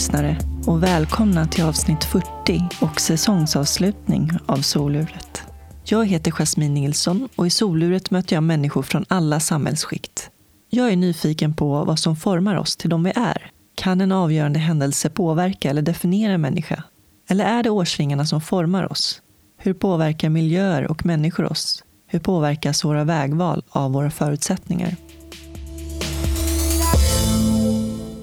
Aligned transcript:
Lyssnare 0.00 0.38
och 0.66 0.82
välkomna 0.82 1.46
till 1.46 1.64
avsnitt 1.64 2.04
40 2.04 2.68
och 2.80 3.00
säsongsavslutning 3.00 4.30
av 4.46 4.56
Soluret. 4.56 5.42
Jag 5.84 6.06
heter 6.06 6.30
Jasmine 6.30 6.74
Nilsson 6.74 7.28
och 7.36 7.46
i 7.46 7.50
Soluret 7.50 8.10
möter 8.10 8.36
jag 8.36 8.42
människor 8.42 8.82
från 8.82 9.04
alla 9.08 9.40
samhällsskikt. 9.40 10.30
Jag 10.70 10.92
är 10.92 10.96
nyfiken 10.96 11.54
på 11.54 11.84
vad 11.84 11.98
som 11.98 12.16
formar 12.16 12.56
oss 12.56 12.76
till 12.76 12.90
de 12.90 13.04
vi 13.04 13.12
är. 13.16 13.50
Kan 13.74 14.00
en 14.00 14.12
avgörande 14.12 14.58
händelse 14.58 15.10
påverka 15.10 15.70
eller 15.70 15.82
definiera 15.82 16.32
en 16.32 16.40
människa? 16.40 16.82
Eller 17.28 17.44
är 17.44 17.62
det 17.62 17.70
årsringarna 17.70 18.26
som 18.26 18.40
formar 18.40 18.92
oss? 18.92 19.22
Hur 19.58 19.74
påverkar 19.74 20.28
miljöer 20.28 20.90
och 20.90 21.06
människor 21.06 21.52
oss? 21.52 21.84
Hur 22.06 22.18
påverkas 22.18 22.84
våra 22.84 23.04
vägval 23.04 23.62
av 23.70 23.92
våra 23.92 24.10
förutsättningar? 24.10 24.96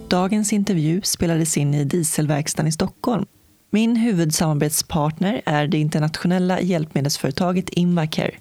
Dagens 0.09 0.53
intervju 0.53 1.02
spelades 1.03 1.57
in 1.57 1.73
i 1.73 1.84
Dieselverkstaden 1.84 2.67
i 2.67 2.71
Stockholm. 2.71 3.25
Min 3.70 3.95
huvudsamarbetspartner 3.95 5.41
är 5.45 5.67
det 5.67 5.77
internationella 5.77 6.61
hjälpmedelsföretaget 6.61 7.70
Invacare. 7.70 8.31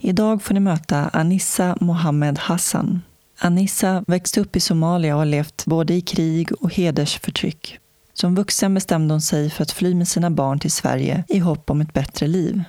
Idag 0.00 0.42
får 0.42 0.54
ni 0.54 0.60
möta 0.60 1.08
Anissa 1.12 1.76
Mohammed 1.80 2.38
Hassan. 2.38 3.02
Anissa 3.38 4.04
växte 4.06 4.40
upp 4.40 4.56
i 4.56 4.60
Somalia 4.60 5.14
och 5.14 5.18
har 5.18 5.26
levt 5.26 5.66
både 5.66 5.94
i 5.94 6.00
krig 6.00 6.52
och 6.52 6.74
hedersförtryck. 6.74 7.78
Som 8.12 8.34
vuxen 8.34 8.74
bestämde 8.74 9.14
hon 9.14 9.20
sig 9.20 9.50
för 9.50 9.62
att 9.62 9.72
fly 9.72 9.94
med 9.94 10.08
sina 10.08 10.30
barn 10.30 10.58
till 10.58 10.72
Sverige 10.72 11.24
i 11.28 11.38
hopp 11.38 11.70
om 11.70 11.80
ett 11.80 11.92
bättre 11.92 12.26
liv. 12.26 12.62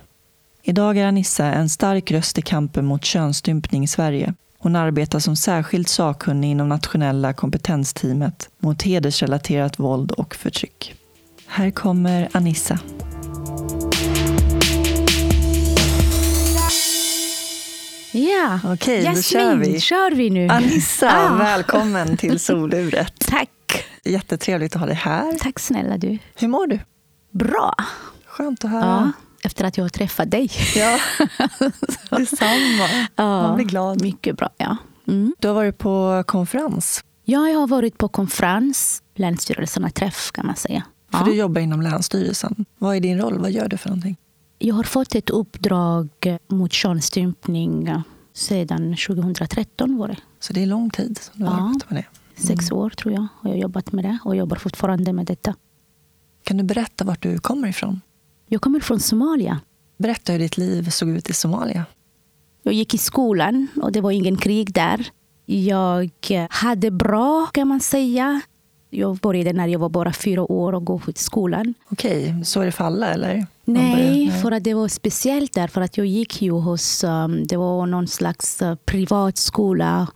Idag 0.63 0.97
är 0.97 1.05
Anissa 1.05 1.45
en 1.45 1.69
stark 1.69 2.11
röst 2.11 2.37
i 2.37 2.41
kampen 2.41 2.85
mot 2.85 3.05
könsstympning 3.05 3.83
i 3.83 3.87
Sverige. 3.87 4.33
Hon 4.61 4.75
arbetar 4.75 5.19
som 5.19 5.35
särskilt 5.35 5.87
sakkunnig 5.87 6.51
inom 6.51 6.69
nationella 6.69 7.33
kompetensteamet 7.33 8.49
mot 8.59 8.81
hedersrelaterat 8.81 9.79
våld 9.79 10.11
och 10.11 10.35
förtryck. 10.35 10.93
Här 11.47 11.71
kommer 11.71 12.29
Anissa. 12.31 12.79
Ja, 18.13 18.59
Okej, 18.63 18.99
då 18.99 19.05
Jasmin, 19.05 19.23
kör 19.23 19.55
vi. 19.55 19.79
kör 19.79 20.11
vi 20.11 20.29
nu. 20.29 20.47
Anissa, 20.47 21.11
Ah. 21.29 21.35
välkommen 21.35 22.17
till 22.17 22.39
Soluret. 22.39 23.13
Tack. 23.19 23.49
Jättetrevligt 24.03 24.75
att 24.75 24.79
ha 24.79 24.85
dig 24.85 24.95
här. 24.95 25.37
Tack 25.39 25.59
snälla 25.59 25.97
du. 25.97 26.17
Hur 26.35 26.47
mår 26.47 26.67
du? 26.67 26.79
Bra. 27.31 27.75
Skönt 28.27 28.65
att 28.65 28.71
höra. 28.71 28.81
Ja, 28.85 29.11
efter 29.43 29.65
att 29.65 29.77
jag 29.77 29.83
har 29.83 29.89
träffat 29.89 30.31
dig. 30.31 30.51
Ja, 30.75 30.99
detsamma. 32.17 32.87
Man 33.17 33.55
blir 33.55 33.65
glad. 33.65 34.01
Mycket 34.01 34.37
bra. 34.37 34.49
Ja. 34.57 34.77
Mm. 35.07 35.33
Du 35.39 35.47
har 35.47 35.55
varit 35.55 35.77
på 35.77 36.23
konferens, 36.27 37.03
ja, 37.23 37.47
jag 37.49 37.59
har 37.59 37.67
varit 37.67 37.97
på 37.97 38.07
konferens, 38.07 39.03
Länsstyrelserna 39.15 39.89
träff 39.89 40.31
kan 40.31 40.45
man 40.45 40.55
säga. 40.55 40.83
för 41.11 41.17
Ja. 41.19 41.25
du 41.25 41.33
jobbar 41.33 41.61
inom 41.61 41.81
Länsstyrelsen. 41.81 42.65
Vad 42.77 42.95
är 42.95 42.99
din 42.99 43.17
roll? 43.21 43.39
Vad 43.39 43.51
gör 43.51 43.67
du 43.67 43.77
för 43.77 43.89
någonting? 43.89 44.17
Jag 44.59 44.75
har 44.75 44.83
fått 44.83 45.15
ett 45.15 45.29
uppdrag 45.29 46.09
mot 46.49 46.73
könsstympning 46.73 47.93
sedan 48.33 48.95
2013 49.07 49.97
var 49.97 50.07
det. 50.07 50.17
Så 50.39 50.53
det 50.53 50.61
är 50.63 50.65
lång 50.65 50.89
tid 50.89 51.17
som 51.21 51.39
du 51.39 51.45
har 51.45 51.57
Ja. 51.57 51.65
arbetat 51.69 51.89
med 51.91 52.03
det. 52.35 52.41
Sex 52.47 52.71
år 52.71 52.89
tror 52.89 53.13
jag 53.13 53.27
har 53.41 53.49
jag 53.49 53.59
jobbat 53.59 53.91
med 53.91 54.03
det 54.05 54.17
och 54.25 54.35
jobbar 54.35 54.57
fortfarande 54.57 55.13
med 55.13 55.25
detta. 55.25 55.55
Kan 56.43 56.57
du 56.57 56.63
berätta 56.63 57.05
vart 57.05 57.21
du 57.21 57.37
kommer 57.39 57.67
ifrån? 57.67 58.01
Jag 58.53 58.61
kommer 58.61 58.79
från 58.79 58.99
Somalia. 58.99 59.59
Berätta 59.97 60.31
hur 60.31 60.39
ditt 60.39 60.57
liv 60.57 60.89
såg 60.89 61.09
ut 61.09 61.29
i 61.29 61.33
Somalia. 61.33 61.85
Jag 62.63 62.73
gick 62.73 62.93
i 62.93 62.97
skolan 62.97 63.67
och 63.81 63.91
det 63.91 64.01
var 64.01 64.11
ingen 64.11 64.37
krig 64.37 64.73
där. 64.73 65.07
Jag 65.45 66.09
hade 66.49 66.91
bra 66.91 67.45
kan 67.53 67.67
man 67.67 67.79
säga. 67.79 68.41
Jag 68.89 69.17
började 69.17 69.53
när 69.53 69.67
jag 69.67 69.79
var 69.79 69.89
bara 69.89 70.13
fyra 70.13 70.51
år 70.51 70.73
och 70.73 70.85
gå 70.85 70.99
till 70.99 71.15
skolan. 71.15 71.73
Okej, 71.89 72.35
så 72.45 72.61
är 72.61 72.65
det 72.65 72.71
för 72.71 72.83
alla 72.83 73.13
eller? 73.13 73.45
Nej, 73.65 73.95
börjar- 74.27 74.41
för 74.41 74.51
att 74.51 74.63
det 74.63 74.73
var 74.73 74.87
speciellt 74.87 75.53
där. 75.53 75.67
För 75.67 75.81
att 75.81 75.97
jag 75.97 76.07
gick 76.07 76.41
ju 76.41 76.51
hos, 76.51 77.03
um, 77.03 77.47
det 77.47 77.57
var 77.57 77.85
någon 77.85 78.07
slags 78.07 78.61
uh, 78.61 78.75
privat 78.75 79.37
skola, 79.37 80.07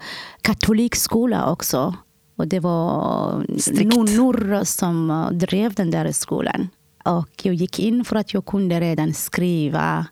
katolikskola 0.42 1.52
också. 1.52 1.96
Och 2.38 2.48
det 2.48 2.60
var 2.60 3.46
Strikt. 3.60 3.96
nunnor 3.96 4.64
som 4.64 5.10
uh, 5.10 5.32
drev 5.32 5.74
den 5.74 5.92
där 5.92 6.12
skolan. 6.12 6.70
Och 7.06 7.30
jag 7.46 7.56
gick 7.56 7.80
in 7.80 8.06
för 8.06 8.16
att 8.16 8.34
jag 8.34 8.46
kunde 8.46 8.80
redan 8.80 9.14
skriva 9.14 10.06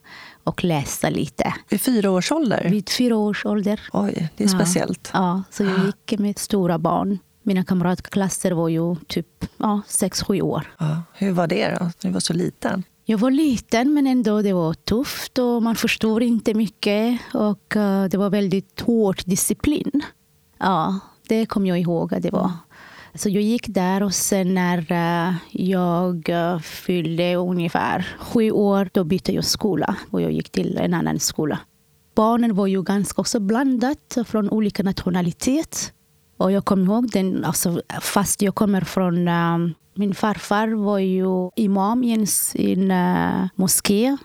och 0.44 0.64
läsa 0.64 1.10
lite. 1.10 1.54
Vid 1.68 1.80
fyra 1.80 2.10
års 2.10 2.32
ålder? 2.32 2.68
Vid 2.70 2.88
fyra 2.88 3.16
års 3.16 3.46
ålder. 3.46 3.80
Oj, 3.92 4.28
det 4.36 4.44
är 4.44 4.48
Ja. 4.48 4.54
speciellt. 4.54 5.10
Ja, 5.12 5.42
så 5.50 5.62
jag 5.64 5.78
gick 5.86 6.18
med 6.20 6.38
stora 6.38 6.78
barn. 6.78 7.18
Mina 7.42 7.64
kamratklasser 7.64 8.52
var 8.52 8.68
ju 8.68 8.96
typ 9.06 9.44
ja, 9.56 9.80
sex, 9.86 10.22
sju 10.22 10.40
år. 10.40 10.74
Ja. 10.78 11.02
Hur 11.14 11.32
var 11.32 11.46
det 11.46 11.76
då? 11.80 11.90
Du 12.00 12.10
var 12.10 12.20
så 12.20 12.32
liten. 12.32 12.82
Jag 13.04 13.18
var 13.18 13.30
liten 13.30 13.94
men 13.94 14.06
ändå 14.06 14.42
det 14.42 14.52
var 14.52 14.74
tufft 14.74 15.38
och 15.38 15.62
man 15.62 15.76
förstod 15.76 16.22
inte 16.22 16.54
mycket. 16.54 17.20
Och 17.34 17.76
eh, 17.76 18.04
det 18.04 18.16
var 18.16 18.30
väldigt 18.30 18.80
hård 18.80 19.22
disciplin. 19.26 20.02
Ja, 20.58 20.98
det 21.28 21.46
kommer 21.46 21.68
jag 21.68 21.80
ihåg 21.80 22.14
att 22.14 22.22
det 22.22 22.30
var. 22.30 22.50
Så 23.14 23.28
jag 23.28 23.42
gick 23.42 23.68
där 23.68 24.02
och 24.02 24.14
sen 24.14 24.54
när 24.54 24.92
eh, 24.92 25.34
jag 25.50 26.28
eh, 26.28 26.58
fyllde 26.58 27.34
ungefär 27.34 28.06
sju 28.18 28.50
år, 28.50 28.88
då 28.92 29.04
bytte 29.04 29.32
jag 29.32 29.44
skola 29.44 29.96
och 30.10 30.22
jag 30.22 30.32
gick 30.32 30.50
till 30.50 30.78
en 30.78 30.94
annan 30.94 31.20
skola. 31.20 31.58
Barnen 32.14 32.54
var 32.54 32.66
ju 32.66 32.82
ganska 32.82 33.20
också 33.20 33.40
blandat 33.40 34.18
från 34.26 34.50
olika 34.50 34.82
nationalitet. 34.82 35.92
Och 36.36 36.52
jag 36.52 36.64
kommer 36.64 36.84
ihåg 36.84 37.10
den, 37.10 37.44
alltså, 37.44 37.82
fast 38.00 38.42
jag 38.42 38.54
kommer 38.54 38.80
från... 38.80 39.28
eh, 39.28 39.58
min 39.96 40.14
farfar 40.14 40.68
var 40.68 40.98
ju 40.98 41.50
imam 41.56 42.04
i 42.04 42.26
en, 42.54 42.90
eh, 42.90 43.48
moské. 43.54 44.16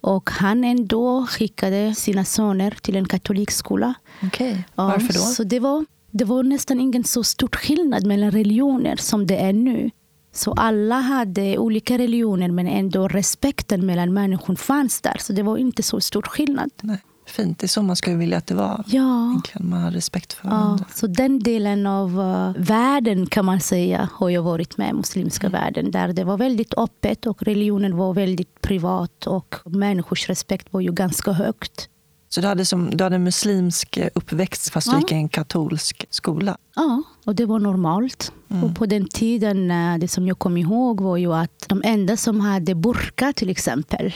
Och 0.00 0.30
han 0.30 0.64
ändå 0.64 1.26
skickade 1.26 1.94
sina 1.94 2.24
söner 2.24 2.70
till 2.82 2.96
en 2.96 3.08
katolikskola. 3.08 3.94
Okej, 4.22 4.64
Ja, 4.74 4.86
varför 4.86 5.14
då? 5.14 5.20
Så 5.20 5.44
det, 5.44 5.60
var, 5.60 5.84
det 6.16 6.24
var 6.24 6.42
nästan 6.42 6.80
ingen 6.80 7.04
så 7.04 7.24
stor 7.24 7.48
skillnad 7.48 8.06
mellan 8.06 8.30
religioner 8.30 8.96
som 8.96 9.26
det 9.26 9.36
är 9.36 9.52
nu. 9.52 9.90
Så 10.32 10.52
alla 10.52 11.00
hade 11.00 11.58
olika 11.58 11.98
religioner 11.98 12.48
men 12.50 12.66
ändå 12.66 13.08
respekten 13.08 13.86
mellan 13.86 14.14
människor 14.14 14.54
fanns 14.54 15.00
där. 15.00 15.16
Så 15.20 15.32
det 15.32 15.42
var 15.42 15.56
inte 15.56 15.82
så 15.82 16.00
stor 16.00 16.22
skillnad. 16.22 16.70
Nej. 16.82 16.98
Fint, 17.28 17.58
det 17.58 17.66
är 17.66 17.68
så 17.68 17.82
man 17.82 17.96
skulle 17.96 18.16
vilja 18.16 18.38
att 18.38 18.46
det 18.46 18.54
var. 18.54 18.84
Ja, 18.86 19.28
Egentligen, 19.30 19.70
man 19.70 19.82
har 19.82 19.90
respekt 19.90 20.32
för 20.32 20.48
ja 20.48 20.54
varandra. 20.54 20.84
så 20.94 21.06
den 21.06 21.38
delen 21.38 21.86
av 21.86 22.18
uh, 22.20 22.52
världen 22.58 23.26
kan 23.26 23.44
man 23.44 23.60
säga 23.60 24.08
har 24.12 24.30
jag 24.30 24.42
varit 24.42 24.76
med, 24.76 24.94
muslimska 24.94 25.48
världen. 25.48 25.90
Där 25.90 26.12
det 26.12 26.24
var 26.24 26.38
väldigt 26.38 26.74
öppet 26.76 27.26
och 27.26 27.42
religionen 27.42 27.96
var 27.96 28.14
väldigt 28.14 28.60
privat 28.60 29.26
och 29.26 29.54
människors 29.64 30.28
respekt 30.28 30.66
var 30.70 30.80
ju 30.80 30.92
ganska 30.92 31.32
högt. 31.32 31.88
Så 32.28 32.40
du 32.40 32.46
hade, 32.46 32.64
som, 32.64 32.90
du 32.96 33.04
hade 33.04 33.16
en 33.16 33.24
muslimsk 33.24 33.98
uppväxt 34.14 34.70
fast 34.70 34.86
du 34.90 34.92
Ja. 34.96 35.00
gick 35.00 35.12
i 35.12 35.14
en 35.14 35.28
katolsk 35.28 36.06
skola? 36.10 36.56
Ja, 36.76 37.02
och 37.24 37.34
det 37.34 37.46
var 37.46 37.58
normalt. 37.58 38.32
Och 38.64 38.76
på 38.76 38.86
den 38.86 39.08
tiden, 39.08 39.70
eh, 39.70 39.98
det 39.98 40.08
som 40.08 40.26
jag 40.26 40.38
kom 40.38 40.56
ihåg 40.56 41.00
var 41.00 41.16
ju 41.16 41.32
att 41.32 41.64
de 41.68 41.82
enda 41.84 42.16
som 42.16 42.40
hade 42.40 42.74
burka 42.74 43.32
till 43.32 43.50
exempel, 43.50 44.12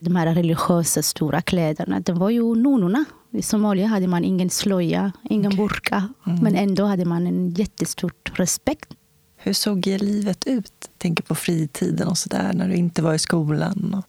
de 0.00 0.16
här 0.16 0.34
religiösa 0.34 1.02
stora 1.02 1.42
kläderna, 1.42 2.00
det 2.00 2.12
var 2.12 2.30
ju 2.30 2.54
nunnorna. 2.54 3.04
I 3.32 3.42
Somalia 3.42 3.86
hade 3.86 4.06
man 4.06 4.24
ingen 4.24 4.50
slöja, 4.50 5.12
ingen 5.30 5.56
burka. 5.56 6.08
Men 6.42 6.54
ändå 6.54 6.84
hade 6.84 7.04
man 7.04 7.26
en 7.26 7.50
jättestor 7.50 8.12
respekt. 8.24 8.88
Hur 9.36 9.52
såg 9.52 9.86
livet 9.86 10.46
ut? 10.46 10.90
Tänker 10.98 11.24
på 11.24 11.34
fritiden 11.34 12.08
och 12.08 12.18
sådär, 12.18 12.52
när 12.54 12.68
du 12.68 12.74
inte 12.74 13.02
var 13.02 13.14
i 13.14 13.18
skolan. 13.18 13.94
Och... 13.98 14.04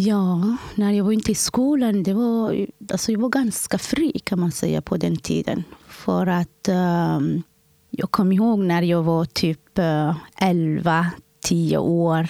Ja, 0.00 0.56
när 0.74 0.92
jag 0.92 1.04
var 1.04 1.12
inte 1.12 1.32
i 1.32 1.34
skolan, 1.34 2.02
det 2.02 2.14
var, 2.14 2.66
alltså 2.92 3.12
jag 3.12 3.20
var 3.20 3.28
ganska 3.28 3.78
fri 3.78 4.18
kan 4.24 4.40
man 4.40 4.52
säga 4.52 4.82
på 4.82 4.96
den 4.96 5.16
tiden. 5.16 5.64
För 5.88 6.26
att 6.26 6.68
um, 6.68 7.42
jag 7.90 8.10
kommer 8.10 8.36
ihåg 8.36 8.58
när 8.58 8.82
jag 8.82 9.02
var 9.02 9.24
typ 9.24 9.78
uh, 9.78 10.16
11, 10.40 11.06
10 11.44 11.78
år. 11.78 12.28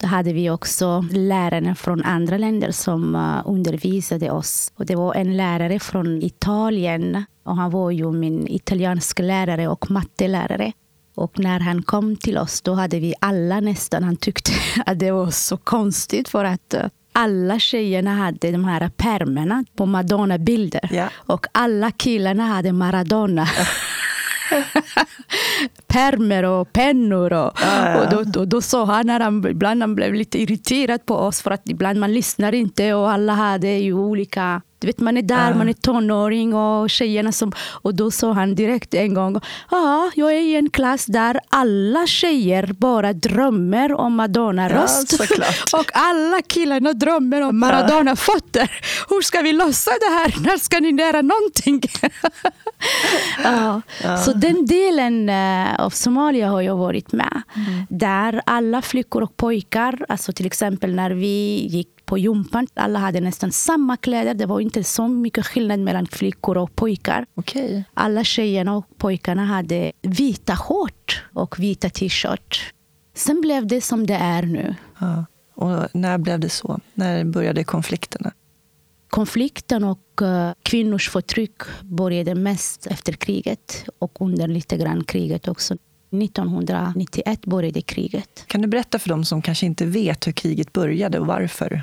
Då 0.00 0.06
hade 0.06 0.32
vi 0.32 0.50
också 0.50 1.04
lärare 1.10 1.74
från 1.74 2.02
andra 2.02 2.38
länder 2.38 2.70
som 2.70 3.14
uh, 3.14 3.42
undervisade 3.44 4.30
oss. 4.30 4.72
Och 4.76 4.86
det 4.86 4.96
var 4.96 5.14
en 5.14 5.36
lärare 5.36 5.78
från 5.78 6.22
Italien. 6.22 7.24
Och 7.42 7.56
han 7.56 7.70
var 7.70 7.90
ju 7.90 8.12
min 8.12 8.48
italienska 8.48 9.22
lärare 9.22 9.68
och 9.68 9.90
mattelärare. 9.90 10.72
Och 11.14 11.38
när 11.38 11.60
han 11.60 11.82
kom 11.82 12.16
till 12.16 12.38
oss, 12.38 12.62
då 12.62 12.74
hade 12.74 12.98
vi 12.98 13.14
alla 13.20 13.60
nästan, 13.60 14.04
han 14.04 14.16
tyckte 14.16 14.52
att 14.86 14.98
det 14.98 15.10
var 15.10 15.30
så 15.30 15.56
konstigt 15.56 16.28
för 16.28 16.44
att 16.44 16.74
eh, 16.74 16.86
alla 17.12 17.58
tjejerna 17.58 18.14
hade 18.14 18.50
de 18.50 18.64
här 18.64 18.88
pärmarna 18.88 19.64
på 19.76 19.86
Madonna-bilder. 19.86 20.88
Ja. 20.92 21.08
Och 21.14 21.46
alla 21.52 21.90
killarna 21.90 22.46
hade 22.46 22.72
Maradona. 22.72 23.48
Pärmer 25.86 26.42
och 26.42 26.72
pennor. 26.72 27.32
Och, 27.32 27.52
Ja, 27.62 27.88
ja. 27.88 28.00
och 28.00 28.10
då, 28.10 28.22
då, 28.22 28.44
då 28.44 28.60
sa 28.60 28.84
han, 28.84 29.06
när 29.06 29.20
han, 29.20 29.46
ibland 29.46 29.82
han 29.82 29.94
blev 29.94 30.14
lite 30.14 30.42
irriterad 30.42 31.06
på 31.06 31.14
oss 31.16 31.42
för 31.42 31.50
att 31.50 31.68
ibland 31.68 32.00
man 32.00 32.12
lyssnar 32.12 32.54
inte 32.54 32.94
och 32.94 33.10
alla 33.10 33.32
hade 33.32 33.68
ju 33.68 33.92
olika 33.92 34.62
Du 34.82 34.86
vet, 34.86 35.00
man 35.00 35.16
är 35.16 35.22
där, 35.22 35.50
Ja. 35.50 35.56
man 35.56 35.68
är 35.68 35.72
tonåring 35.72 36.54
och 36.54 36.90
tjejerna 36.90 37.32
som... 37.32 37.52
Och 37.82 37.94
då 37.94 38.10
sa 38.10 38.32
han 38.32 38.54
direkt 38.54 38.94
en 38.94 39.14
gång, 39.14 39.40
ja, 39.70 40.10
jag 40.14 40.32
är 40.32 40.40
i 40.40 40.56
en 40.56 40.70
klass 40.70 41.06
där 41.06 41.40
alla 41.48 42.06
tjejer 42.06 42.72
bara 42.78 43.12
drömmer 43.12 43.92
om 43.92 44.14
Madonna-röst. 44.14 45.16
Ja, 45.20 45.46
och 45.78 45.90
alla 45.94 46.42
killarna 46.42 46.92
drömmer 46.92 47.40
om 47.40 47.58
Maradona-fötter. 47.58 48.70
Hur 49.08 49.22
ska 49.22 49.40
vi 49.40 49.52
lösa 49.52 49.90
det 49.90 50.14
här? 50.14 50.34
När 50.50 50.58
ska 50.58 50.80
ni 50.80 50.92
lära 50.92 51.22
någonting? 51.22 51.82
ja. 53.44 53.82
Så 54.24 54.32
den 54.32 54.66
delen 54.66 55.28
eh, 55.28 55.80
av 55.80 55.90
Somalia 55.90 56.48
har 56.48 56.60
jag 56.62 56.76
varit 56.76 57.12
med. 57.12 57.42
Där 57.88 58.42
alla 58.46 58.82
flickor 58.82 59.22
och 59.22 59.36
pojkar, 59.36 60.04
alltså 60.08 60.32
till 60.32 60.46
exempel 60.46 60.94
när 60.94 61.10
vi 61.10 61.66
gick 61.70 61.91
på 62.04 62.18
gympan, 62.18 62.66
alla 62.74 62.98
hade 62.98 63.20
nästan 63.20 63.52
samma 63.52 63.96
kläder. 63.96 64.34
Det 64.34 64.46
var 64.46 64.60
inte 64.60 64.84
så 64.84 65.08
mycket 65.08 65.46
skillnad 65.46 65.80
mellan 65.80 66.06
flickor 66.06 66.56
och 66.56 66.76
pojkar. 66.76 67.26
Okej. 67.34 67.84
Alla 67.94 68.24
tjejerna 68.24 68.76
och 68.76 68.86
pojkarna 68.98 69.44
hade 69.44 69.92
vita 70.02 70.56
shorts 70.56 71.22
och 71.32 71.58
vita 71.58 71.90
t-shirt. 71.90 72.72
Sen 73.14 73.40
blev 73.40 73.66
det 73.66 73.80
som 73.80 74.06
det 74.06 74.14
är 74.14 74.42
nu. 74.42 74.74
Ja. 74.98 75.24
Och 75.54 75.88
när 75.92 76.18
blev 76.18 76.40
det 76.40 76.48
så? 76.48 76.80
När 76.94 77.24
började 77.24 77.64
konflikterna? 77.64 78.32
Konflikten 79.08 79.84
och 79.84 80.22
eh, 80.22 80.52
kvinnors 80.62 81.10
förtryck 81.10 81.62
började 81.82 82.34
mest 82.34 82.86
efter 82.86 83.12
kriget 83.12 83.84
och 83.98 84.20
under 84.20 84.48
lite 84.48 84.76
grann 84.76 85.04
kriget 85.04 85.48
också. 85.48 85.76
1991 86.12 87.46
började 87.46 87.82
kriget. 87.82 88.44
Kan 88.46 88.62
du 88.62 88.68
berätta 88.68 88.98
för 88.98 89.08
dem 89.08 89.24
som 89.24 89.42
kanske 89.42 89.66
inte 89.66 89.84
vet 89.84 90.26
hur 90.26 90.32
kriget 90.32 90.72
började 90.72 91.18
och 91.18 91.26
varför? 91.26 91.82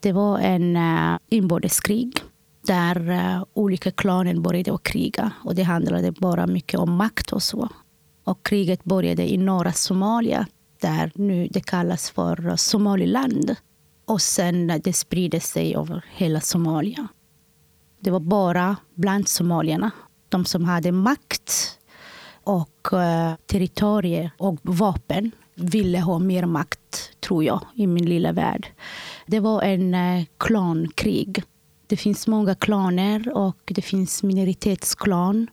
Det 0.00 0.12
var 0.12 0.38
en 0.38 0.76
uh, 0.76 1.18
inbördeskrig 1.28 2.12
där 2.68 3.10
eh, 3.10 3.44
olika 3.52 3.90
klaner 3.90 4.34
började 4.34 4.74
att 4.74 4.82
kriga. 4.82 5.32
Och 5.44 5.54
det 5.54 5.62
handlade 5.62 6.12
bara 6.12 6.46
mycket 6.46 6.80
om 6.80 6.92
makt 6.92 7.32
och 7.32 7.42
så. 7.42 7.68
Och 8.24 8.46
kriget 8.46 8.84
började 8.84 9.32
i 9.32 9.36
norra 9.36 9.72
Somalia 9.72 10.46
där 10.80 11.12
nu 11.14 11.48
det 11.50 11.60
kallas 11.60 12.10
för 12.10 12.56
Somaliland. 12.56 13.56
Och 14.04 14.22
sen 14.22 14.80
det 14.84 14.92
spridde 14.92 15.40
sig 15.40 15.76
över 15.76 16.04
hela 16.12 16.40
Somalia. 16.40 17.08
Det 18.00 18.10
var 18.10 18.20
bara 18.20 18.76
bland 18.94 19.28
somalierna, 19.28 19.90
de 20.28 20.44
som 20.44 20.64
hade 20.64 20.92
makt 20.92 21.78
och 22.44 22.92
eh, 22.92 23.34
territorier 23.46 24.30
och 24.38 24.56
vapen 24.62 25.30
ville 25.54 26.00
ha 26.00 26.18
mer 26.18 26.46
makt, 26.46 27.20
tror 27.20 27.44
jag, 27.44 27.60
i 27.74 27.86
min 27.86 28.06
lilla 28.06 28.32
värld. 28.32 28.72
Det 29.30 29.40
var 29.40 29.62
en 29.62 29.94
eh, 29.94 30.24
klankrig. 30.38 31.42
Det 31.86 31.96
finns 31.96 32.26
många 32.26 32.54
klaner 32.54 33.36
och 33.36 33.58
det 33.74 33.82
finns 33.82 34.22
minoritetsklan. 34.22 35.46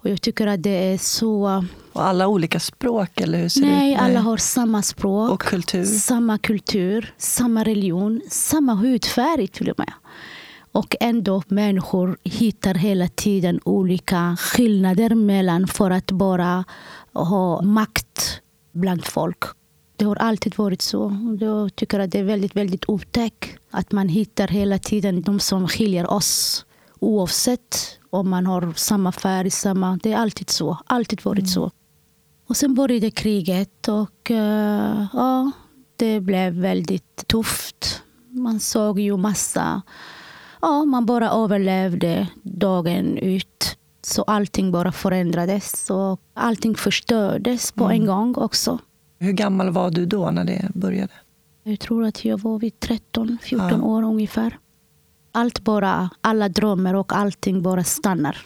Och 0.00 0.10
jag 0.10 0.22
tycker 0.22 0.46
att 0.46 0.62
det 0.62 0.92
är 0.92 0.98
så... 0.98 1.64
Och 1.92 2.04
alla 2.04 2.28
olika 2.28 2.60
språk, 2.60 3.20
eller 3.20 3.38
hur 3.38 3.48
ser 3.48 3.60
Nej, 3.60 3.94
det 3.94 4.00
alla 4.00 4.20
har 4.20 4.36
samma 4.36 4.82
språk, 4.82 5.30
Och 5.30 5.42
kultur. 5.42 5.84
samma 5.84 6.38
kultur, 6.38 7.14
samma 7.16 7.64
religion, 7.64 8.20
samma 8.30 8.74
hudfärg 8.74 9.48
till 9.48 9.70
och 9.70 9.78
med. 9.78 9.92
Och 10.72 10.96
ändå 11.00 11.42
människor 11.48 12.18
hittar 12.24 12.74
hela 12.74 13.08
tiden 13.08 13.60
olika 13.64 14.36
skillnader 14.40 15.14
mellan 15.14 15.66
för 15.66 15.90
att 15.90 16.10
bara 16.10 16.64
ha 17.12 17.62
makt 17.62 18.40
bland 18.72 19.04
folk. 19.04 19.44
Det 19.98 20.04
har 20.04 20.16
alltid 20.16 20.58
varit 20.58 20.82
så. 20.82 21.16
Jag 21.40 21.76
tycker 21.76 21.98
att 21.98 22.10
det 22.10 22.18
är 22.18 22.24
väldigt, 22.24 22.56
väldigt 22.56 22.84
otäckt 22.88 23.58
att 23.70 23.92
man 23.92 24.08
hittar 24.08 24.48
hela 24.48 24.78
tiden 24.78 25.22
de 25.22 25.40
som 25.40 25.68
skiljer 25.68 26.10
oss. 26.10 26.64
Oavsett 26.98 27.98
om 28.10 28.30
man 28.30 28.46
har 28.46 28.72
samma 28.76 29.12
färg, 29.12 29.50
samma... 29.50 29.98
Det 30.02 30.12
är 30.12 30.16
alltid 30.16 30.50
så. 30.50 30.78
Alltid 30.86 31.24
varit 31.24 31.50
så. 31.50 31.70
Och 32.48 32.56
sen 32.56 32.74
började 32.74 33.10
kriget 33.10 33.88
och 33.88 34.30
eh, 34.30 35.06
ja, 35.12 35.50
det 35.96 36.20
blev 36.20 36.52
väldigt 36.52 37.26
tufft. 37.26 38.02
Man 38.30 38.60
såg 38.60 39.00
ju 39.00 39.16
massa... 39.16 39.82
Ja, 40.60 40.84
man 40.84 41.06
bara 41.06 41.30
överlevde 41.30 42.26
dagen 42.42 43.18
ut. 43.18 43.76
Så 44.02 44.22
allting 44.22 44.72
bara 44.72 44.92
förändrades 44.92 45.90
och 45.90 46.20
allting 46.34 46.74
förstördes 46.74 47.72
på 47.72 47.84
en 47.84 48.06
gång 48.06 48.34
också. 48.34 48.78
Hur 49.18 49.32
gammal 49.32 49.70
var 49.70 49.90
du 49.90 50.06
då 50.06 50.30
när 50.30 50.44
det 50.44 50.68
började? 50.74 51.12
Jag 51.62 51.80
tror 51.80 52.04
att 52.04 52.24
jag 52.24 52.38
var 52.40 52.58
vid 52.58 52.80
13, 52.80 53.38
14 53.42 53.68
Ja. 53.70 53.82
år 53.82 54.02
ungefär. 54.02 54.58
Allt 55.32 55.60
bara, 55.60 56.10
alla 56.20 56.48
drömmar 56.48 56.94
och 56.94 57.12
allting 57.12 57.62
bara 57.62 57.84
stannar. 57.84 58.36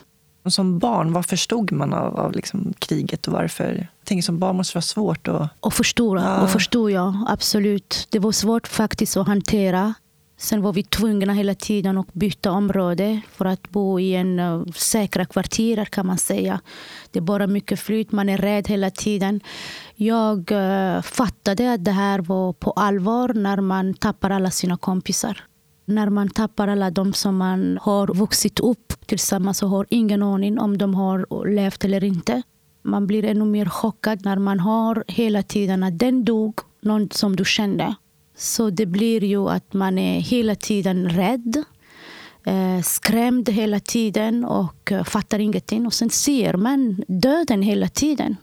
Som 0.47 0.79
barn, 0.79 1.13
vad 1.13 1.27
förstod 1.27 1.73
man 1.73 1.93
av, 1.95 2.17
av 2.21 2.33
liksom 2.33 2.73
kriget 2.79 3.27
och 3.27 3.33
varför? 3.33 3.75
Jag 3.99 4.07
tänker 4.07 4.23
som 4.23 4.39
barn 4.39 4.57
måste 4.57 4.73
det 4.73 4.77
vara 4.77 4.83
svårt 4.83 5.29
att... 5.29 5.49
Och 5.61 5.75
förstora, 5.75 6.23
Ja. 6.23 6.43
och 6.43 6.51
förstod 6.51 6.91
jag 6.91 7.15
absolut. 7.29 8.07
Det 8.11 8.19
var 8.19 8.33
svårt 8.33 8.67
faktiskt 8.69 9.17
att 9.17 9.27
hantera. 9.27 9.95
Sen 10.43 10.63
var 10.63 10.73
vi 10.73 10.83
tvungna 10.83 11.33
hela 11.33 11.55
tiden 11.55 11.99
att 11.99 12.15
byta 12.15 12.51
område 12.51 13.21
för 13.33 13.45
att 13.45 13.71
bo 13.71 14.01
i 14.01 14.15
en 14.15 14.39
uh, 14.39 14.67
säkra 14.75 15.25
kvarter 15.25 15.85
kan 15.85 16.07
man 16.07 16.19
säga. 16.19 16.61
Det 17.11 17.19
är 17.19 17.23
bara 17.23 17.47
mycket 17.47 17.81
flyt, 17.81 18.13
man 18.13 18.29
är 18.29 18.39
rädd 18.39 18.69
hela 18.69 18.91
tiden. 18.91 19.41
Jag 19.95 20.51
uh, 20.51 21.03
fattade 21.03 21.73
att 21.73 21.85
det 21.85 21.91
här 21.91 22.19
var 22.19 22.53
på 22.53 22.71
allvar 22.71 23.35
när 23.35 23.61
man 23.61 23.95
tappar 23.95 24.31
alla 24.31 24.51
sina 24.51 24.77
kompisar. 24.77 25.45
När 25.85 26.09
man 26.09 26.29
tappar 26.29 26.69
alla 26.69 26.91
de 26.91 27.13
som 27.13 27.37
man 27.37 27.79
har 27.83 28.15
vuxit 28.15 28.61
upp 28.61 28.93
tillsammans 29.07 29.63
och 29.63 29.69
har 29.69 29.87
ingen 29.91 30.23
aning 30.23 30.59
om 30.59 30.79
de 30.79 30.95
har 30.95 31.47
levt 31.47 31.85
eller 31.85 32.05
inte. 32.05 32.43
Man 32.83 33.07
blir 33.07 33.25
ännu 33.25 33.45
mer 33.45 33.67
chockad 33.67 34.25
när 34.25 34.39
man 34.39 34.61
har 34.61 35.05
hela 35.09 35.43
tiden 35.43 35.83
att 35.83 35.99
den 35.99 36.25
dog, 36.25 36.61
någon 36.81 37.11
som 37.11 37.37
du 37.37 37.45
kände. 37.45 37.95
Så 38.43 38.71
det 38.71 38.87
blir 38.87 39.25
ju 39.25 39.49
att 39.49 39.73
man 39.73 39.99
är 39.99 40.21
hela 40.21 40.55
tiden 40.55 41.09
rädd, 41.09 41.65
eh, 42.45 42.83
skrämd 42.83 43.49
hela 43.49 43.81
tiden 43.81 44.45
och 44.45 44.93
eh, 44.93 45.05
fattar 45.05 45.39
ingenting. 45.39 45.87
Och 45.87 45.95
sen 45.95 46.11
ser 46.11 46.55
man 46.55 47.05
döden 47.09 47.63
hela 47.63 47.89
tiden. 47.89 48.37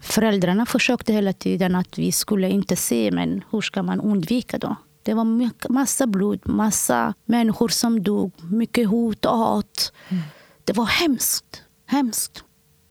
Föräldrarna 0.00 0.66
försökte 0.66 1.12
hela 1.12 1.32
tiden 1.32 1.74
att 1.74 1.98
vi 1.98 2.12
skulle 2.12 2.50
inte 2.50 2.76
se, 2.76 3.10
men 3.10 3.44
hur 3.50 3.60
ska 3.60 3.82
man 3.82 4.00
undvika 4.00 4.58
då? 4.58 4.76
Det 5.02 5.14
var 5.14 5.50
massa 5.72 6.06
blod, 6.06 6.40
massa 6.44 7.14
människor 7.24 7.68
som 7.68 8.02
dog, 8.02 8.32
mycket 8.50 8.88
hot 8.88 9.24
och 9.24 9.38
hat. 9.38 9.92
Det 10.64 10.72
var 10.72 10.86
hemskt. 10.86 11.62
Hemskt. 11.86 12.44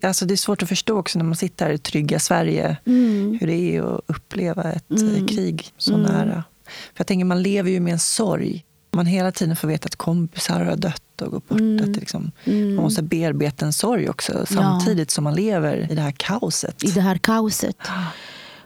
Alltså 0.04 0.25
det 0.25 0.34
är 0.34 0.36
svårt 0.36 0.63
att 0.63 0.70
förstå 0.70 0.98
också 1.00 1.20
när 1.20 1.25
man 1.25 1.36
sitter 1.36 1.66
här 1.66 1.74
i 1.74 1.77
trygga 1.77 2.20
Sverige 2.20 2.77
Mm. 2.86 3.38
hur 3.42 3.48
det 3.48 3.54
är 3.77 3.96
att 3.96 4.01
uppleva 4.08 4.63
ett 4.63 4.92
Mm. 4.92 5.16
eh, 5.16 5.25
krig 5.27 5.66
så 5.77 5.94
Mm. 5.94 6.12
nära. 6.12 6.44
För 6.66 7.00
jag 7.00 7.08
tänker, 7.08 7.25
man 7.25 7.42
lever 7.42 7.72
ju 7.72 7.80
med 7.80 7.94
en 7.94 8.00
sorg. 8.00 8.63
Man 8.92 9.06
hela 9.06 9.32
tiden 9.32 9.56
får 9.56 9.68
veta 9.68 9.86
att 9.86 9.96
kompisar 9.96 10.63
har 10.66 10.75
dött 10.75 11.22
och 11.22 11.32
gått 11.32 11.50
bort. 11.50 11.60
Mm. 11.60 11.84
Att 11.86 11.94
det 11.94 12.00
liksom, 12.00 12.32
Mm. 12.46 12.75
Man 12.75 12.84
måste 12.84 13.04
bearbeta 13.04 13.66
en 13.66 13.74
sorg 13.74 14.10
också 14.10 14.46
samtidigt 14.48 15.12
som 15.12 15.24
man 15.24 15.36
lever 15.36 15.92
i 15.92 15.96
det 15.96 16.01
här 16.01 16.12
kaoset. 16.18 16.84
I 16.84 16.92
det 16.92 17.01
här 17.01 17.18
kaoset. 17.18 17.77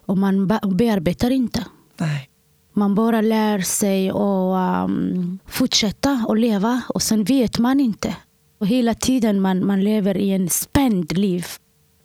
Och 0.05 0.17
man 0.17 0.47
be- 0.47 0.59
bearbetar 0.65 1.29
inte. 1.31 1.65
Nej. 1.97 2.27
Man 2.73 2.95
bara 2.95 3.21
lär 3.21 3.59
sig 3.59 4.09
att 4.09 4.85
um, 4.89 5.39
fortsätta 5.47 6.25
att 6.29 6.39
leva 6.39 6.81
och 6.89 7.01
sen 7.01 7.23
vet 7.23 7.59
man 7.59 7.79
inte. 7.79 8.15
Och 8.57 8.67
hela 8.67 8.93
tiden 8.93 9.41
man, 9.41 9.65
man 9.67 9.83
lever 9.83 10.17
i 10.17 10.29
en 10.31 10.49
spänd 10.81 11.17
liv. 11.17 11.45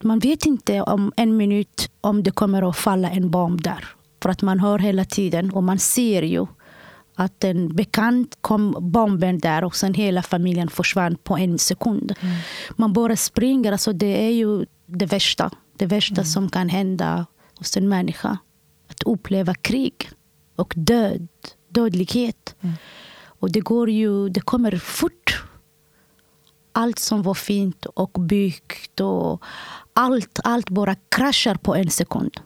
Man 0.02 0.18
vet 0.18 0.46
inte 0.46 0.82
om 0.82 1.12
en 1.16 1.36
minut 1.36 1.90
om 2.00 2.22
det 2.22 2.30
kommer 2.30 2.68
att 2.68 2.76
falla 2.76 3.10
en 3.10 3.30
bomb 3.30 3.62
där. 3.62 3.88
För 4.22 4.30
att 4.30 4.42
man 4.42 4.60
hör 4.60 4.78
hela 4.78 5.04
tiden 5.04 5.50
och 5.50 5.62
man 5.62 5.78
ser 5.78 6.22
ju 6.22 6.46
att 7.14 7.44
en 7.44 7.76
bekant 7.76 8.38
kom 8.40 8.76
bomben 8.80 9.38
där 9.38 9.64
och 9.64 9.76
sen 9.76 9.94
hela 9.94 10.22
familjen 10.22 10.68
försvann 10.68 11.16
på 11.16 11.36
en 11.36 11.58
sekund. 11.58 12.14
Man 12.76 12.92
bara 12.92 13.16
springer. 13.16 13.72
Alltså 13.72 13.92
det 13.92 14.26
är 14.26 14.30
ju 14.30 14.66
det 14.86 15.06
värsta. 15.06 15.50
Det 15.78 15.86
värsta 15.86 16.24
som 16.24 16.48
kan 16.48 16.68
hända 16.68 17.26
hos 17.58 17.76
en 17.76 17.88
människa. 17.88 18.38
Att 18.90 19.02
uppleva 19.02 19.54
krig 19.54 20.10
och 20.56 20.74
död, 20.76 21.28
dödlighet. 21.68 22.54
Och 23.40 23.52
det 23.52 23.60
går 23.60 23.90
ju, 23.90 24.28
det 24.28 24.40
kommer 24.40 24.76
fort. 24.78 25.25
Allt 26.76 26.98
som 26.98 27.22
var 27.22 27.34
fint 27.34 27.84
och 27.84 28.10
byggt 28.20 29.00
och 29.00 29.42
allt, 29.92 30.40
allt 30.44 30.70
bara 30.70 30.94
kraschar 30.94 31.54
på 31.54 31.74
en 31.74 31.90
sekund. 31.90 32.40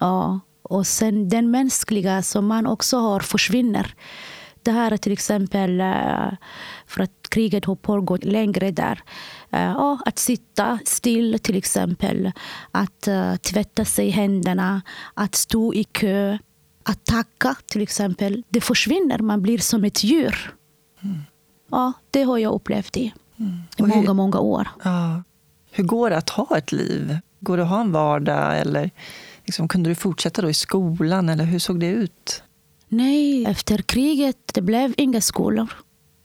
Ja. 0.00 0.40
Och 0.62 0.86
sen 0.86 1.28
den 1.28 1.50
mänskliga 1.50 2.22
som 2.22 2.46
man 2.46 2.66
också 2.66 2.96
har 2.98 3.20
försvinner. 3.20 3.94
Det 4.62 4.70
här 4.70 4.90
är 4.92 4.96
till 4.96 5.12
exempel 5.12 5.80
eh, 5.80 6.32
för 6.86 7.02
att 7.02 7.10
kriget 7.28 7.64
har 7.64 7.76
pågått 7.76 8.24
längre 8.24 8.70
där. 8.70 9.02
Eh, 9.50 9.60
Ja, 9.60 9.98
att 10.06 10.18
sitta 10.18 10.78
still 10.84 11.38
till 11.38 11.56
exempel. 11.56 12.32
Att 12.70 13.08
eh, 13.08 13.36
tvätta 13.36 13.84
sig 13.84 14.10
händerna. 14.10 14.82
Att 15.14 15.34
stå 15.34 15.74
i 15.74 15.84
kö. 15.84 16.38
Att 16.82 17.04
tacka 17.04 17.56
till 17.66 17.82
exempel. 17.82 18.44
Det 18.48 18.60
försvinner. 18.60 19.18
Man 19.18 19.42
blir 19.42 19.58
som 19.58 19.84
ett 19.84 20.04
djur. 20.04 20.54
ja, 21.70 21.92
det 22.10 22.22
har 22.22 22.38
jag 22.38 22.52
upplevt 22.54 22.96
i, 22.96 23.12
Mm. 23.38 23.52
i 23.76 23.82
hur- 23.82 23.86
många, 23.88 24.12
många 24.12 24.38
år. 24.38 24.68
Ja. 24.84 25.22
Hur 25.70 25.84
går 25.84 26.10
det 26.10 26.16
att 26.16 26.30
ha 26.30 26.58
ett 26.58 26.72
liv? 26.72 27.18
Går 27.40 27.56
det 27.56 27.62
att 27.62 27.68
ha 27.68 27.80
en 27.80 27.92
vardag? 27.92 28.58
Eller 28.58 28.90
liksom, 29.44 29.68
kunde 29.68 29.90
du 29.90 29.94
fortsätta 29.94 30.42
då 30.42 30.50
i 30.50 30.54
skolan? 30.54 31.28
Eller 31.28 31.44
hur 31.44 31.58
såg 31.58 31.80
det 31.80 31.86
ut? 31.86 32.42
Nej, 32.88 33.44
efter 33.44 33.78
kriget 33.78 34.36
det 34.54 34.62
blev 34.62 34.94
inga 34.96 35.20
skolor. 35.20 35.72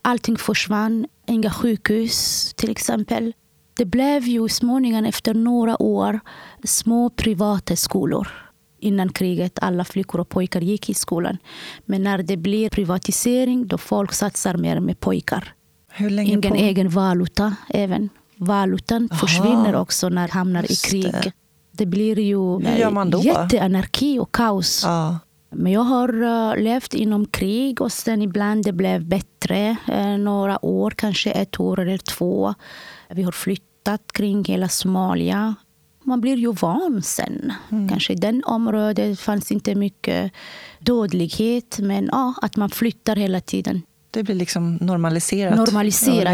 Allting 0.01 0.38
försvann. 0.38 1.08
Inga 1.28 1.51
sjukhus, 1.51 2.54
till 2.54 2.70
exempel. 2.72 3.34
Det 3.74 3.86
blev 3.86 4.24
ju 4.28 4.50
småningom 4.50 5.06
efter 5.06 5.34
några 5.34 5.82
år 5.82 6.20
små 6.63 7.10
privata 7.10 7.75
skolor. 7.75 8.28
Innan 8.80 9.10
kriget 9.10 9.60
alla 9.62 9.86
flickor 9.86 10.22
och 10.22 10.30
pojkar 10.30 10.62
gick 10.62 10.89
i 10.89 10.94
skolan. 10.94 11.38
Men 11.86 12.04
när 12.04 12.18
det 12.24 12.38
blir 12.38 12.70
privatisering 12.70 13.68
då 13.68 13.78
folk 13.78 14.13
satsar 14.13 14.58
mer 14.58 14.80
med 14.80 15.00
pojkar. 15.00 15.54
Ingen 16.00 16.41
på? 16.41 16.56
egen 16.56 16.89
valuta 16.89 17.56
även. 17.70 18.10
Valutan 18.36 19.10
Aha. 19.12 19.20
försvinner 19.20 19.75
också 19.75 20.10
när 20.10 20.27
det 20.27 20.34
hamnar 20.34 20.63
i 20.63 20.65
Just 20.70 20.86
krig. 20.89 21.03
det. 21.03 21.32
Det. 21.72 21.86
blir 21.86 22.20
ju 22.20 22.89
man 22.91 23.12
jätteanarki 23.22 24.20
och 24.20 24.32
kaos. 24.32 24.82
Ja. 24.86 25.20
Men 25.51 25.72
jag 25.72 25.82
har 25.82 26.24
eh, 26.24 26.62
levt 26.63 26.94
inom 26.94 27.25
krig 27.25 27.82
och 27.82 27.91
sen 27.91 28.22
ibland 28.22 28.65
det 28.65 28.72
blev 28.74 29.06
bättre. 29.06 29.75
eh, 29.88 30.18
några 30.18 30.65
år, 30.65 30.91
kanske 30.91 31.32
ett 31.32 31.60
år 31.60 31.79
eller 31.79 31.98
två. 31.98 32.53
Vi 33.10 33.24
har 33.24 33.32
flyttat 33.32 34.12
kring 34.12 34.46
hela 34.46 34.68
Somalia. 34.68 35.56
Man 36.03 36.22
blir 36.22 36.36
ju 36.38 36.51
van 36.53 37.01
sen. 37.03 37.53
Mm. 37.72 37.89
Kanske 37.89 38.13
i 38.13 38.15
den 38.15 38.44
området 38.44 39.20
fanns 39.20 39.51
inte 39.51 39.75
mycket 39.75 40.32
dödlighet. 40.79 41.79
Men 41.79 42.10
ja, 42.12 42.34
att 42.41 42.56
man 42.56 42.70
flyttar 42.70 43.15
hela 43.15 43.41
tiden. 43.41 43.82
Det 44.12 44.24
blir 44.24 44.36
liksom 44.36 44.75
normaliserat. 44.82 45.56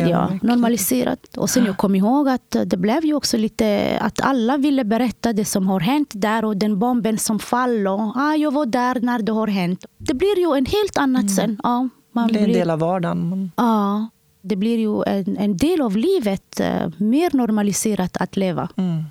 Gör 0.01 0.10
ja. 0.10 0.39
Normaliserat. 0.41 1.38
Och 1.38 1.50
sen 1.50 1.65
jag 1.65 1.77
kom 1.77 1.96
ihåg 1.96 2.29
att 2.29 2.55
det 2.65 2.77
blev 2.77 3.05
ju 3.05 3.13
också 3.13 3.38
lite 3.38 3.98
att 4.01 4.22
alla 4.22 4.58
ville 4.58 4.84
berätta 4.84 5.34
det 5.34 5.46
som 5.46 5.67
har 5.67 5.79
hänt 5.79 6.10
där 6.13 6.46
och 6.46 6.58
den 6.58 6.79
bomben 6.79 7.17
som 7.17 7.39
fall. 7.39 7.88
Och, 7.88 8.00
ah, 8.17 8.36
jag 8.36 8.51
var 8.53 8.65
där 8.65 9.00
när 9.01 9.20
det 9.20 9.32
har 9.32 9.48
hänt. 9.48 9.86
Det 9.98 10.13
blir 10.13 10.39
ju 10.39 10.58
en 10.58 10.65
helt 10.65 10.98
annat 10.98 11.32
sen. 11.32 11.60
Ja, 11.63 11.89
man 12.12 12.27
Det 12.27 12.32
blir 12.34 12.41
en 12.41 12.46
blir, 12.46 12.55
del 12.60 12.70
av 12.70 12.79
vardagen. 12.79 13.51
ja, 13.55 14.10
det 14.41 14.55
blir 14.55 14.77
ju 14.77 15.03
en, 15.03 15.38
en 15.38 15.58
del 15.58 15.82
av 15.82 15.98
livet. 15.98 16.60
eh, 16.60 16.89
Mer 16.98 17.38
normaliserat 17.38 18.17
att 18.17 18.38
leva. 18.38 18.70
Mm. 18.77 19.03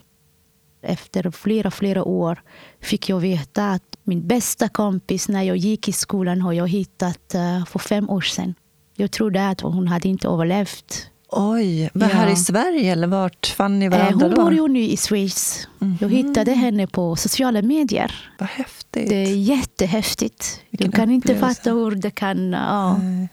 Efter 0.85 1.31
flera, 1.31 1.71
flera 1.71 2.05
år 2.05 2.43
fick 2.81 3.09
jag 3.09 3.21
veta 3.21 3.71
att 3.71 3.97
min 4.05 4.27
bästa 4.27 4.69
kompis 4.69 5.29
när 5.29 5.43
jag 5.43 5.57
gick 5.57 5.89
i 5.89 5.93
skolan 5.93 6.41
har 6.41 6.53
jag 6.53 6.69
hittat 6.69 7.35
eh, 7.35 7.65
för 7.65 7.79
fem 7.79 8.11
år 8.11 8.21
sedan. 8.21 8.55
Jag 8.97 9.11
trodde 9.11 9.49
att 9.49 9.61
hon 9.61 9.89
hade 9.89 10.09
inte 10.09 10.29
överlevt. 10.29 11.11
Oj, 11.37 11.91
var 11.95 12.07
här 12.07 12.27
Ja. 12.27 12.33
i 12.33 12.37
Sverige 12.37 12.93
eller 12.93 13.07
vart 13.07 13.47
fann 13.47 13.79
ni 13.79 13.85
Eh, 13.85 13.91
varandra 13.91 14.27
Hon 14.27 14.35
då? 14.35 14.43
bor 14.43 14.55
ju 14.55 14.69
nu 14.69 14.81
i 14.81 14.97
Schweiz. 14.97 15.69
Jag 16.01 16.09
hittade 16.09 16.53
henne 16.53 16.87
på 16.87 17.17
sociala 17.17 17.63
medier. 17.63 18.31
Vad 18.39 18.49
häftigt. 18.49 19.09
Det 19.09 19.15
är 19.17 19.37
jättehäftigt. 19.37 20.61
Vilken 20.71 20.91
Du 20.91 20.97
kan 20.97 21.11
inte 21.11 21.33
upplevelse. 21.33 21.61
fatta 21.61 21.71
hur 21.73 21.91
det 21.91 22.11
kan... 22.11 22.53
Ja, 22.53 22.97
Nej. 22.99 23.29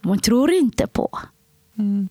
man 0.00 0.18
tror 0.18 0.50
inte 0.52 0.86
på. 0.86 1.18
Mm. 1.78 2.08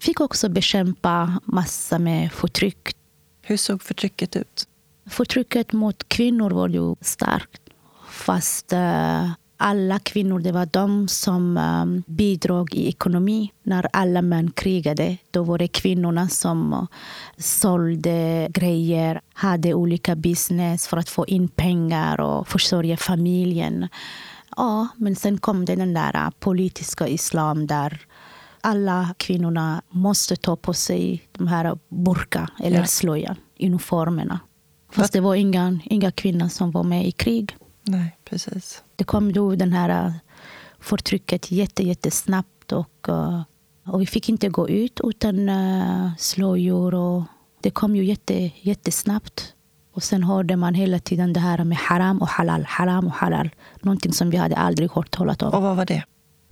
Fick 0.00 0.20
också 0.20 0.48
bekämpa 0.48 1.40
massa 1.44 1.98
med 1.98 2.32
förtryck. 2.32 2.96
Hur 3.48 3.56
såg 3.56 3.82
förtrycket 3.82 4.36
ut? 4.36 4.68
Förtrycket 5.06 5.72
mot 5.72 6.08
kvinnor 6.08 6.50
var 6.50 6.68
ju 6.68 6.94
starkt. 7.00 7.62
Fast 8.10 8.72
eh, 8.72 9.30
alla 9.56 9.98
kvinnor, 9.98 10.38
det 10.38 10.52
var 10.52 10.66
de 10.66 11.08
som 11.08 11.56
eh, 11.56 12.12
bidrog 12.12 12.74
i 12.74 12.88
ekonomi. 12.88 13.52
När 13.62 13.86
alla 13.92 14.22
män 14.22 14.50
krigade, 14.50 15.16
då 15.30 15.42
var 15.42 15.58
det 15.58 15.68
kvinnorna 15.68 16.28
som 16.28 16.72
eh, 16.72 16.84
sålde 17.38 18.48
grejer, 18.50 19.20
hade 19.32 19.74
olika 19.74 20.16
business 20.16 20.88
för 20.88 20.96
att 20.96 21.08
få 21.08 21.26
in 21.26 21.48
pengar 21.48 22.20
och 22.20 22.48
försörja 22.48 22.96
familjen. 22.96 23.88
Ja, 24.56 24.88
men 24.96 25.16
sen 25.16 25.38
kom 25.38 25.64
det 25.64 25.76
den 25.76 25.94
där 25.94 26.30
politiska 26.38 27.08
islam 27.08 27.66
där 27.66 28.05
alla 28.66 29.14
kvinnorna 29.16 29.82
måste 29.90 30.36
ta 30.36 30.56
på 30.56 30.72
sig 30.74 31.28
de 31.32 31.46
här 31.46 31.78
burka 31.88 32.50
eller 32.62 32.78
Ja. 32.78 32.86
slöjan, 32.86 33.36
uniformerna. 33.60 34.40
Fast 34.92 35.12
det 35.12 35.20
var 35.20 35.34
inga, 35.34 35.78
inga 35.84 36.10
kvinnor 36.10 36.48
som 36.48 36.70
var 36.70 36.82
med 36.84 37.06
i 37.06 37.12
krig. 37.12 37.56
Nej, 37.82 38.16
precis. 38.24 38.82
Det 38.96 39.04
kom 39.04 39.32
då 39.32 39.54
den 39.54 39.72
här 39.72 40.06
äh, 40.06 40.12
förtrycket 40.80 41.50
jätte, 41.50 41.82
jättesnabbt 41.82 42.72
och, 42.72 43.08
äh, 43.08 43.42
och 43.86 44.00
vi 44.00 44.06
fick 44.06 44.28
inte 44.28 44.48
gå 44.48 44.68
ut 44.68 45.00
utan 45.04 45.48
äh, 45.48 46.10
slöjor. 46.18 46.94
Och 46.94 47.22
det 47.60 47.70
kom 47.70 47.96
ju 47.96 48.04
jätte, 48.04 48.50
jättesnabbt. 48.60 49.52
Och 49.92 50.02
sen 50.02 50.22
hörde 50.22 50.56
man 50.56 50.74
hela 50.74 50.98
tiden 50.98 51.32
det 51.32 51.40
här 51.40 51.64
med 51.64 51.78
haram 51.78 52.18
och 52.22 52.28
halal, 52.28 52.64
haram 52.68 53.06
och 53.06 53.12
halal. 53.12 53.50
Någonting 53.82 54.12
som 54.12 54.30
vi 54.30 54.36
hade 54.36 54.56
aldrig 54.56 54.90
hört 54.90 55.10
talat 55.10 55.42
om. 55.42 55.52
Och 55.54 55.62
vad 55.62 55.76
var 55.76 55.84
det? 55.86 56.04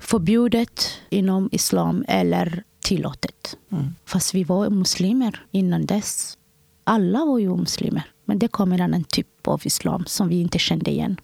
Förbjudet 0.04 1.00
inom 1.10 1.48
islam 1.52 2.04
eller 2.08 2.62
tillåtet. 2.80 3.56
Mm. 3.72 3.94
Fast 4.04 4.34
vi 4.34 4.44
var 4.44 4.70
muslimer 4.70 5.46
innan 5.50 5.86
dess. 5.86 6.38
Alla 6.84 7.24
var 7.24 7.38
ju 7.38 7.56
muslimer. 7.56 8.02
Men 8.24 8.38
det 8.38 8.48
kom 8.48 8.72
en 8.72 8.80
annan 8.80 9.04
typ 9.04 9.48
av 9.48 9.60
islam 9.64 10.04
som 10.06 10.28
vi 10.28 10.40
inte 10.40 10.58
kände 10.58 10.90
igen. 10.90 11.16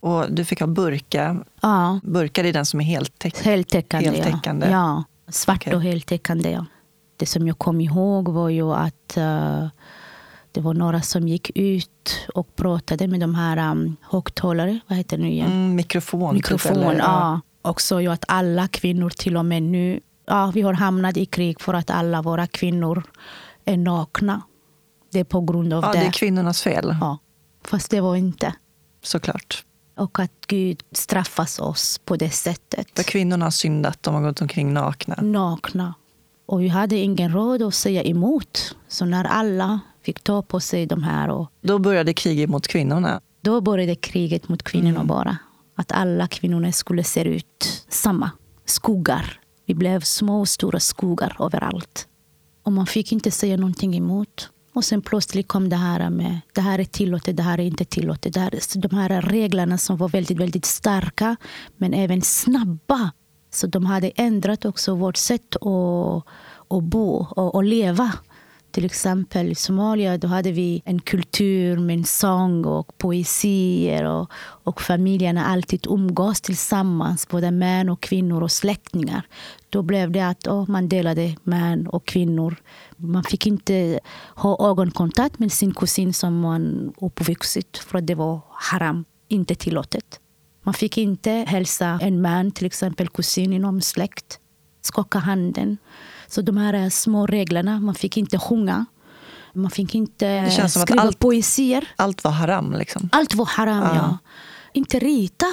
Och 0.00 0.32
du 0.32 0.44
fick 0.44 0.60
ha 0.60 0.66
burka. 0.66 1.44
Ja, 1.60 2.00
Burkar 2.02 2.44
är 2.44 2.52
den 2.52 2.66
som 2.66 2.80
är 2.80 2.84
heltäckande. 2.84 3.50
heltäckande. 3.50 4.10
Heltäckande. 4.10 4.66
Ja. 4.66 5.04
ja, 5.26 5.32
svart 5.32 5.62
Okej. 5.62 5.74
och 5.74 5.82
heltäckande. 5.82 6.50
Ja. 6.50 6.66
Det 7.16 7.26
som 7.26 7.46
jag 7.46 7.58
kom 7.58 7.80
ihåg 7.80 8.28
var 8.28 8.48
ju 8.48 8.72
att 8.72 9.16
eh, 9.16 9.66
det 10.52 10.60
var 10.60 10.74
några 10.74 11.02
som 11.02 11.28
gick 11.28 11.50
ut 11.54 12.26
och 12.34 12.56
pratade 12.56 13.06
med 13.08 13.20
de 13.20 13.34
här 13.34 13.70
um, 13.70 13.96
högtalare. 14.02 14.78
Vad 14.86 14.98
heter 14.98 15.16
det 15.16 15.22
nu 15.22 15.30
igen? 15.30 15.52
Mm, 15.52 15.74
mikrofon. 15.74 16.30
typ, 16.30 16.34
mikrofon. 16.34 16.76
eller? 16.76 16.98
ja. 16.98 17.40
Och 17.62 17.80
så 17.80 18.00
ju 18.00 18.08
att 18.12 18.24
alla 18.28 18.68
kvinnor 18.68 19.10
till 19.10 19.36
och 19.36 19.44
med 19.44 19.62
nu, 19.62 20.00
ja, 20.26 20.50
vi 20.54 20.62
har 20.62 20.72
hamnat 20.72 21.16
i 21.16 21.26
krig 21.26 21.60
för 21.60 21.74
att 21.74 21.90
alla 21.90 22.22
våra 22.22 22.46
kvinnor 22.46 23.02
är 23.64 23.76
nakna. 23.76 24.42
Det 25.12 25.20
är 25.20 25.24
på 25.24 25.40
grund 25.40 25.72
av 25.72 25.84
Ja, 25.84 25.92
det. 25.92 25.98
det 25.98 26.06
är 26.06 26.10
kvinnornas 26.12 26.62
fel. 26.62 26.96
ja. 27.00 27.18
Fast 27.64 27.90
det 27.90 28.00
var 28.00 28.16
inte. 28.16 28.54
Såklart. 29.02 29.64
Och 29.96 30.18
att 30.18 30.32
Gud 30.46 30.82
straffas 30.92 31.58
oss 31.58 32.00
på 32.04 32.16
det 32.16 32.30
sättet. 32.30 32.86
För 32.96 33.02
kvinnorna 33.02 33.46
har 33.46 33.50
syndat, 33.50 34.02
de 34.02 34.14
har 34.14 34.22
gått 34.22 34.40
omkring 34.40 34.72
nakna. 34.74 35.14
Nakna. 35.22 35.94
Och 36.46 36.62
vi 36.62 36.68
hade 36.68 36.96
ingen 36.96 37.32
råd 37.32 37.62
att 37.62 37.74
säga 37.74 38.02
emot. 38.02 38.76
Så 38.88 39.04
när 39.04 39.24
alla 39.24 39.80
fick 40.02 40.20
ta 40.20 40.42
på 40.42 40.60
sig 40.60 40.86
de 40.86 41.02
här, 41.02 41.28
och 41.30 41.52
Då 41.60 41.78
började 41.78 42.12
kriget 42.14 42.50
mot 42.50 42.66
kvinnorna. 42.68 43.20
då 43.40 43.60
började 43.60 43.94
kriget 43.94 44.48
mot 44.48 44.62
kvinnorna 44.62 44.94
Mm. 45.00 45.06
bara. 45.06 45.36
Att 45.78 45.92
alla 45.92 46.26
kvinnorna 46.26 46.72
skulle 46.72 47.04
se 47.04 47.22
ut 47.22 47.84
samma. 47.88 48.30
Skogar. 48.64 49.40
Vi 49.66 49.74
blev 49.74 50.00
små 50.00 50.40
och 50.40 50.48
stora 50.48 50.80
skogar 50.80 51.36
överallt. 51.40 52.08
Och 52.62 52.72
man 52.72 52.86
fick 52.86 53.12
inte 53.12 53.30
säga 53.30 53.56
någonting 53.56 53.96
emot. 53.96 54.50
Och 54.72 54.84
sen 54.84 55.02
plötsligt 55.02 55.48
kom 55.48 55.68
det 55.68 55.76
här 55.76 56.10
med 56.10 56.40
det 56.54 56.60
här 56.60 56.78
är 56.78 56.84
tillåtet, 56.84 57.36
det 57.36 57.42
här 57.42 57.60
är 57.60 57.64
inte 57.64 57.84
tillåtet. 57.84 58.34
Det 58.34 58.40
här, 58.40 58.78
de 58.80 58.96
här 58.96 59.22
reglerna 59.22 59.78
som 59.78 59.96
var 59.96 60.08
väldigt, 60.08 60.38
väldigt 60.38 60.64
starka 60.64 61.36
men 61.76 61.94
även 61.94 62.22
snabba. 62.22 63.12
Så 63.50 63.66
de 63.66 63.86
hade 63.86 64.10
ändrat 64.10 64.64
också 64.64 64.94
vårt 64.94 65.16
sätt 65.16 65.56
att, 65.56 66.26
att 66.68 66.84
bo 66.84 67.26
och, 67.30 67.54
och 67.54 67.64
leva. 67.64 68.12
Till 68.70 68.84
exempel 68.84 69.46
i 69.46 69.54
Somalia 69.54 70.18
då 70.18 70.28
hade 70.28 70.52
vi 70.52 70.82
en 70.84 71.00
kultur 71.00 71.78
med 71.78 72.06
sång 72.06 72.64
och 72.64 72.98
poesier. 72.98 74.04
Och, 74.04 74.30
och 74.64 74.80
familjerna 74.80 75.46
alltid 75.46 75.86
umgås 75.86 76.40
tillsammans, 76.40 77.28
både 77.28 77.50
män 77.50 77.88
och 77.88 78.00
kvinnor 78.00 78.42
och 78.42 78.52
släktingar. 78.52 79.26
Då 79.70 79.82
blev 79.82 80.10
det 80.10 80.20
att 80.20 80.46
oh, 80.46 80.70
man 80.70 80.88
delade 80.88 81.36
män 81.42 81.86
och 81.86 82.06
kvinnor. 82.06 82.56
Man 82.96 83.24
fick 83.24 83.46
inte 83.46 84.00
ha 84.34 84.70
ögonkontakt 84.70 85.38
med 85.38 85.52
sin 85.52 85.74
kusin 85.74 86.14
som 86.14 86.40
man 86.40 86.92
uppvuxit 87.00 87.78
för 87.78 87.98
att 87.98 88.06
det 88.06 88.14
var 88.14 88.40
haram, 88.50 89.04
inte 89.28 89.54
tillåtet. 89.54 90.20
Man 90.62 90.74
fick 90.74 90.98
inte 90.98 91.30
hälsa 91.30 91.98
en 92.02 92.22
man, 92.22 92.50
till 92.50 92.66
exempel 92.66 93.08
kusin 93.08 93.52
inom 93.52 93.80
släkt, 93.80 94.38
skaka 94.82 95.18
handen. 95.18 95.78
Så 96.30 96.42
de 96.42 96.56
här 96.56 96.90
små 96.90 97.26
reglerna, 97.26 97.80
man 97.80 97.94
fick 97.94 98.16
inte 98.16 98.38
sjunga. 98.38 98.84
Man 99.52 99.70
fick 99.70 99.94
inte 99.94 100.42
att 100.62 100.70
skriva 100.70 101.02
allt- 101.02 101.18
poesier. 101.18 101.88
Allt 101.96 102.24
var 102.24 102.30
haram. 102.30 102.72
Liksom. 102.72 103.08
Allt 103.12 103.34
var 103.34 103.46
haram, 103.46 103.82
Ja. 103.82 103.94
ja. 103.96 104.18
Inte 104.72 104.98
rita. 104.98 105.46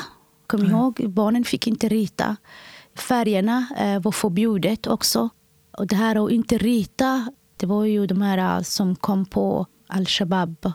Kom 0.47 0.65
ihåg, 0.65 1.05
barnen 1.09 1.43
fick 1.43 1.67
inte 1.67 1.89
rita. 1.89 2.35
Färgerna 2.95 3.67
eh, 3.77 3.99
var 4.01 4.11
förbjudet 4.11 4.87
också. 4.87 5.29
Och 5.77 5.87
det 5.87 5.95
här 5.95 6.25
att 6.25 6.31
inte 6.31 6.57
rita, 6.57 7.31
det 7.57 7.65
var 7.65 7.85
ju 7.85 8.07
de 8.07 8.21
här 8.21 8.57
eh, 8.57 8.61
som 8.63 8.95
kom 8.95 9.25
på 9.25 9.65
al-Shabaab. 9.87 10.71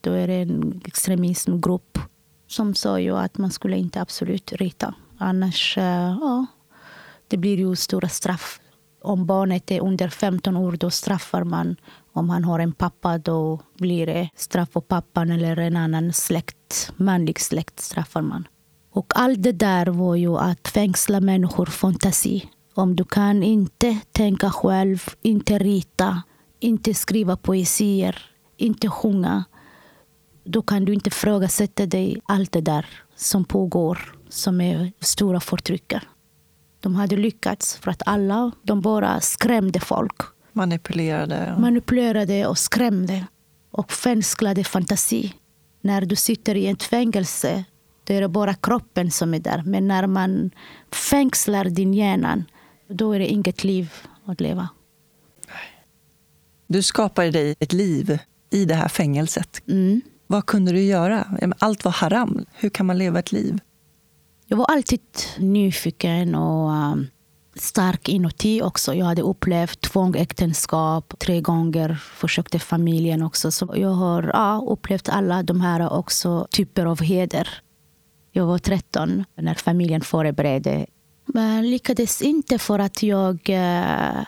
Då 0.00 0.12
är 0.12 0.26
det 0.28 0.34
en 0.34 0.80
extremismgrupp 0.84 1.98
som 2.46 2.74
sa 2.74 3.00
ju 3.00 3.16
att 3.16 3.38
man 3.38 3.50
skulle 3.50 3.76
inte 3.76 4.00
absolut 4.00 4.52
rita. 4.52 4.94
Annars, 5.18 5.78
eh, 5.78 6.16
ja, 6.20 6.46
det 7.28 7.36
blir 7.36 7.56
ju 7.58 7.76
stora 7.76 8.08
straff. 8.08 8.60
Om 9.04 9.26
barnet 9.26 9.70
är 9.70 9.80
under 9.80 10.08
15 10.08 10.56
år 10.56 10.72
då 10.72 10.90
straffar 10.90 11.44
man. 11.44 11.76
Om 12.12 12.30
han 12.30 12.44
har 12.44 12.58
en 12.58 12.72
pappa 12.72 13.18
då 13.18 13.60
blir 13.78 14.06
det 14.06 14.28
straff 14.36 14.70
på 14.70 14.80
pappan 14.80 15.30
eller 15.30 15.56
en 15.56 15.76
annan 15.76 16.12
släkt, 16.12 16.92
manlig 16.96 17.40
släkt 17.40 17.80
straffar 17.80 18.22
man. 18.22 18.48
Och 18.90 19.12
allt 19.14 19.42
det 19.42 19.52
där 19.52 19.86
var 19.86 20.14
ju 20.14 20.36
att 20.36 20.68
fängsla 20.68 21.20
människor 21.20 21.66
fantasi. 21.66 22.50
Om 22.74 22.96
du 22.96 23.04
kan 23.04 23.42
inte 23.42 23.98
tänka 24.12 24.50
själv, 24.50 25.04
inte 25.22 25.58
rita, 25.58 26.22
inte 26.60 26.94
skriva 26.94 27.36
poesier, 27.36 28.30
inte 28.56 28.88
sjunga 28.88 29.44
då 30.44 30.62
kan 30.62 30.84
du 30.84 30.94
inte 30.94 31.08
ifrågasätta 31.08 31.86
dig 31.86 32.20
allt 32.26 32.52
det 32.52 32.60
där 32.60 32.86
som 33.16 33.44
pågår, 33.44 34.14
som 34.28 34.60
är 34.60 34.92
stora 35.00 35.40
förtryckare. 35.40 36.02
De 36.84 36.94
hade 36.94 37.16
lyckats 37.16 37.76
för 37.76 37.90
att 37.90 38.02
alla 38.06 38.52
de 38.62 38.80
bara 38.80 39.20
skrämde 39.20 39.80
folk. 39.80 40.16
Manipulerade. 40.52 41.56
Manipulerade 41.58 42.46
och 42.46 42.58
skrämde 42.58 43.26
och 43.70 43.92
fängslade 43.92 44.64
fantasi. 44.64 45.34
När 45.80 46.00
du 46.00 46.16
sitter 46.16 46.54
i 46.54 46.66
ett 46.66 46.82
fängelse 46.82 47.64
då 48.04 48.14
är 48.14 48.20
det 48.20 48.28
bara 48.28 48.54
kroppen 48.54 49.10
som 49.10 49.34
är 49.34 49.38
där. 49.38 49.62
Men 49.66 49.88
när 49.88 50.06
man 50.06 50.50
fängslar 50.92 51.64
din 51.64 51.94
hjärna, 51.94 52.44
då 52.88 53.12
är 53.12 53.18
det 53.18 53.26
inget 53.26 53.64
liv 53.64 53.92
att 54.24 54.40
leva. 54.40 54.68
Du 56.66 56.82
skapade 56.82 57.30
dig 57.30 57.54
ett 57.58 57.72
liv 57.72 58.18
i 58.50 58.64
det 58.64 58.74
här 58.74 58.88
fängelset. 58.88 59.62
Mm. 59.68 60.00
Vad 60.26 60.46
kunde 60.46 60.72
du 60.72 60.80
göra? 60.80 61.26
Allt 61.58 61.84
var 61.84 61.92
haram. 61.92 62.44
Hur 62.52 62.68
kan 62.68 62.86
man 62.86 62.98
leva 62.98 63.18
ett 63.18 63.32
liv? 63.32 63.58
Jag 64.54 64.58
var 64.58 64.66
alltid 64.66 65.00
nyfiken 65.38 66.34
och 66.34 66.70
um, 66.70 67.06
stark 67.54 68.08
inuti 68.08 68.62
också. 68.62 68.94
Jag 68.94 69.06
hade 69.06 69.22
upplevt 69.22 69.80
tvångsäktenskap 69.80 71.14
tre 71.18 71.40
gånger, 71.40 71.94
försökte 71.94 72.58
familjen 72.58 73.22
också. 73.22 73.50
Så 73.50 73.74
jag 73.76 73.88
har 73.88 74.30
ja, 74.34 74.66
upplevt 74.68 75.08
alla 75.08 75.42
de 75.42 75.60
här 75.60 75.92
också 75.92 76.46
typer 76.50 76.86
av 76.86 77.00
heder. 77.00 77.48
Jag 78.32 78.46
var 78.46 78.58
13 78.58 79.24
när 79.34 79.54
familjen 79.54 80.00
förberedde. 80.00 80.86
Men 81.26 81.70
lyckades 81.70 82.22
inte 82.22 82.58
för 82.58 82.78
att 82.78 83.02
jag 83.02 83.38
eh, 83.50 84.22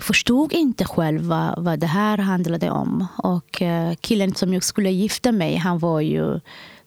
förstod 0.00 0.52
inte 0.52 0.84
själv 0.84 1.22
vad, 1.22 1.64
vad 1.64 1.78
det 1.78 1.86
här 1.86 2.18
handlade 2.18 2.70
om. 2.70 3.06
Och 3.18 3.62
eh, 3.62 3.94
killen 4.00 4.34
som 4.34 4.54
jag 4.54 4.64
skulle 4.64 4.90
gifta 4.90 5.32
mig, 5.32 5.56
han 5.56 5.78
var 5.78 6.00
ju 6.00 6.40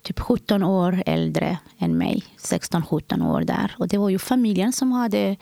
typ 0.08 0.20
17 0.20 0.64
år 0.64 1.04
äldre 1.06 1.58
än 1.78 1.98
mig. 1.98 2.24
16-17 2.40 3.32
år 3.32 3.42
där. 3.42 3.76
Och 3.78 3.88
det 3.88 3.98
var 3.98 4.10
ju 4.10 4.20
familjen 4.20 4.74
som 4.74 4.92
hade 4.92 5.36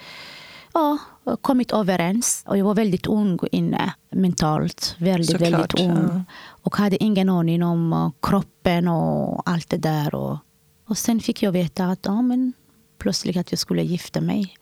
ja, 0.74 0.98
kommit 1.42 1.72
överens. 1.72 2.44
Och 2.48 2.58
jag 2.58 2.66
var 2.66 2.76
väldigt 2.76 3.08
ung 3.08 3.40
inne 3.52 3.94
mentalt. 4.12 4.96
Väldigt, 5.00 5.32
Såklart, 5.32 5.52
väldigt 5.52 5.80
ung. 5.80 6.10
Ja. 6.14 6.24
Och 6.48 6.76
hade 6.76 7.04
ingen 7.04 7.30
aning 7.30 7.64
om 7.64 7.94
uh, 7.94 8.12
kroppen 8.22 8.88
och 8.88 9.50
allt 9.50 9.70
det 9.70 9.78
där. 9.78 10.16
Och, 10.16 10.38
och 10.88 10.98
sen 10.98 11.20
fick 11.20 11.44
jag 11.44 11.52
veta 11.52 11.86
att 11.86 12.00
ja, 12.04 12.22
men 12.22 12.54
plötsligt 12.98 13.38
att 13.38 13.52
jag 13.52 13.60
skulle 13.60 13.84
gifta 13.84 14.22
mig. 14.22 14.56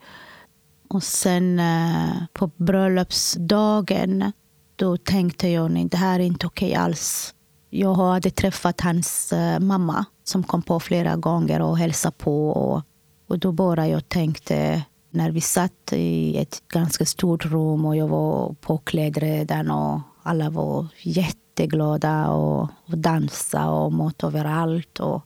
Och 0.88 1.02
sen 1.02 1.60
uh, 1.60 2.24
på 2.32 2.50
bröllopsdagen 2.56 4.32
då 4.76 4.96
tänkte 4.96 5.48
jag 5.48 5.78
att 5.78 5.90
det 5.90 5.96
här 5.96 6.20
är 6.20 6.24
inte 6.24 6.46
okej 6.46 6.74
alls. 6.74 7.34
Jag 7.76 7.94
hade 7.94 8.30
träffat 8.30 8.80
hans 8.80 9.32
eh, 9.32 9.60
mamma 9.60 10.04
som 10.24 10.42
kom 10.42 10.62
på 10.62 10.80
flera 10.80 11.16
gånger 11.16 11.60
och 11.60 11.78
hälsade 11.78 12.14
på. 12.18 12.50
Och, 12.50 12.82
och 13.28 13.38
då 13.38 13.52
bara 13.52 13.88
jag 13.88 14.08
tänkte 14.08 14.82
när 15.10 15.30
vi 15.30 15.40
satt 15.40 15.92
i 15.92 16.36
ett 16.38 16.62
ganska 16.68 17.04
stort 17.04 17.46
rum 17.46 17.84
och 17.84 17.96
jag 17.96 18.08
var 18.08 18.54
påklädd 18.60 19.18
redan 19.18 19.70
och 19.70 20.00
alla 20.22 20.50
var 20.50 20.86
jätteglada 21.02 22.28
och, 22.28 22.62
och 22.62 22.98
dansade 22.98 23.68
och 23.70 23.92
mat 23.92 24.24
överallt. 24.24 25.00
Och 25.00 25.22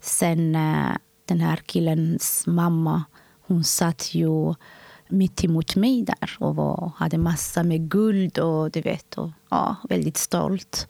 sen 0.00 0.54
eh, 0.54 0.96
den 1.24 1.40
här 1.40 1.56
killens 1.56 2.46
mamma, 2.46 3.02
hon 3.46 3.64
satt 3.64 4.14
ju 4.14 4.54
mitt 5.08 5.44
emot 5.44 5.76
mig 5.76 6.02
där 6.02 6.36
och 6.38 6.56
var, 6.56 6.92
hade 6.96 7.18
massa 7.18 7.62
med 7.62 7.90
guld 7.90 8.38
och 8.38 8.70
du 8.70 8.80
vet, 8.80 9.18
och, 9.18 9.30
ja, 9.48 9.76
väldigt 9.88 10.16
stolt 10.16 10.88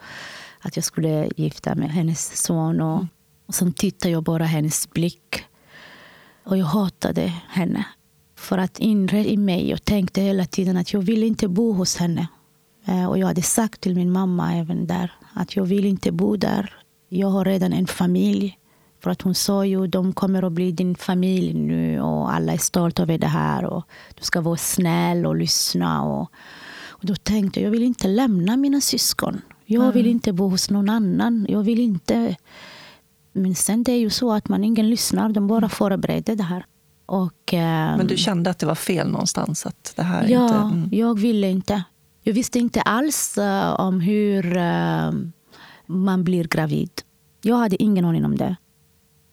att 0.68 0.76
jag 0.76 0.84
skulle 0.84 1.30
gifta 1.36 1.74
mig 1.74 1.86
med 1.88 1.90
hennes 1.90 2.42
son. 2.44 2.80
Och, 2.80 3.04
och 3.46 3.54
sen 3.54 3.72
tittade 3.72 4.12
jag 4.12 4.22
bara 4.22 4.44
hennes 4.44 4.90
blick. 4.90 5.44
Och 6.44 6.56
jag 6.56 6.66
hatade 6.66 7.32
henne. 7.48 7.86
För 8.36 8.58
att 8.58 8.78
inre 8.78 9.28
i 9.28 9.36
mig 9.36 9.70
jag 9.70 9.84
tänkte 9.84 10.20
hela 10.20 10.44
tiden 10.46 10.76
att 10.76 10.92
jag 10.92 11.00
vill 11.00 11.22
inte 11.22 11.48
bo 11.48 11.72
hos 11.72 11.96
henne. 11.96 12.28
Eh, 12.84 13.06
och 13.06 13.18
jag 13.18 13.26
hade 13.26 13.42
sagt 13.42 13.80
till 13.80 13.94
min 13.94 14.12
mamma 14.12 14.54
även 14.54 14.86
där 14.86 15.12
att 15.34 15.56
jag 15.56 15.64
vill 15.64 15.84
inte 15.84 16.12
bo 16.12 16.36
där. 16.36 16.74
Jag 17.08 17.28
har 17.28 17.44
redan 17.44 17.72
en 17.72 17.86
familj. 17.86 18.58
För 19.02 19.10
att 19.10 19.22
hon 19.22 19.34
sa 19.34 19.64
ju 19.64 19.86
de 19.86 20.12
kommer 20.12 20.42
att 20.42 20.52
bli 20.52 20.72
din 20.72 20.94
familj 20.94 21.54
nu 21.54 22.00
och 22.00 22.32
alla 22.34 22.52
är 22.52 22.58
stolta 22.58 23.02
över 23.02 23.18
det 23.18 23.26
här. 23.26 23.64
Och 23.64 23.84
du 24.14 24.24
ska 24.24 24.40
vara 24.40 24.56
snäll 24.56 25.26
och 25.26 25.36
lyssna. 25.36 26.02
Och, 26.02 26.30
och 26.88 27.06
då 27.06 27.14
tänkte 27.14 27.60
jag 27.60 27.66
jag 27.66 27.70
vill 27.70 27.82
inte 27.82 28.08
lämna 28.08 28.56
mina 28.56 28.80
syskon. 28.80 29.40
Jag 29.70 29.82
mm. 29.82 29.94
vill 29.94 30.06
inte 30.06 30.32
bo 30.32 30.48
hos 30.48 30.70
någon 30.70 30.88
annan. 30.88 31.46
Jag 31.48 31.62
vill 31.62 31.80
inte... 31.80 32.36
Men 33.32 33.54
sen 33.54 33.82
det 33.82 33.92
är 33.92 33.98
ju 33.98 34.10
så 34.10 34.32
att 34.32 34.48
man 34.48 34.64
ingen 34.64 34.90
lyssnar. 34.90 35.28
De 35.28 35.46
bara 35.46 35.68
förbereder 35.68 36.36
det 36.36 36.42
här. 36.42 36.64
Och, 37.06 37.52
Men 37.52 38.06
du 38.06 38.16
kände 38.16 38.50
att 38.50 38.58
det 38.58 38.66
var 38.66 38.74
fel 38.74 39.08
någonstans? 39.08 39.66
Att 39.66 39.92
det 39.96 40.02
här 40.02 40.28
ja, 40.28 40.44
inte, 40.44 40.54
mm. 40.54 40.88
jag 40.92 41.18
ville 41.18 41.50
inte. 41.50 41.84
Jag 42.22 42.34
visste 42.34 42.58
inte 42.58 42.80
alls 42.82 43.38
uh, 43.38 43.80
om 43.80 44.00
hur 44.00 44.56
uh, 44.56 45.12
man 45.86 46.24
blir 46.24 46.48
gravid. 46.48 46.90
Jag 47.42 47.56
hade 47.56 47.82
ingen 47.82 48.04
aning 48.04 48.24
om 48.24 48.36
det. 48.36 48.56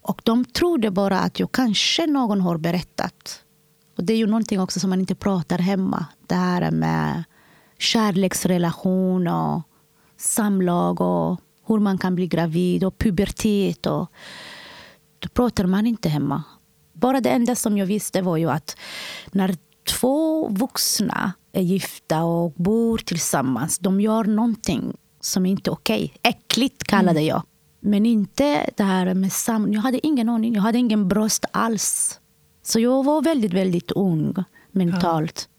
Och 0.02 0.22
de 0.24 0.46
trodde 0.46 0.92
bara 0.92 1.20
att 1.20 1.40
jag 1.40 1.52
kanske 1.52 2.08
någon 2.08 2.42
har 2.42 2.58
berättat. 2.58 3.44
Och 3.98 4.04
Det 4.04 4.14
är 4.14 4.18
ju 4.18 4.28
någonting 4.28 4.62
också 4.62 4.80
som 4.80 4.90
man 4.90 5.00
inte 5.00 5.16
pratar 5.16 5.58
hemma. 5.58 6.06
Det 6.28 6.36
här 6.36 6.72
med 6.72 7.24
kärleksrelation 7.80 9.28
och 9.28 9.62
samlag 10.26 11.02
och 11.02 11.40
hur 11.68 11.80
man 11.80 11.98
kan 11.98 12.16
bli 12.16 12.28
gravid 12.28 12.84
och 12.84 12.98
pubertet. 12.98 13.86
Och, 13.86 14.12
då 15.20 15.30
pratar 15.30 15.66
man 15.66 15.88
inte 15.88 16.10
hemma. 16.10 16.44
Bara 16.94 17.22
det 17.22 17.30
enda 17.30 17.56
som 17.56 17.78
jag 17.78 17.86
visste 17.86 18.22
var 18.22 18.38
ju 18.38 18.50
att 18.50 18.78
när 19.32 19.56
två 19.88 20.48
vuxna 20.50 21.34
är 21.52 21.62
gifta 21.62 22.24
och 22.24 22.52
bor 22.52 22.98
tillsammans, 22.98 23.80
de 23.80 24.02
gör 24.02 24.24
någonting 24.24 24.98
som 25.22 25.46
inte 25.46 25.70
är 25.70 25.74
okej. 25.74 26.14
Okay. 26.16 26.32
Äckligt 26.32 26.84
kallade 26.84 27.20
mm. 27.20 27.28
jag. 27.28 27.44
Men 27.80 28.06
inte 28.06 28.70
det 28.78 28.84
här 28.84 29.14
med 29.14 29.32
sam... 29.32 29.74
Jag 29.74 29.82
hade 29.82 30.08
ingen 30.08 30.30
aning. 30.30 30.54
Jag 30.56 30.62
hade 30.62 30.78
ingen 30.78 31.08
bröst 31.08 31.46
alls. 31.52 32.20
Så 32.64 32.80
jag 32.80 33.04
var 33.04 33.22
väldigt, 33.22 33.54
väldigt 33.54 33.92
ung 33.92 34.36
mentalt. 34.72 35.50
Ja, 35.50 35.55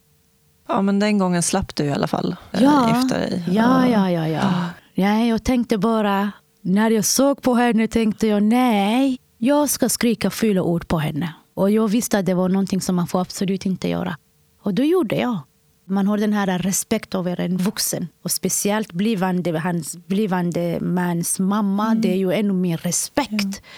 ja 0.66 0.82
men 0.82 0.98
den 0.98 1.18
gången 1.18 1.42
slapp 1.42 1.76
du 1.76 1.84
i 1.84 1.92
alla 1.92 2.06
fall 2.06 2.36
eh, 2.52 2.62
ja. 2.62 3.00
efter 3.00 3.18
dig. 3.18 3.44
Ja, 3.50 3.88
ja, 3.88 4.10
ja. 4.10 4.28
ja. 4.28 4.70
ja. 4.94 5.24
Jag 5.24 5.44
tänkte 5.44 5.78
bara... 5.78 6.32
När 6.60 6.90
jag 6.90 7.04
såg 7.04 7.42
på 7.42 7.54
henne 7.54 7.88
tänkte 7.88 8.26
jag 8.26 8.42
nej, 8.42 9.18
jag 9.38 9.70
ska 9.70 9.88
skrika 9.88 10.30
fula 10.30 10.62
ord 10.62 10.88
på 10.88 10.98
henne. 10.98 11.34
Och 11.54 11.70
jag 11.70 11.88
visste 11.88 12.18
att 12.18 12.26
det 12.26 12.34
var 12.34 12.48
någonting 12.48 12.80
som 12.80 12.96
man 12.96 13.06
får 13.06 13.20
absolut 13.20 13.66
inte 13.66 13.88
göra. 13.88 14.16
Och 14.62 14.74
då 14.74 14.82
gjorde 14.82 15.16
jag. 15.16 15.38
Man 15.84 16.06
har 16.06 16.18
den 16.18 16.32
här 16.32 16.58
respekt 16.58 17.14
över 17.14 17.40
en 17.40 17.56
vuxen. 17.56 18.08
Och 18.22 18.30
speciellt 18.30 18.92
blivande, 18.92 19.58
hans 19.58 19.96
blivande 20.06 20.78
mans 20.80 21.38
mamma. 21.38 21.86
Mm. 21.86 22.00
Det 22.00 22.12
är 22.12 22.16
ju 22.16 22.32
ännu 22.32 22.52
mer 22.52 22.76
respekt. 22.76 23.60
Ja. 23.60 23.68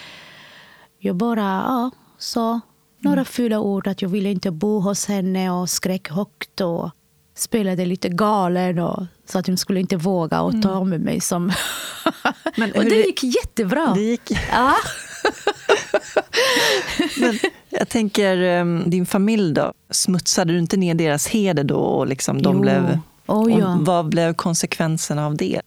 Jag 0.98 1.16
bara 1.16 1.40
ja, 1.42 1.90
sa 2.18 2.60
några 2.98 3.24
fula 3.24 3.60
ord. 3.60 3.86
Att 3.86 4.02
jag 4.02 4.08
ville 4.08 4.30
inte 4.30 4.50
bo 4.50 4.80
hos 4.80 5.06
henne 5.06 5.50
och 5.50 5.70
skrek 5.70 6.10
högt. 6.10 6.60
Och 6.60 6.90
spelade 7.34 7.86
lite 7.86 8.08
galen. 8.08 8.78
Och, 8.78 9.06
så 9.26 9.38
att 9.38 9.46
hon 9.46 9.56
skulle 9.56 9.80
inte 9.80 9.96
våga 9.96 10.40
och 10.40 10.62
ta 10.62 10.76
mm. 10.76 10.88
med 10.88 11.00
mig. 11.00 11.20
Som 11.20 11.46
Men 12.56 12.72
och 12.72 12.84
det 12.84 12.96
gick 12.96 13.24
jättebra. 13.24 13.92
Det 13.94 14.00
gick... 14.00 14.30
Ja. 14.50 14.74
Men 17.20 17.38
jag 17.68 17.88
tänker, 17.88 18.42
ehm, 18.42 18.82
din 18.86 19.06
familj 19.06 19.54
då? 19.54 19.72
Smutsade 19.90 20.52
du 20.52 20.58
inte 20.58 20.76
ner 20.76 20.94
deras 20.94 21.26
heder 21.26 21.64
då? 21.64 21.78
Och 21.78 22.06
liksom 22.06 22.42
de 22.42 22.60
blev, 22.60 22.98
oh, 23.26 23.58
ja. 23.58 23.78
vad 23.80 24.08
blev 24.08 24.34
konsekvenserna 24.34 25.26
av 25.26 25.36
det? 25.36 25.60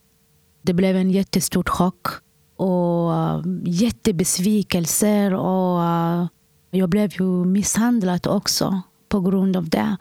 Det 0.62 0.74
blev 0.74 0.96
en 0.96 1.12
jättestor 1.12 1.63
chock 1.63 2.08
och 2.56 3.12
uh, 3.12 3.41
jättebesvikelser. 3.65 5.34
Och, 5.34 5.80
uh, 5.80 6.26
jag 6.71 6.89
blev 6.89 7.12
ju 7.19 7.45
misshandlad 7.45 8.27
också 8.27 8.81
på 9.10 9.21
grund 9.21 9.57
av 9.57 9.69
det. 9.69 9.97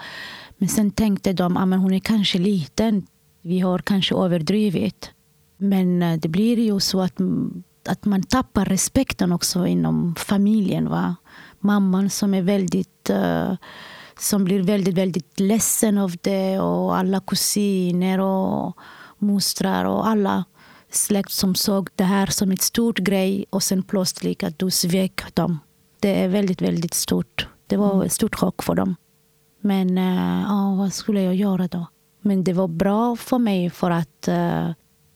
Men 0.59 0.69
sen 0.69 0.91
tänkte 0.91 1.33
de 1.33 1.57
ah, 1.57 1.63
att 1.63 1.81
hon 1.81 1.93
är 1.93 2.01
kanske 2.01 2.39
liten. 2.39 3.07
Vi 3.43 3.61
har 3.61 3.79
kanske 3.79 4.15
överdrivit. 4.15 5.11
Men 5.57 6.03
eh, 6.03 6.19
det 6.19 6.29
blir 6.29 6.59
ju 6.59 6.81
så 6.81 7.01
att, 7.01 7.21
mm, 7.21 7.63
att 7.89 8.05
man 8.05 8.23
tappar 8.23 8.65
respekten 8.65 9.33
också 9.33 9.67
inom 9.67 10.15
familjen. 10.19 10.89
Va? 10.89 11.17
mamman 11.61 12.11
som 12.11 12.35
är 12.35 12.43
väldigt 12.43 13.11
uh, 13.11 13.55
som 14.19 14.45
blir 14.45 14.63
väldigt, 14.63 14.95
väldigt 14.95 15.41
ledsen 15.41 15.99
av 15.99 16.17
det. 16.21 16.61
Och 16.61 16.97
alla 16.97 17.21
kusiner 17.21 18.21
och 18.21 18.77
mostrar 19.19 19.85
och 19.85 20.09
alla 20.09 20.45
släkt 20.91 21.33
som 21.33 21.55
såg 21.55 21.89
det 21.97 22.05
här 22.05 22.27
som 22.27 22.51
ett 22.51 22.63
stort 22.63 22.99
grej 22.99 23.45
och 23.51 23.63
sen 23.63 23.83
plötsligt 23.83 24.45
att 24.45 24.59
du 24.59 24.71
svek 24.71 25.35
dem. 25.35 25.59
Det 26.01 26.21
är 26.21 26.29
väldigt, 26.29 26.63
väldigt 26.63 26.95
stort. 26.95 27.49
Det 27.67 27.77
var 27.77 27.91
mm. 27.91 28.03
en 28.03 28.11
stor 28.11 28.29
chock 28.29 28.63
för 28.63 28.75
dem. 28.75 28.97
Men 29.61 29.99
uh, 29.99 30.43
ja, 30.43 30.75
vad 30.79 30.93
skulle 30.93 31.23
jag 31.23 31.35
göra 31.35 31.69
då? 31.69 31.87
Men 32.21 32.45
det 32.45 32.53
var 32.53 32.69
bra 32.69 33.17
för 33.17 33.39
mig 33.39 33.71
för 33.71 33.91
att 33.91 34.29
uh, 34.29 34.71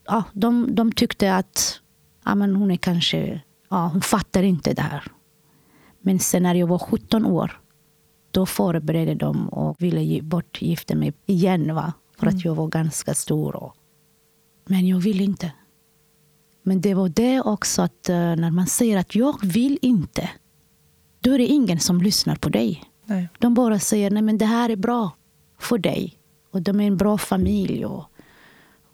ja, 0.07 0.25
de, 0.33 0.75
de 0.75 0.93
tyckte 0.93 1.35
att 1.35 1.81
ja, 2.25 2.35
men 2.35 2.57
hon 2.57 2.71
är 2.71 2.77
kanske, 2.77 3.41
ja, 3.69 3.91
hon 3.93 4.01
fattar 4.01 4.43
inte 4.43 4.73
det 4.73 4.83
här. 4.83 5.13
Men 6.01 6.19
sen 6.19 6.43
när 6.43 6.55
jag 6.55 6.67
var 6.67 6.79
17 6.79 7.27
år, 7.27 7.61
då 8.31 8.47
förberedde 8.47 9.15
de 9.15 9.49
och 9.49 9.77
ville 9.79 10.23
bortgifta 10.23 10.95
mig 10.95 11.13
igen. 11.27 11.75
Va? 11.75 11.93
För 12.19 12.27
mm. 12.27 12.37
att 12.37 12.45
jag 12.45 12.55
var 12.55 12.69
ganska 12.69 13.15
stor. 13.15 13.57
Och, 13.57 13.75
men 14.67 14.87
jag 14.87 14.99
ville 14.99 15.25
inte. 15.25 15.53
Men 16.63 16.81
det 16.81 16.95
var 16.95 17.09
det 17.09 17.41
också 17.41 17.83
att 17.83 18.09
uh, 18.11 18.17
när 18.17 18.51
man 18.51 18.67
säger 18.67 18.99
att 18.99 19.15
jag 19.15 19.37
vill 19.43 19.79
inte, 19.83 20.31
då 21.25 21.33
är 21.33 21.39
det 21.39 21.47
ingen 21.47 21.81
som 21.81 22.03
lyssnar 22.03 22.37
på 22.37 22.49
dig. 22.49 22.85
Nej. 23.05 23.29
De 23.39 23.55
bara 23.55 23.79
säger 23.79 24.11
nej 24.11 24.23
men 24.23 24.39
det 24.39 24.47
här 24.47 24.71
är 24.71 24.77
bra 24.77 25.11
för 25.59 25.79
dig. 25.79 26.19
Och 26.51 26.63
de 26.63 26.81
är 26.81 26.87
en 26.87 26.97
bra 26.97 27.19
familj. 27.19 27.87
Och 27.87 28.05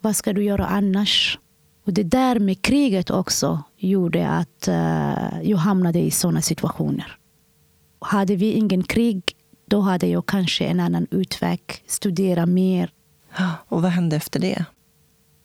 vad 0.00 0.16
ska 0.16 0.32
du 0.32 0.44
göra 0.44 0.66
annars? 0.66 1.38
Och 1.84 1.92
det 1.92 2.02
där 2.02 2.38
med 2.38 2.62
kriget 2.62 3.10
också 3.10 3.62
gjorde 3.76 4.28
att 4.28 4.68
uh, 4.68 5.42
jag 5.42 5.56
hamnade 5.56 5.98
i 5.98 6.10
sådana 6.10 6.42
situationer. 6.42 7.16
Hade 8.00 8.36
vi 8.36 8.52
ingen 8.52 8.82
krig, 8.82 9.22
då 9.66 9.80
hade 9.80 10.06
jag 10.06 10.26
kanske 10.26 10.64
en 10.64 10.80
annan 10.80 11.06
utväg. 11.10 11.60
Studera 11.86 12.46
mer. 12.46 12.90
Och 13.68 13.82
vad 13.82 13.90
hände 13.90 14.16
efter 14.16 14.40
det? 14.40 14.64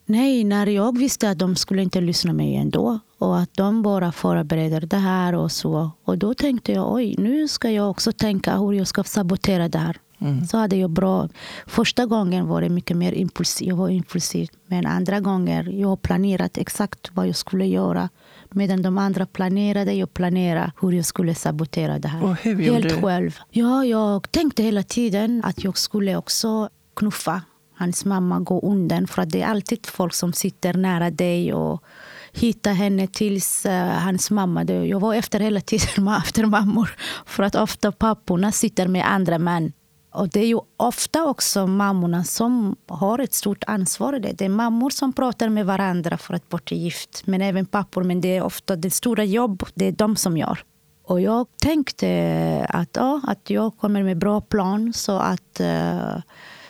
Nej, 0.05 0.43
när 0.43 0.67
jag 0.67 0.97
visste 0.97 1.29
att 1.29 1.39
de 1.39 1.55
skulle 1.55 1.81
inte 1.81 2.01
lyssna 2.01 2.31
på 2.31 2.35
mig 2.35 2.55
ändå 2.55 2.99
och 3.17 3.39
att 3.39 3.53
de 3.53 3.81
bara 3.81 4.11
förbereder 4.11 4.81
det 4.81 4.97
här 4.97 5.35
och 5.35 5.51
så. 5.51 5.91
Och 6.03 6.17
då 6.17 6.33
tänkte 6.33 6.71
jag, 6.71 6.93
oj, 6.93 7.15
nu 7.17 7.47
ska 7.47 7.71
jag 7.71 7.89
också 7.89 8.11
tänka 8.11 8.57
hur 8.57 8.73
jag 8.73 8.87
ska 8.87 9.03
sabotera 9.03 9.69
det 9.69 9.77
här. 9.77 9.97
Mm. 10.19 10.47
Så 10.47 10.57
hade 10.57 10.75
jag 10.75 10.89
bra. 10.89 11.29
Första 11.67 12.05
gången 12.05 12.47
var 12.47 12.61
det 12.61 12.69
mycket 12.69 12.97
mer 12.97 13.11
impulsiv. 13.11 13.67
Jag 13.67 13.75
var 13.75 13.89
impulsiv. 13.89 14.49
Men 14.67 14.85
andra 14.85 15.19
gånger 15.19 15.63
jag 15.63 16.01
planerat 16.01 16.57
exakt 16.57 17.09
vad 17.13 17.27
jag 17.27 17.35
skulle 17.35 17.65
göra. 17.65 18.09
Medan 18.49 18.81
de 18.81 18.97
andra 18.97 19.25
planerade, 19.25 19.93
jag 19.93 20.13
planerade 20.13 20.71
hur 20.81 20.91
jag 20.91 21.05
skulle 21.05 21.35
sabotera 21.35 21.99
det 21.99 22.07
här. 22.07 22.23
Och 22.23 22.35
hur 22.35 22.61
Helt 22.61 22.89
du? 22.89 23.01
själv. 23.01 23.39
Ja, 23.49 23.85
jag 23.85 24.31
tänkte 24.31 24.63
hela 24.63 24.83
tiden 24.83 25.41
att 25.45 25.63
jag 25.63 25.77
skulle 25.77 26.15
också 26.15 26.69
knuffa 26.95 27.41
hans 27.77 28.05
mamma, 28.05 28.39
gå 28.39 28.59
undan. 28.59 29.07
För 29.07 29.21
att 29.21 29.29
det 29.29 29.41
är 29.41 29.47
alltid 29.47 29.85
folk 29.85 30.13
som 30.13 30.33
sitter 30.33 30.73
nära 30.73 31.09
dig 31.09 31.53
och 31.53 31.83
hittar 32.31 32.73
henne 32.73 33.07
tills 33.07 33.65
uh, 33.65 33.71
hans 33.81 34.31
mamma 34.31 34.63
dör. 34.63 34.83
Jag 34.83 34.99
var 34.99 35.13
efter 35.13 35.39
hela 35.39 35.61
tiden 35.61 36.07
efter 36.07 36.45
mammor. 36.55 36.95
För 37.25 37.43
att 37.43 37.55
ofta 37.55 37.91
papporna 37.91 38.51
sitter 38.51 38.87
med 38.87 39.11
andra 39.11 39.39
män. 39.39 39.73
Och 40.13 40.29
det 40.29 40.39
är 40.39 40.47
ju 40.47 40.59
ofta 40.77 41.23
också 41.25 41.67
mammorna 41.67 42.23
som 42.23 42.75
har 42.87 43.19
ett 43.19 43.33
stort 43.33 43.63
ansvar. 43.67 44.19
Det. 44.19 44.41
är 44.41 44.49
mammor 44.49 44.89
som 44.89 45.13
pratar 45.13 45.49
med 45.49 45.65
varandra 45.65 46.17
för 46.17 46.33
att 46.33 46.49
bort 46.49 46.71
gift. 46.71 47.23
Men 47.25 47.41
även 47.41 47.65
pappor. 47.65 48.03
Men 48.03 48.21
det 48.21 48.37
är 48.37 48.41
ofta 48.41 48.75
det 48.75 48.91
stora 48.91 49.23
jobb, 49.23 49.63
det 49.73 49.85
är 49.85 49.91
de 49.91 50.15
som 50.15 50.37
gör. 50.37 50.59
Och 51.07 51.21
jag 51.21 51.47
tänkte 51.61 52.65
att, 52.69 52.89
ja, 52.93 53.21
att 53.27 53.49
jag 53.49 53.77
kommer 53.77 54.03
med 54.03 54.17
bra 54.17 54.41
plan 54.41 54.93
så 54.93 55.17
att 55.17 55.61
uh, 55.61 56.17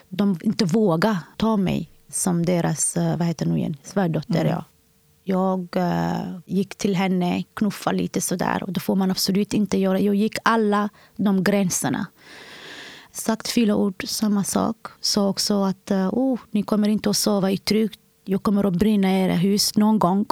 de 0.10 0.38
inte 0.42 0.66
vågar 0.66 1.18
ta 1.38 1.58
mig 1.58 1.90
som 2.10 2.46
deras 2.46 2.98
uh, 2.98 3.18
vad 3.18 3.28
heter 3.28 3.46
nu 3.46 3.58
igen, 3.58 3.78
svärdotter. 3.84 4.46
Mm. 4.46 4.52
Ja. 4.52 4.64
Jag 5.24 5.76
uh, 5.76 6.40
gick 6.46 6.76
till 6.76 6.96
henne, 6.96 7.44
knuffade 7.54 7.98
lite 7.98 8.22
sådär. 8.22 8.64
Och 8.64 8.74
det 8.74 8.80
får 8.80 8.96
man 8.96 9.12
absolut 9.12 9.54
inte 9.54 9.78
göra. 9.78 10.00
Jag 10.00 10.16
gick 10.16 10.38
alla 10.44 10.90
de 11.16 11.44
gränserna 11.44 12.06
sagt 13.12 13.48
fyra 13.48 13.76
ord, 13.76 14.04
samma 14.08 14.44
sak. 14.44 14.78
Sa 15.02 15.30
också 15.30 15.64
att 15.64 15.92
oh, 16.12 16.40
ni 16.52 16.64
kommer 16.64 16.90
inte 16.90 17.10
att 17.10 17.18
sova 17.18 17.52
i 17.52 17.58
tryggt. 17.58 18.00
Jag 18.26 18.44
kommer 18.44 18.64
att 18.64 18.74
brinna 18.74 19.20
era 19.20 19.34
hus 19.34 19.78
någon 19.78 20.00
gång. 20.00 20.26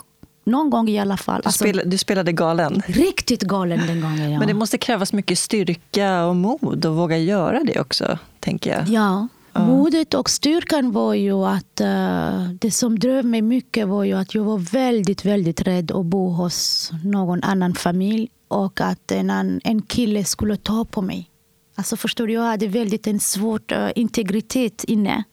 Någon 0.46 0.70
gång 0.70 0.90
i 0.90 1.00
alla 1.00 1.18
fall. 1.18 1.42
Du, 1.42 1.48
alltså, 1.48 1.64
spelade, 1.64 1.90
du 1.90 1.98
spelade 1.98 2.32
galen? 2.32 2.82
Riktigt 2.88 3.42
galen 3.42 3.88
den 3.88 4.02
gången, 4.02 4.32
ja. 4.32 4.40
Men 4.40 4.48
det 4.48 4.54
måste 4.54 4.78
krävas 4.78 5.14
mycket 5.14 5.40
styrka 5.40 6.26
och 6.26 6.36
mod 6.36 6.86
att 6.86 6.92
våga 6.92 7.18
göra 7.18 7.64
det 7.64 7.80
också, 7.80 8.18
tänker 8.40 8.72
jag. 8.72 8.88
Ja. 8.88 9.28
Ja. 9.54 9.66
Modet 9.66 10.14
och 10.14 10.30
styrkan 10.30 10.92
var 10.92 11.14
ju 11.14 11.46
att 11.46 11.82
uh, 11.82 12.50
det 12.60 12.72
som 12.72 13.00
drev 13.00 13.26
mig 13.26 13.42
mycket 13.42 13.88
var 13.88 14.04
ju 14.04 14.14
att 14.14 14.36
jag 14.36 14.44
var 14.44 14.58
väldigt, 14.58 15.26
väldigt 15.26 15.62
rädd 15.62 15.92
att 15.92 16.06
bo 16.06 16.30
hos 16.30 16.92
någon 17.04 17.44
annan 17.44 17.76
familj 17.76 18.30
och 18.48 18.82
att 18.82 19.12
en, 19.12 19.62
en 19.64 19.82
kille 19.82 20.24
skulle 20.24 20.58
ta 20.58 20.86
på 20.86 21.02
mig. 21.02 21.30
Alltså 21.76 21.98
förstår 21.98 22.28
du, 22.28 22.34
jag 22.34 22.42
hade 22.42 22.68
väldigt 22.68 23.08
en 23.08 23.20
svår 23.20 23.62
uh, 23.72 23.90
integritet 23.96 24.84
inne. 24.84 25.24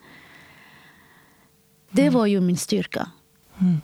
Det 1.90 2.02
mm. 2.02 2.14
var 2.14 2.26
ju 2.26 2.40
min 2.40 2.56
styrka. 2.56 3.10
Mm. 3.60 3.80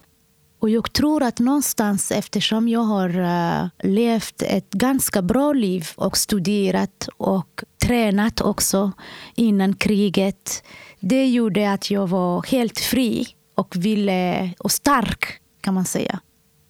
Och 0.58 0.70
jag 0.70 0.92
tror 0.92 1.22
att 1.22 1.38
någonstans, 1.38 2.10
eftersom 2.10 2.68
jag 2.68 2.80
har 2.80 3.18
uh, 3.18 3.68
levt 3.82 4.42
ett 4.42 4.70
ganska 4.70 5.22
bra 5.22 5.52
liv 5.52 5.88
och 5.96 6.16
studerat 6.16 7.08
och 7.16 7.62
tränat 7.86 8.40
också 8.40 8.92
innan 9.34 9.74
kriget. 9.74 10.62
Det 11.00 11.26
gjorde 11.26 11.72
att 11.72 11.90
jag 11.90 12.06
var 12.06 12.42
helt 12.42 12.78
fri 12.78 13.26
och, 13.54 13.76
ville, 13.76 14.50
och 14.58 14.72
stark, 14.72 15.40
kan 15.60 15.74
man 15.74 15.84
säga. 15.84 16.20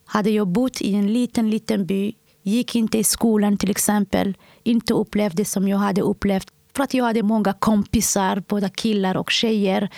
Hade 0.07 0.31
jag 0.31 0.49
bott 0.49 0.81
i 0.81 0.95
en 0.95 1.13
liten, 1.13 1.51
liten 1.51 1.87
by 1.87 2.13
gick 2.43 2.75
inte 2.75 2.99
i 2.99 3.05
skolan 3.05 3.57
till 3.57 3.71
exempel. 3.71 4.37
Inte 4.63 4.95
upplevde 4.95 5.45
som 5.45 5.69
jag 5.69 5.79
hade 5.79 6.01
upplevt. 6.01 6.47
För 6.77 6.83
att 6.83 6.95
jag 6.95 7.05
hade 7.05 7.23
många 7.23 7.53
kompisar, 7.53 8.43
både 8.49 8.69
killar 8.69 9.17
och 9.17 9.31
tjejer. 9.31 9.91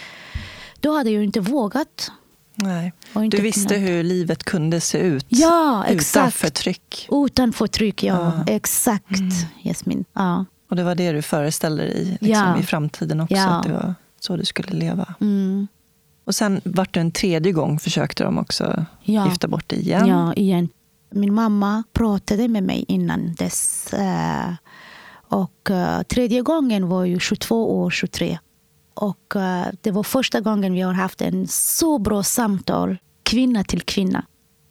Då 0.81 0.97
hade 0.97 1.11
jag 1.11 1.25
inte 1.25 1.41
vågat. 1.41 2.13
Nej. 2.55 2.93
Du 3.13 3.41
visste 3.41 3.75
kunnat. 3.75 3.91
hur 3.91 4.03
livet 4.03 4.45
kunde 4.45 4.81
se 4.81 4.99
ut 4.99 5.27
ja, 5.29 5.87
utan 5.89 6.33
förtryck. 6.33 7.09
Utan 7.11 7.53
förtryck, 7.53 8.03
ja. 8.03 8.33
ja. 8.47 8.53
Exakt, 8.55 9.19
mm. 9.19 9.31
Jasmin. 9.63 10.05
Ja. 10.13 10.45
Och 10.71 10.77
det 10.77 10.83
var 10.83 10.95
det 10.95 11.13
du 11.13 11.23
föreställde 11.23 11.83
dig 11.83 12.19
liksom, 12.21 12.47
ja. 12.47 12.59
i 12.59 12.63
framtiden 12.63 13.21
också? 13.21 13.37
Ja. 13.37 13.47
Att 13.47 13.63
det 13.63 13.73
var 13.73 13.95
så 14.21 14.37
du 14.37 14.45
skulle 14.45 14.73
leva? 14.73 15.15
Mm. 15.21 15.69
Och 16.25 16.35
sen 16.35 16.61
vart 16.65 16.95
det 16.95 17.01
en 17.01 17.11
tredje 17.11 17.53
gång 17.53 17.79
försökte 17.79 18.25
de 18.25 18.39
också 18.39 18.85
ja. 19.03 19.29
gifta 19.29 19.49
bort 19.49 19.69
dig 19.69 19.79
igen? 19.81 20.07
Ja, 20.07 20.35
igen. 20.35 20.69
Min 21.11 21.35
mamma 21.35 21.83
pratade 21.93 22.49
med 22.49 22.63
mig 22.63 22.85
innan 22.89 23.35
dess. 23.35 23.93
Eh, 23.93 24.53
och 25.29 25.71
eh, 25.71 26.03
tredje 26.03 26.43
gången 26.43 26.89
var 26.89 27.05
ju 27.05 27.19
22 27.19 27.81
år, 27.81 27.91
23. 27.91 28.39
Och 28.95 29.37
eh, 29.37 29.67
det 29.81 29.91
var 29.91 30.03
första 30.03 30.41
gången 30.41 30.73
vi 30.73 30.81
har 30.81 30.93
haft 30.93 31.21
en 31.21 31.47
så 31.49 31.99
bra 31.99 32.23
samtal, 32.23 32.99
kvinna 33.23 33.65
till 33.65 33.83
kvinna. 33.83 34.25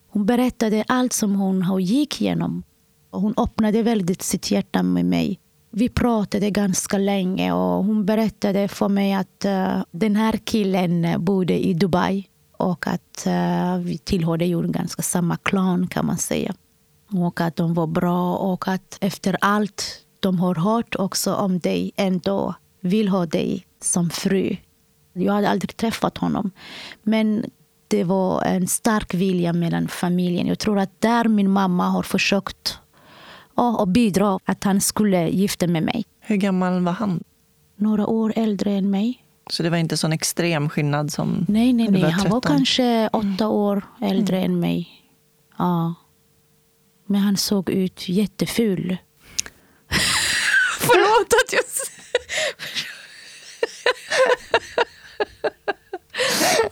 Hon 0.09 0.25
berättade 0.25 0.83
allt 0.87 1.13
som 1.13 1.35
hon 1.35 1.81
gick 1.81 2.21
igenom. 2.21 2.63
Hon 3.11 3.33
öppnade 3.37 3.83
väldigt 3.83 4.21
sitt 4.21 4.51
hjärta 4.51 4.83
med 4.83 5.05
mig. 5.05 5.39
Vi 5.77 5.89
pratade 5.89 6.49
ganska 6.49 6.97
länge 6.97 7.51
och 7.51 7.83
hon 7.83 8.05
berättade 8.05 8.67
för 8.67 8.89
mig 8.89 9.13
att 9.13 9.45
eh, 9.45 9.83
den 9.91 10.15
här 10.15 10.39
killen 10.43 11.25
bodde 11.25 11.65
i 11.65 11.73
Dubai 11.73 12.27
och 12.57 12.87
att 12.87 13.27
uh, 13.27 13.77
vi 13.77 13.97
tillhörde 13.97 14.45
ju 14.45 14.67
ganska 14.67 15.01
samma 15.01 15.37
klan 15.37 15.87
kan 15.87 16.05
man 16.05 16.17
säga. 16.17 16.53
Och 17.11 17.41
att 17.41 17.55
de 17.55 17.73
var 17.73 17.87
bra 17.87 18.35
och 18.35 18.67
att 18.67 18.97
efter 19.01 19.37
allt 19.41 20.01
de 20.19 20.39
har 20.39 20.55
hört 20.55 20.95
också 20.95 21.33
om 21.33 21.59
dig 21.59 21.91
ändå 21.95 22.55
vill 22.81 23.07
ha 23.07 23.25
dig 23.25 23.65
som 23.81 24.09
fru. 24.09 24.55
Jag 25.13 25.33
hade 25.33 25.49
aldrig 25.49 25.77
träffat 25.77 26.17
honom. 26.17 26.51
Men 27.03 27.45
det 27.87 28.03
var 28.03 28.43
en 28.43 28.67
stark 28.67 29.13
vilja 29.13 29.53
mellan 29.53 29.87
familjen. 29.87 30.47
Jag 30.47 30.59
tror 30.59 30.79
att 30.79 31.01
där 31.01 31.27
min 31.27 31.49
mamma 31.49 31.89
har 31.89 32.03
försökt 32.03 32.79
ja, 33.57 33.83
att 33.83 33.89
bidra 33.89 34.39
att 34.45 34.63
han 34.63 34.81
skulle 34.81 35.29
gifta 35.29 35.67
med 35.67 35.83
mig. 35.83 36.05
Hur 36.19 36.35
gammal 36.35 36.83
var 36.83 36.91
han? 36.91 37.23
Några 37.75 38.07
år 38.07 38.33
äldre 38.35 38.71
än 38.71 38.89
mig. 38.89 39.23
Så 39.49 39.63
det 39.63 39.69
var 39.69 39.77
inte 39.77 39.97
sån 39.97 40.13
extrem 40.13 40.69
skillnad 40.69 41.11
som 41.11 41.45
Nej, 41.47 41.73
nej, 41.73 41.87
nej. 41.89 42.01
Var 42.01 42.09
han 42.09 42.29
var 42.29 42.41
kanske 42.41 43.07
åtta 43.07 43.25
mm. 43.25 43.47
år 43.47 43.85
äldre 44.01 44.37
mm. 44.37 44.51
än 44.51 44.59
mig. 44.59 44.89
Ja. 45.57 45.93
Men 47.05 47.21
han 47.21 47.37
såg 47.37 47.69
ut 47.69 48.09
jätteful. 48.09 48.97
Förlåt 50.79 51.33
att 51.33 51.53
jag... 51.53 51.63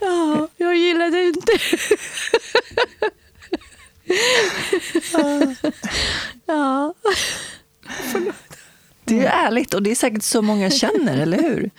ja, 0.00 0.48
jag 0.56 0.76
gillade 0.76 1.22
inte. 1.22 1.52
ja. 6.46 6.94
Och 9.74 9.82
det 9.82 9.90
är 9.90 9.94
säkert 9.94 10.22
så 10.22 10.42
många 10.42 10.70
känner, 10.70 11.18
eller 11.18 11.42
hur? 11.42 11.70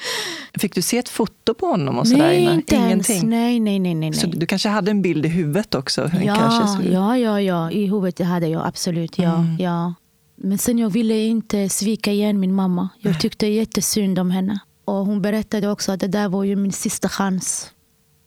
Fick 0.60 0.76
du 0.76 0.82
se 0.82 0.98
ett 0.98 1.10
foto 1.10 1.54
på 1.54 1.66
honom? 1.66 1.98
och 2.00 2.08
så 2.08 2.18
Nej, 2.18 2.46
där 2.46 2.54
inte 2.54 2.76
ens. 2.76 3.10
Ingenting? 3.10 3.30
Nej, 3.30 3.60
nej, 3.60 3.80
nej. 3.80 3.96
nej. 3.96 4.14
Så 4.14 4.28
du 4.28 4.46
kanske 4.46 4.70
hade 4.70 4.92
en 4.92 5.02
bild 5.02 5.26
i 5.26 5.30
huvudet 5.30 5.76
också? 5.76 6.12
Ja, 6.24 6.36
kanske 6.36 6.90
ja, 6.90 7.18
ja, 7.18 7.42
ja, 7.42 7.72
i 7.72 7.86
huvudet 7.86 8.20
hade 8.28 8.48
jag 8.48 8.68
absolut. 8.68 9.18
Ja, 9.20 9.34
Mm. 9.36 9.56
ja. 9.60 9.94
Men 10.36 10.58
sen 10.58 10.80
jag 10.80 10.90
ville 10.90 11.18
inte 11.20 11.70
svika 11.70 12.12
igen 12.12 12.40
min 12.40 12.54
mamma. 12.54 12.90
Jag 13.00 13.20
tyckte 13.20 13.48
jättesynd 13.48 14.20
om 14.20 14.32
henne. 14.32 14.60
Och 14.86 14.96
hon 15.06 15.22
berättade 15.22 15.72
också 15.72 15.92
att 15.92 16.00
det 16.00 16.08
där 16.08 16.30
var 16.30 16.44
ju 16.44 16.56
min 16.56 16.72
sista 16.72 17.10
chans. 17.10 17.72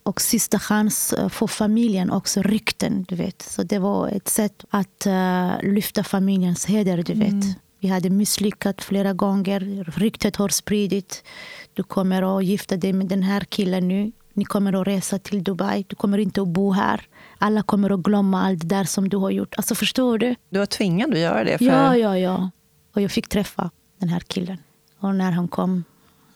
Och 0.03 0.21
sista 0.21 0.59
chans 0.59 1.13
eh, 1.13 1.29
för 1.29 1.47
familjen 1.47 2.11
också, 2.11 2.43
rykten. 2.43 3.05
Du 3.09 3.15
vet. 3.15 3.43
Så 3.43 3.63
det 3.63 3.79
var 3.79 4.09
ett 4.09 4.29
sätt 4.29 4.65
att 4.71 5.07
eh, 5.07 5.53
lyfta 5.63 6.05
familjens 6.05 6.67
heder. 6.67 7.03
Du 7.03 7.15
vet. 7.15 7.31
Mm. 7.31 7.53
Vi 7.81 7.89
hade 7.89 8.11
misslyckats 8.11 8.85
flera 8.85 9.13
gånger. 9.13 9.85
Ryktet 9.97 10.37
har 10.37 10.49
spridit. 10.49 11.25
Du 11.75 11.83
kommer 11.83 12.39
att 12.39 12.45
gifta 12.45 12.77
dig 12.77 12.93
med 12.93 13.07
den 13.07 13.23
här 13.23 13.41
killen 13.41 13.89
nu. 13.89 14.13
Ni 14.35 14.45
kommer 14.45 14.81
att 14.81 14.87
resa 14.87 15.19
till 15.19 15.45
Dubai. 15.45 15.85
Du 15.89 15.97
kommer 15.97 16.19
inte 16.19 16.43
att 16.43 16.49
bo 16.49 16.73
här. 16.73 17.07
Alla 17.39 17.63
kommer 17.63 17.91
att 17.91 18.01
glömma 18.01 18.43
allt 18.43 18.69
där 18.69 18.85
som 18.85 19.09
du 19.09 19.17
har 19.17 19.31
gjort. 19.31 19.55
Alltså 19.57 19.75
förstår 19.75 20.19
du? 20.19 20.35
Du 20.51 20.59
var 20.59 20.67
tvingad 20.67 21.11
att 21.13 21.19
göra 21.19 21.45
det? 21.45 21.59
För... 21.59 21.65
Ja, 21.65 21.97
ja, 21.97 22.19
ja. 22.19 22.51
Och 22.95 23.01
jag 23.01 23.11
fick 23.11 23.29
träffa 23.29 23.71
den 23.99 24.09
här 24.09 24.21
killen. 24.21 24.59
Och 25.01 25.15
när 25.15 25.31
han 25.31 25.49
kom, 25.49 25.85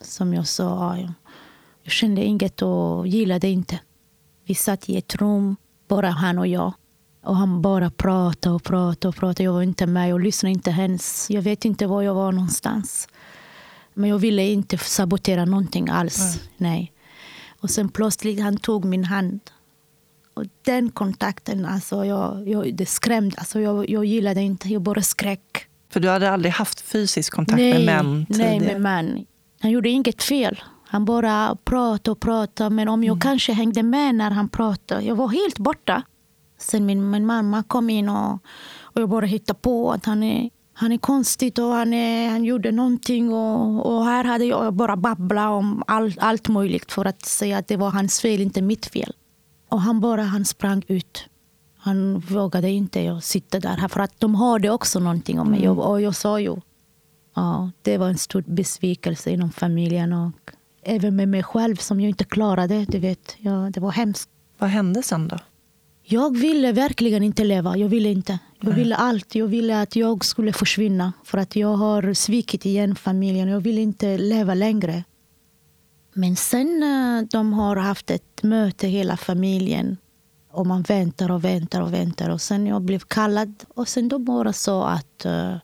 som 0.01 0.35
jag 0.35 0.47
sa, 0.47 0.97
ja, 0.99 1.13
jag 1.85 1.93
kände 1.93 2.25
inget 2.25 2.63
och 2.63 3.09
gillade 3.09 3.49
inte. 3.49 3.81
Vi 4.45 4.55
satt 4.55 4.89
i 4.89 4.97
ett 4.97 5.15
rum, 5.15 5.57
bara 5.89 6.11
han 6.11 6.39
och 6.39 6.47
jag. 6.47 6.73
Och 7.25 7.37
han 7.37 7.63
bara 7.63 7.91
pratade 7.91 8.55
och 8.55 8.63
pratade 8.63 9.09
och 9.09 9.17
pratade. 9.17 9.43
Jag 9.43 9.53
var 9.53 9.63
inte 9.63 9.87
med, 9.87 10.09
jag 10.09 10.21
lyssnade 10.21 10.53
inte 10.53 10.71
ens. 10.71 11.31
Jag 11.31 11.43
vet 11.43 11.65
inte 11.65 11.87
var 11.87 12.03
jag 12.03 12.15
var 12.15 12.33
någonstans. 12.33 13.09
Men 13.95 14.11
jag 14.11 14.19
ville 14.19 14.43
inte 14.43 14.79
sabotera 14.79 15.45
någonting 15.45 15.89
alls. 15.89 16.41
Nej. 16.57 16.93
Och 17.61 17.71
sen 17.71 17.89
plötsligt 17.89 18.41
han 18.41 18.57
tog 18.57 18.85
min 18.85 19.05
hand. 19.05 19.41
Och 20.35 20.45
den 20.63 20.91
kontakten, 20.91 21.67
alltså 21.67 22.05
jag, 22.05 22.49
jag, 22.49 22.75
det 22.75 22.87
skrämde. 22.87 23.37
Alltså 23.39 23.61
jag, 23.61 23.91
jag 23.91 24.05
gillade 24.05 24.41
inte, 24.41 24.69
jag 24.69 24.83
bara 24.83 25.03
skrek. 25.03 25.67
För 25.91 26.01
du 26.01 26.09
hade 26.09 26.31
aldrig 26.31 26.53
haft 26.53 26.81
fysisk 26.81 27.33
kontakt 27.33 27.59
med 27.59 27.85
män 27.85 28.27
nej, 28.29 28.59
tidigare? 28.59 28.73
med 28.73 28.81
män. 28.81 29.27
Han 29.61 29.71
gjorde 29.71 29.89
inget 29.89 30.23
fel. 30.23 30.63
Han 30.95 31.05
bara 31.05 31.57
pratade 31.65 32.11
och 32.11 32.21
pratade. 32.21 32.71
Men 32.71 32.89
om 32.89 33.05
jag 33.05 33.23
kanske 33.23 33.53
hängde 33.53 33.83
med 33.83 34.15
när 34.15 34.31
han 34.31 34.49
pratade. 34.49 35.03
Jag 35.03 35.17
var 35.17 35.29
helt 35.29 35.59
borta. 35.59 36.03
Sen 36.59 36.87
min, 36.87 37.11
min 37.11 37.27
mamma 37.27 37.63
kom 37.63 37.91
in 37.91 38.09
och, 38.09 38.33
och 38.81 39.01
jag 39.03 39.09
bara 39.09 39.27
hittade 39.27 39.59
på 39.59 39.93
att 39.93 40.05
han 40.07 40.23
är, 40.23 40.51
han 40.73 40.93
är 40.93 40.99
konstig 40.99 41.59
och 41.59 41.65
han, 41.65 41.93
är, 41.93 42.31
han 42.31 42.45
gjorde 42.45 42.73
någonting. 42.73 43.33
Och, 43.33 43.95
och 43.97 44.05
här 44.05 44.25
hade 44.25 44.45
jag 44.45 44.75
bara 44.75 44.97
babblat 44.97 45.51
om 45.51 45.83
all, 45.87 46.15
allt 46.19 46.49
möjligt 46.49 46.93
för 46.93 47.05
att 47.05 47.25
säga 47.25 47.59
att 47.59 47.69
det 47.69 47.77
var 47.77 47.91
hans 47.91 48.21
fel, 48.21 48.41
inte 48.41 48.63
mitt 48.63 48.87
fel. 48.87 49.13
Och 49.69 49.81
han 49.81 50.01
bara 50.01 50.23
han 50.23 50.45
sprang 50.45 50.83
ut. 50.89 51.25
Han 51.77 52.19
vågade 52.19 52.71
inte 52.71 53.21
sitta 53.21 53.61
där. 53.61 53.89
För 53.89 54.01
att 54.01 54.21
de 54.21 54.35
hörde 54.35 54.71
också 54.71 55.01
någonting 55.01 55.41
om 55.41 55.51
mig. 55.51 55.69
Och, 55.69 55.91
och 55.91 56.01
jag 56.01 56.15
sa 56.15 56.41
ju 56.41 56.57
Ja, 57.35 57.71
det 57.83 57.99
var 57.99 58.09
en 58.09 58.19
stor 58.19 58.45
besvikelse 58.47 59.31
inom 59.31 59.53
familjen 59.53 60.13
och 60.13 60.33
även 60.85 61.17
med 61.17 61.29
mig 61.29 61.43
själv 61.43 61.77
som 61.77 62.01
jag 62.01 62.09
inte 62.09 62.25
klarade. 62.25 62.85
Du 62.89 62.99
vet, 62.99 63.37
ja, 63.39 63.71
det 63.73 63.81
var 63.81 63.91
hemskt. 63.91 64.31
Vad 64.59 64.71
hände 64.71 65.03
sen 65.03 65.29
då? 65.29 65.39
Jag 66.07 66.37
ville 66.37 66.73
verkligen 66.73 67.23
inte 67.23 67.45
leva. 67.45 67.77
Jag 67.77 67.89
ville 67.89 68.09
inte. 68.09 68.39
Jag 68.61 68.73
ville 68.73 68.97
allt. 68.97 69.35
Jag 69.35 69.47
ville 69.47 69.81
att 69.81 69.97
jag 69.97 70.25
skulle 70.25 70.53
försvinna. 70.53 71.13
För 71.25 71.39
att 71.39 71.57
jag 71.57 71.77
har 71.77 72.15
svikit 72.15 72.67
igen 72.67 72.97
familjen. 72.97 73.49
Jag 73.49 73.61
ville 73.61 73.81
inte 73.81 74.19
leva 74.19 74.55
längre. 74.55 75.05
Men 76.15 76.37
sen 76.37 76.83
eh, 76.83 77.29
de 77.31 77.53
har 77.53 77.77
haft 77.77 78.11
ett 78.11 78.43
möte, 78.43 78.87
hela 78.89 79.17
familjen. 79.17 79.97
Och 80.51 80.67
man 80.67 80.83
väntar 80.83 81.31
och 81.31 81.45
väntar 81.45 81.81
och 81.81 81.93
väntar. 81.93 82.31
Och 82.31 82.41
sen 82.41 82.67
jag 82.67 82.83
blev 82.83 82.99
kallad. 82.99 83.65
Och 83.75 83.89
sen 83.89 84.09
de 84.09 84.25
bara 84.25 84.53
sa 84.53 84.89
att 84.89 85.25
eh, 85.25 85.57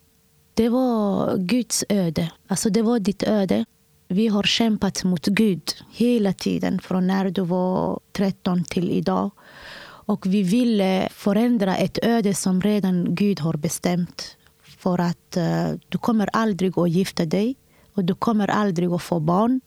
det 0.54 0.68
var 0.68 1.37
Guds 1.37 1.85
öde. 1.88 2.33
Alltså 2.46 2.70
det 2.70 2.83
var 2.83 2.98
ditt 2.98 3.22
öde. 3.22 3.64
Vi 4.12 4.29
har 4.29 4.42
kämpat 4.42 5.05
mot 5.05 5.27
Gud 5.27 5.62
hela 5.90 6.33
tiden. 6.33 6.81
Från 6.81 7.07
när 7.07 7.31
du 7.31 7.42
var 7.42 8.01
13 8.12 8.64
till 8.64 8.90
idag. 8.90 9.31
Och 9.83 10.27
vi 10.27 10.42
ville 10.42 11.09
förändra 11.12 11.77
ett 11.77 11.99
öde 12.03 12.35
som 12.35 12.61
redan 12.61 13.14
Gud 13.14 13.40
har 13.40 13.57
bestämt. 13.57 14.37
För 14.62 14.99
att 14.99 15.37
uh, 15.37 15.79
du 15.88 15.99
kommer 15.99 16.29
aldrig 16.33 16.79
att 16.79 16.90
gifta 16.90 17.25
dig. 17.25 17.57
Och 17.94 18.05
du 18.05 18.14
kommer 18.14 18.49
aldrig 18.49 18.92
att 18.92 19.03
få 19.03 19.20
barn. 19.20 19.61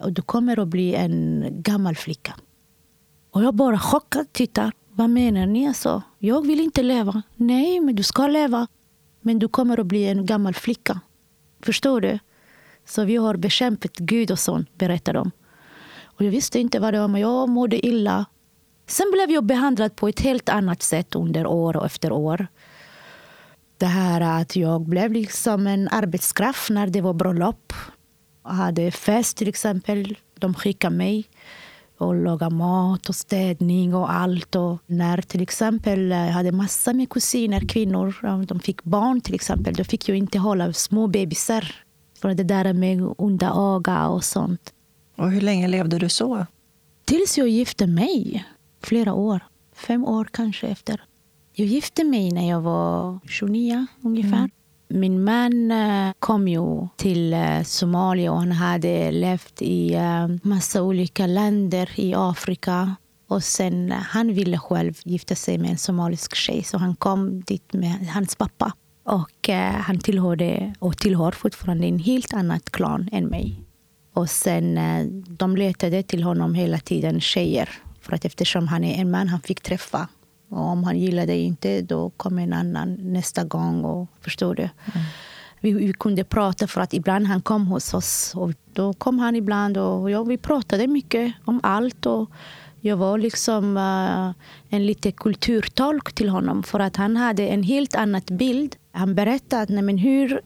Och 0.00 0.12
du 0.12 0.22
kommer 0.22 0.58
att 0.58 0.68
bli 0.68 0.94
en 0.94 1.46
gammal 1.50 1.96
flicka. 1.96 2.34
Och 3.30 3.42
jag 3.42 3.54
bara 3.54 3.78
chockad 3.78 4.32
tittar. 4.32 4.72
Vad 4.90 5.10
menar 5.10 5.46
ni? 5.46 5.68
Alltså, 5.68 6.02
jag 6.18 6.46
vill 6.46 6.60
inte 6.60 6.82
leva. 6.82 7.22
Nej, 7.36 7.80
men 7.80 7.94
du 7.94 8.02
ska 8.02 8.26
leva. 8.26 8.66
Men 9.20 9.38
du 9.38 9.48
kommer 9.48 9.80
att 9.80 9.86
bli 9.86 10.04
en 10.04 10.26
gammal 10.26 10.54
flicka. 10.54 11.00
Förstår 11.62 12.00
du? 12.00 12.18
Så 12.88 13.04
vi 13.04 13.16
har 13.16 13.36
bekämpat 13.36 13.96
Gud 13.96 14.30
och 14.30 14.38
sånt, 14.38 14.78
berättar 14.78 15.12
de. 15.12 15.30
Och 16.04 16.24
jag 16.24 16.30
visste 16.30 16.58
inte 16.58 16.78
vad 16.80 16.94
det 16.94 17.00
var, 17.00 17.08
men 17.08 17.20
jag 17.20 17.48
mådde 17.48 17.86
illa. 17.86 18.24
Sen 18.86 19.06
blev 19.12 19.30
jag 19.30 19.44
behandlad 19.44 19.96
på 19.96 20.08
ett 20.08 20.20
helt 20.20 20.48
annat 20.48 20.82
sätt 20.82 21.14
under 21.14 21.46
år 21.46 21.76
och 21.76 21.86
efter 21.86 22.12
år. 22.12 22.46
Det 23.78 23.86
här 23.86 24.40
att 24.40 24.56
jag 24.56 24.80
blev 24.80 25.12
liksom 25.12 25.66
en 25.66 25.88
arbetskraft 25.88 26.70
när 26.70 26.86
det 26.86 27.00
var 27.00 27.12
bröllop. 27.14 27.72
Jag 28.44 28.50
hade 28.50 28.90
fest 28.90 29.36
till 29.36 29.48
exempel. 29.48 30.16
De 30.38 30.54
skickade 30.54 30.96
mig 30.96 31.24
och 31.98 32.14
laga 32.14 32.50
mat 32.50 33.08
och 33.08 33.14
städning 33.14 33.94
och 33.94 34.12
allt. 34.12 34.54
Och 34.54 34.78
när 34.86 35.22
till 35.22 35.42
exempel 35.42 36.10
jag 36.10 36.32
hade 36.32 36.52
massor 36.52 36.92
med 36.92 37.10
kusiner, 37.10 37.60
kvinnor, 37.68 38.44
de 38.46 38.60
fick 38.60 38.82
barn 38.82 39.20
till 39.20 39.34
exempel, 39.34 39.74
då 39.74 39.84
fick 39.84 40.08
jag 40.08 40.18
inte 40.18 40.38
hålla 40.38 40.72
små 40.72 41.06
bebisar. 41.06 41.74
För 42.20 42.34
det 42.34 42.44
där 42.44 42.72
med 42.72 43.14
onda 43.18 43.52
öga 43.56 44.08
och 44.08 44.24
sånt. 44.24 44.72
Och 45.16 45.30
hur 45.30 45.40
länge 45.40 45.68
levde 45.68 45.98
du 45.98 46.08
så? 46.08 46.46
Tills 47.04 47.38
jag 47.38 47.48
gifte 47.48 47.86
mig. 47.86 48.44
Flera 48.82 49.14
år. 49.14 49.40
Fem 49.74 50.04
år 50.04 50.28
kanske 50.32 50.66
efter. 50.66 51.00
Jag 51.52 51.66
gifte 51.66 52.04
mig 52.04 52.30
när 52.30 52.48
jag 52.48 52.60
var 52.60 53.18
29 53.28 53.86
ungefär. 54.02 54.50
Min 54.88 55.24
man 55.24 55.70
eh, 55.70 56.12
kom 56.18 56.48
ju 56.48 56.88
till 56.96 57.32
eh, 57.32 57.62
Somalia 57.62 58.32
och 58.32 58.38
han 58.38 58.52
hade 58.52 59.10
levt 59.10 59.62
i 59.62 59.94
eh, 59.94 60.28
massa 60.42 60.82
olika 60.82 61.26
länder 61.26 61.90
i 61.96 62.14
Afrika. 62.16 62.96
Och 63.28 63.44
sen 63.44 63.92
Han 63.92 64.34
ville 64.34 64.58
själv 64.58 64.94
gifta 65.04 65.34
sig 65.34 65.58
med 65.58 65.70
en 65.70 65.78
somalisk 65.78 66.34
tjej 66.34 66.62
så 66.62 66.78
han 66.78 66.96
kom 66.96 67.40
dit 67.40 67.72
med 67.72 68.06
hans 68.08 68.36
pappa. 68.36 68.72
Och 69.08 69.48
eh, 69.48 69.72
Han 69.72 69.98
tillhörde 69.98 70.74
och 70.78 70.98
tillhör 70.98 71.32
fortfarande 71.32 71.86
en 71.86 71.98
helt 71.98 72.34
annat 72.34 72.70
klan 72.70 73.08
än 73.12 73.26
mig. 73.26 73.62
Och 74.12 74.30
sen 74.30 74.78
eh, 74.78 75.06
De 75.28 75.56
letade 75.56 76.02
till 76.02 76.22
honom 76.22 76.54
hela 76.54 76.78
tiden 76.78 77.20
tjejer. 77.20 77.68
För 78.00 78.12
att 78.12 78.24
eftersom 78.24 78.68
han 78.68 78.84
är 78.84 79.00
en 79.00 79.10
man 79.10 79.28
han 79.28 79.40
fick 79.40 79.60
träffa. 79.60 80.08
Och 80.48 80.66
om 80.66 80.84
han 80.84 80.98
gillade 80.98 81.36
inte, 81.36 81.82
då 81.82 82.10
kom 82.10 82.38
en 82.38 82.52
annan 82.52 82.94
nästa 82.94 83.44
gång. 83.44 83.84
Och, 83.84 84.08
förstår 84.20 84.54
du? 84.54 84.68
Vi, 85.60 85.72
vi 85.72 85.92
kunde 85.92 86.24
prata 86.24 86.66
för 86.66 86.80
att 86.80 86.94
ibland 86.94 87.26
han 87.26 87.40
kom 87.40 87.66
hos 87.66 87.94
oss. 87.94 88.32
Och 88.36 88.52
då 88.72 88.92
kom 88.92 89.18
han 89.18 89.36
ibland 89.36 89.78
och 89.78 90.10
ja, 90.10 90.22
vi 90.22 90.36
pratade 90.38 90.86
mycket 90.86 91.32
om 91.44 91.60
allt. 91.62 92.06
Och 92.06 92.30
jag 92.80 92.96
var 92.96 93.18
liksom 93.18 93.76
uh, 93.76 94.32
en 94.68 94.86
lite 94.86 95.12
kulturtolk 95.12 96.12
till 96.12 96.28
honom. 96.28 96.62
För 96.62 96.80
att 96.80 96.96
han 96.96 97.16
hade 97.16 97.46
en 97.46 97.62
helt 97.62 97.94
annan 97.94 98.22
bild. 98.30 98.76
Han 98.92 99.14
berättade 99.14 99.62
att, 99.62 99.68
nej, 99.68 99.82
men 99.82 99.98
hur 99.98 100.40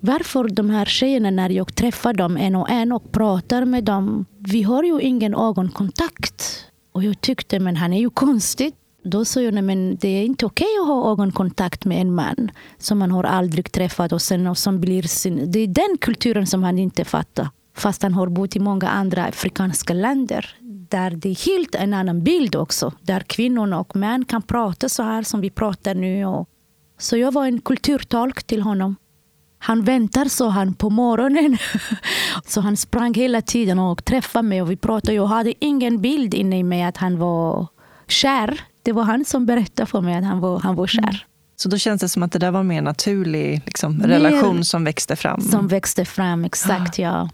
varför 0.00 0.48
de 0.48 0.70
här 0.70 0.84
tjejerna, 0.84 1.30
när 1.30 1.50
jag 1.50 1.74
träffar 1.74 2.12
dem 2.12 2.36
en 2.36 2.54
och 2.54 2.70
en 2.70 2.92
och 2.92 3.12
pratar 3.12 3.64
med 3.64 3.84
dem, 3.84 4.26
vi 4.38 4.62
har 4.62 4.82
ju 4.82 5.00
ingen 5.00 5.34
ögonkontakt. 5.34 6.64
Och 6.92 7.04
jag 7.04 7.20
tyckte, 7.20 7.58
men 7.58 7.76
han 7.76 7.92
är 7.92 8.00
ju 8.00 8.10
konstig. 8.10 8.74
Då 9.04 9.24
sa 9.24 9.40
jag, 9.40 9.54
nej, 9.54 9.62
men 9.62 9.96
det 9.96 10.08
är 10.08 10.24
inte 10.24 10.46
okej 10.46 10.66
att 10.82 10.86
ha 10.86 11.10
ögonkontakt 11.10 11.84
med 11.84 12.00
en 12.00 12.14
man 12.14 12.50
som 12.78 12.98
man 12.98 13.10
har 13.10 13.24
aldrig 13.24 13.72
träffat 13.72 14.12
och, 14.12 14.22
sen, 14.22 14.46
och 14.46 14.58
som 14.58 14.80
blir 14.80 15.02
sin... 15.02 15.50
Det 15.50 15.58
är 15.58 15.66
den 15.66 15.98
kulturen 16.00 16.46
som 16.46 16.62
han 16.62 16.78
inte 16.78 17.04
fattar. 17.04 17.48
Fast 17.76 18.02
han 18.02 18.14
har 18.14 18.26
bott 18.26 18.56
i 18.56 18.60
många 18.60 18.88
andra 18.88 19.24
afrikanska 19.24 19.94
länder 19.94 20.56
där 20.90 21.10
det 21.10 21.28
är 21.28 21.46
helt 21.46 21.74
en 21.74 21.94
annan 21.94 22.22
bild 22.22 22.56
också. 22.56 22.92
Där 23.00 23.20
kvinnorna 23.20 23.80
och 23.80 23.96
män 23.96 24.24
kan 24.24 24.42
prata 24.42 24.88
så 24.88 25.02
här 25.02 25.22
som 25.22 25.40
vi 25.40 25.50
pratar 25.50 25.94
nu. 25.94 26.26
Och... 26.26 26.48
Så 26.98 27.16
jag 27.16 27.32
var 27.32 27.46
en 27.46 27.60
kulturtolk 27.60 28.44
till 28.44 28.62
honom. 28.62 28.96
Han 29.58 29.84
väntar, 29.84 30.24
så 30.24 30.48
han, 30.48 30.74
på 30.74 30.90
morgonen. 30.90 31.58
så 32.46 32.60
han 32.60 32.76
sprang 32.76 33.14
hela 33.14 33.42
tiden 33.42 33.78
och 33.78 34.04
träffade 34.04 34.48
mig 34.48 34.62
och 34.62 34.70
vi 34.70 34.76
pratade. 34.76 35.12
Jag 35.12 35.26
hade 35.26 35.64
ingen 35.64 36.00
bild 36.00 36.34
inne 36.34 36.58
i 36.58 36.62
mig 36.62 36.82
att 36.82 36.96
han 36.96 37.18
var 37.18 37.66
kär. 38.08 38.60
Det 38.82 38.92
var 38.92 39.02
han 39.02 39.24
som 39.24 39.46
berättade 39.46 39.86
för 39.86 40.00
mig 40.00 40.14
att 40.14 40.24
han 40.24 40.40
var, 40.40 40.58
han 40.58 40.74
var 40.74 40.86
kär. 40.86 41.26
Så 41.56 41.68
då 41.68 41.78
känns 41.78 42.00
det 42.00 42.08
som 42.08 42.22
att 42.22 42.32
det 42.32 42.38
där 42.38 42.50
var 42.50 42.60
en 42.60 42.66
mer 42.66 42.82
naturlig 42.82 43.62
liksom, 43.64 44.02
relation 44.02 44.64
som 44.64 44.84
växte 44.84 45.16
fram? 45.16 45.40
Som 45.40 45.68
växte 45.68 46.04
fram, 46.04 46.44
exakt. 46.44 46.98
Ah. 46.98 47.02
ja. 47.02 47.28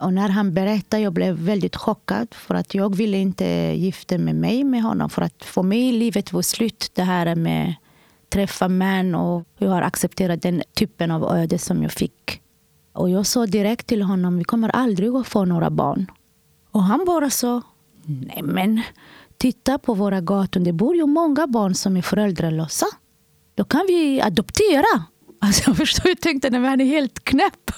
Och 0.00 0.12
när 0.12 0.28
han 0.28 0.54
berättade 0.54 1.02
jag 1.02 1.12
blev 1.12 1.34
väldigt 1.34 1.76
chockad. 1.76 2.28
För 2.34 2.54
att 2.54 2.74
jag 2.74 2.96
ville 2.96 3.18
inte 3.18 3.44
gifta 3.76 4.18
med 4.18 4.34
mig 4.34 4.64
med 4.64 4.82
honom. 4.82 5.10
För 5.10 5.22
att 5.22 5.44
för 5.44 5.62
mig 5.62 5.92
livet 5.92 6.32
var 6.32 6.42
slut. 6.42 6.90
Det 6.94 7.02
här 7.02 7.34
med 7.34 7.68
att 7.68 8.30
träffa 8.30 8.68
män. 8.68 9.14
Och 9.14 9.44
jag 9.58 9.70
har 9.70 9.82
accepterat 9.82 10.42
den 10.42 10.62
typen 10.74 11.10
av 11.10 11.36
öde 11.36 11.58
som 11.58 11.82
jag 11.82 11.92
fick. 11.92 12.40
Och 12.92 13.10
jag 13.10 13.26
sa 13.26 13.46
direkt 13.46 13.86
till 13.86 14.02
honom, 14.02 14.38
vi 14.38 14.44
kommer 14.44 14.68
aldrig 14.68 15.14
att 15.14 15.26
få 15.26 15.44
några 15.44 15.70
barn. 15.70 16.06
Och 16.70 16.82
han 16.82 17.04
bara 17.04 17.30
sa, 17.30 17.62
nej 18.06 18.42
men 18.42 18.82
titta 19.36 19.78
på 19.78 19.94
våra 19.94 20.20
gator. 20.20 20.60
Det 20.60 20.72
bor 20.72 20.96
ju 20.96 21.06
många 21.06 21.46
barn 21.46 21.74
som 21.74 21.96
är 21.96 22.02
föräldralösa. 22.02 22.86
Då 23.54 23.64
kan 23.64 23.84
vi 23.88 24.20
adoptera. 24.20 25.04
Alltså 25.40 25.70
jag 25.70 25.76
förstår, 25.76 26.08
jag 26.08 26.20
tänkte 26.20 26.48
att 26.48 26.54
han 26.54 26.80
är 26.80 26.84
helt 26.84 27.24
knäpp. 27.24 27.72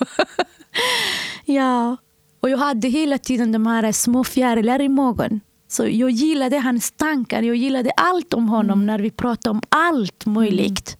ja. 1.45 1.97
Och 2.43 2.51
jag 2.51 2.59
hade 2.59 2.89
hela 2.89 3.19
tiden 3.19 3.53
de 3.53 3.67
här 3.67 3.93
små 3.93 4.25
fjärilar 4.25 4.81
i 4.81 4.89
magen. 4.89 5.41
Så 5.69 5.89
jag 5.89 6.11
gillade 6.11 6.59
hans 6.59 6.91
tankar, 6.93 7.43
jag 7.43 7.57
gillade 7.57 7.91
allt 7.91 8.35
om 8.35 8.49
honom 8.49 8.79
mm. 8.79 8.87
när 8.87 8.99
vi 8.99 9.11
pratade 9.11 9.51
om 9.51 9.63
allt 9.69 10.27
möjligt. 10.27 10.89
Mm. 10.89 10.99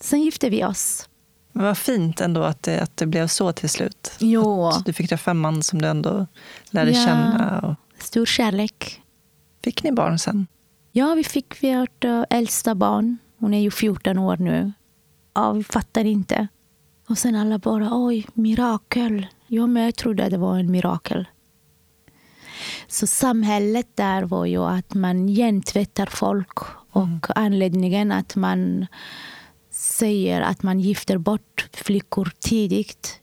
Sen 0.00 0.22
gifte 0.22 0.48
vi 0.50 0.64
oss. 0.64 1.08
Men 1.52 1.64
vad 1.64 1.78
fint 1.78 2.20
ändå 2.20 2.42
att 2.42 2.62
det, 2.62 2.80
att 2.80 2.96
det 2.96 3.06
blev 3.06 3.26
så 3.26 3.52
till 3.52 3.68
slut. 3.68 4.12
Jo. 4.18 4.66
Att 4.66 4.86
du 4.86 4.92
fick 4.92 5.08
träffa 5.08 5.30
en 5.30 5.38
man 5.38 5.62
som 5.62 5.82
du 5.82 5.88
ändå 5.88 6.26
lärde 6.70 6.90
ja. 6.90 7.04
känna. 7.04 7.60
Och... 7.60 8.02
Stor 8.02 8.26
kärlek. 8.26 9.02
Fick 9.64 9.82
ni 9.82 9.92
barn 9.92 10.18
sen? 10.18 10.46
Ja, 10.92 11.14
vi 11.14 11.24
fick 11.24 11.62
vårt 11.62 12.04
uh, 12.04 12.24
äldsta 12.30 12.74
barn. 12.74 13.18
Hon 13.38 13.54
är 13.54 13.60
ju 13.60 13.70
14 13.70 14.18
år 14.18 14.36
nu. 14.36 14.72
Ja, 15.34 15.52
vi 15.52 15.64
fattar 15.64 16.04
inte. 16.04 16.48
Och 17.08 17.18
sen 17.18 17.34
alla 17.34 17.58
bara, 17.58 17.88
oj, 17.92 18.26
mirakel. 18.34 19.26
Jag 19.48 19.68
med 19.68 19.96
trodde 19.96 20.24
att 20.24 20.30
det 20.30 20.38
var 20.38 20.58
en 20.58 20.70
mirakel. 20.70 21.28
Så 22.86 23.06
samhället 23.06 23.86
där 23.94 24.22
var 24.22 24.46
ju 24.46 24.64
att 24.64 24.94
man 24.94 25.26
gentvättar 25.26 26.06
folk. 26.06 26.58
Och 26.90 27.02
mm. 27.02 27.20
anledningen 27.28 28.12
att 28.12 28.36
man 28.36 28.86
säger 29.70 30.40
att 30.40 30.62
man 30.62 30.80
gifter 30.80 31.18
bort 31.18 31.68
flickor 31.72 32.32
tidigt. 32.38 33.20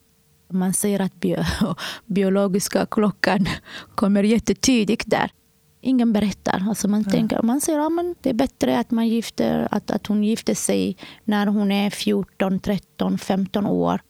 Man 0.50 0.74
säger 0.74 1.00
att 1.00 1.20
bio 1.20 1.44
biologiska 2.06 2.86
klockan 2.86 3.48
kommer 3.96 4.24
jättetidigt 4.24 5.10
där. 5.10 5.32
Ingen 5.82 6.14
berättar. 6.14 6.66
Alltså 6.70 6.88
man, 6.88 7.04
tänker, 7.04 7.42
man 7.42 7.62
säger 7.62 7.80
att 7.80 7.92
ja, 7.98 8.14
det 8.22 8.30
är 8.30 8.34
bättre 8.34 8.80
att, 8.80 8.92
man 8.92 9.08
gifter, 9.08 9.68
att, 9.72 9.92
att 9.92 10.08
hon 10.08 10.24
gifter 10.24 10.56
sig 10.56 10.98
när 11.24 11.48
hon 11.48 11.72
är 11.72 11.90
14, 11.90 12.60
13, 12.60 13.18
15 13.18 13.66
år. 13.66 14.02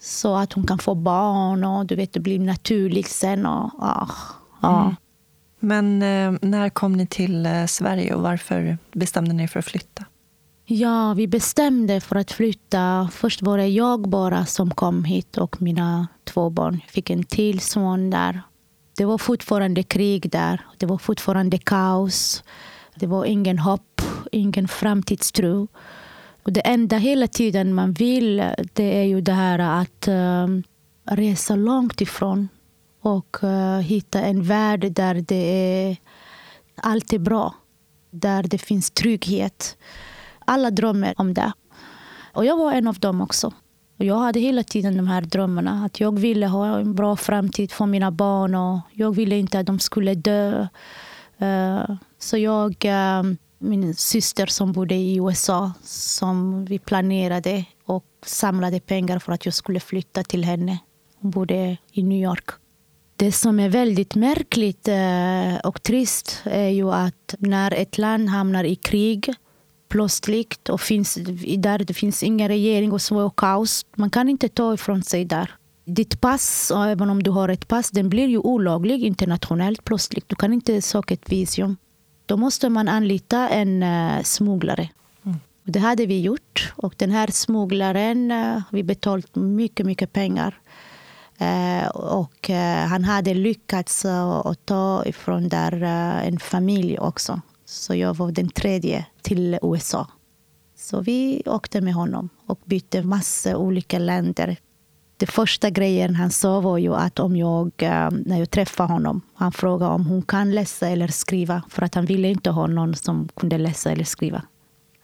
Så 0.00 0.36
att 0.36 0.52
hon 0.52 0.66
kan 0.66 0.78
få 0.78 0.94
barn 0.94 1.64
och 1.64 1.86
du 1.86 1.96
vet, 1.96 2.12
det 2.12 2.20
blir 2.20 2.38
naturligt 2.38 3.08
sen. 3.08 3.46
Och, 3.46 3.70
ja, 3.78 4.08
ja. 4.62 4.82
Mm. 4.82 4.96
Men 5.60 6.02
eh, 6.02 6.38
när 6.48 6.68
kom 6.68 6.92
ni 6.92 7.06
till 7.06 7.46
eh, 7.46 7.66
Sverige 7.66 8.14
och 8.14 8.22
varför 8.22 8.78
bestämde 8.92 9.32
ni 9.32 9.48
för 9.48 9.58
att 9.58 9.64
flytta? 9.64 10.04
Ja, 10.64 11.14
vi 11.14 11.26
bestämde 11.26 12.00
för 12.00 12.16
att 12.16 12.32
flytta. 12.32 13.08
Först 13.12 13.42
var 13.42 13.58
det 13.58 13.66
jag 13.66 14.08
bara 14.08 14.46
som 14.46 14.70
kom 14.70 15.04
hit 15.04 15.38
och 15.38 15.62
mina 15.62 16.08
två 16.24 16.50
barn. 16.50 16.80
Jag 16.84 16.90
fick 16.90 17.10
en 17.10 17.24
till 17.24 17.60
son 17.60 18.10
där. 18.10 18.42
Det 18.96 19.04
var 19.04 19.18
fortfarande 19.18 19.82
krig 19.82 20.30
där. 20.30 20.66
Det 20.76 20.86
var 20.86 20.98
fortfarande 20.98 21.58
kaos. 21.58 22.42
Det 22.94 23.06
var 23.06 23.24
ingen 23.24 23.58
hopp, 23.58 24.02
ingen 24.32 24.68
framtidstro. 24.68 25.68
Och 26.48 26.52
det 26.52 26.60
enda 26.60 26.96
hela 26.96 27.26
tiden 27.26 27.74
man 27.74 27.92
vill 27.92 28.36
det 28.72 28.98
är 29.00 29.04
ju 29.04 29.20
det 29.20 29.32
här 29.32 29.58
att 29.58 30.08
uh, 30.08 30.60
resa 31.04 31.56
långt 31.56 32.00
ifrån 32.00 32.48
och 33.02 33.36
uh, 33.42 33.78
hitta 33.78 34.20
en 34.20 34.42
värld 34.42 34.92
där 34.92 35.14
det 35.14 35.34
är 35.34 35.96
allt 36.82 37.12
är 37.12 37.18
bra. 37.18 37.54
Där 38.10 38.42
det 38.42 38.58
finns 38.58 38.90
trygghet. 38.90 39.76
Alla 40.38 40.70
drömmer 40.70 41.14
om 41.16 41.34
det. 41.34 41.52
Och 42.32 42.44
jag 42.44 42.56
var 42.56 42.72
en 42.72 42.88
av 42.88 42.98
dem 42.98 43.20
också. 43.20 43.52
Och 43.98 44.04
jag 44.04 44.18
hade 44.18 44.40
hela 44.40 44.62
tiden 44.62 44.96
de 44.96 45.06
här 45.06 45.22
drömmarna. 45.22 45.84
Att 45.84 46.00
jag 46.00 46.18
ville 46.18 46.46
ha 46.46 46.78
en 46.78 46.94
bra 46.94 47.16
framtid 47.16 47.72
för 47.72 47.86
mina 47.86 48.10
barn. 48.10 48.54
och 48.54 48.80
Jag 48.92 49.14
ville 49.14 49.38
inte 49.38 49.58
att 49.58 49.66
de 49.66 49.78
skulle 49.78 50.14
dö. 50.14 50.68
Uh, 51.42 51.96
så 52.18 52.38
jag, 52.38 52.84
uh, 52.84 53.34
min 53.58 53.94
syster 53.94 54.46
som 54.46 54.72
bodde 54.72 54.94
i 54.94 55.16
USA, 55.16 55.72
som 55.82 56.64
vi 56.64 56.78
planerade 56.78 57.64
och 57.84 58.04
samlade 58.26 58.80
pengar 58.80 59.18
för 59.18 59.32
att 59.32 59.44
jag 59.44 59.54
skulle 59.54 59.80
flytta 59.80 60.22
till 60.22 60.44
henne. 60.44 60.78
Hon 61.20 61.30
bodde 61.30 61.76
i 61.92 62.02
New 62.02 62.22
York. 62.22 62.50
Det 63.16 63.32
som 63.32 63.60
är 63.60 63.68
väldigt 63.68 64.14
märkligt 64.14 64.88
eh, 64.88 65.56
och 65.64 65.82
trist 65.82 66.40
är 66.44 66.68
ju 66.68 66.92
att 66.92 67.34
när 67.38 67.74
ett 67.74 67.98
land 67.98 68.28
hamnar 68.28 68.64
i 68.64 68.76
krig 68.76 69.34
plötsligt 69.88 70.68
och 70.68 70.80
finns, 70.80 71.14
där 71.58 71.78
det 71.78 71.94
finns 71.94 72.22
ingen 72.22 72.48
regering 72.48 72.92
och 72.92 73.02
så 73.02 73.18
och 73.18 73.36
kaos. 73.36 73.86
Man 73.96 74.10
kan 74.10 74.28
inte 74.28 74.48
ta 74.48 74.74
ifrån 74.74 75.02
sig 75.02 75.24
där. 75.24 75.54
Ditt 75.84 76.20
pass, 76.20 76.70
även 76.70 77.10
om 77.10 77.22
du 77.22 77.30
har 77.30 77.48
ett 77.48 77.68
pass, 77.68 77.90
den 77.90 78.08
blir 78.08 78.28
ju 78.28 78.38
olaglig 78.38 79.04
internationellt 79.04 79.84
plötsligt. 79.84 80.28
Du 80.28 80.36
kan 80.36 80.52
inte 80.52 80.82
söka 80.82 81.14
ett 81.14 81.32
visum. 81.32 81.76
Då 82.28 82.36
måste 82.36 82.68
man 82.68 82.88
anlita 82.88 83.48
en 83.48 83.82
uh, 83.82 84.22
smugglare. 84.22 84.88
Mm. 85.24 85.38
Det 85.64 85.78
hade 85.78 86.06
vi 86.06 86.20
gjort. 86.20 86.72
Och 86.76 86.94
den 86.96 87.10
här 87.10 87.26
smugglaren 87.26 88.30
uh, 88.30 88.62
vi 88.70 88.82
betalt 88.82 89.34
mycket, 89.34 89.86
mycket 89.86 90.12
pengar. 90.12 90.60
Uh, 91.40 91.88
och 91.88 92.50
han 92.88 93.04
hade 93.04 93.34
lyckats 93.34 94.04
uh, 94.04 94.52
ta 94.64 95.02
ifrån 95.06 95.48
där 95.48 95.72
en 96.22 96.38
familj 96.38 96.98
också. 96.98 97.40
Så 97.64 97.94
jag 97.94 98.14
var 98.14 98.32
den 98.32 98.48
tredje 98.48 99.06
till 99.22 99.58
USA. 99.62 100.06
Så 100.76 101.00
vi 101.00 101.42
åkte 101.46 101.80
med 101.80 101.94
honom 101.94 102.28
och 102.46 102.60
bytte 102.64 103.02
massa 103.02 103.56
olika 103.56 103.98
länder. 103.98 104.56
Det 105.18 105.26
första 105.26 105.70
grejen 105.70 106.14
han 106.14 106.30
sa 106.30 106.60
var 106.60 106.78
ju 106.78 106.94
att 106.94 107.18
om 107.18 107.36
jag, 107.36 107.70
eh, 107.78 108.10
när 108.10 108.38
jag 108.38 108.50
träffade 108.50 108.92
honom, 108.92 109.20
han 109.34 109.52
frågade 109.52 109.92
om 109.92 110.06
hon 110.06 110.22
kan 110.22 110.50
läsa 110.50 110.88
eller 110.88 111.08
skriva. 111.08 111.62
För 111.68 111.82
att 111.82 111.94
han 111.94 112.04
ville 112.04 112.28
inte 112.28 112.50
ha 112.50 112.66
någon 112.66 112.94
som 112.94 113.28
kunde 113.36 113.58
läsa 113.58 113.90
eller 113.90 114.04
skriva. 114.04 114.42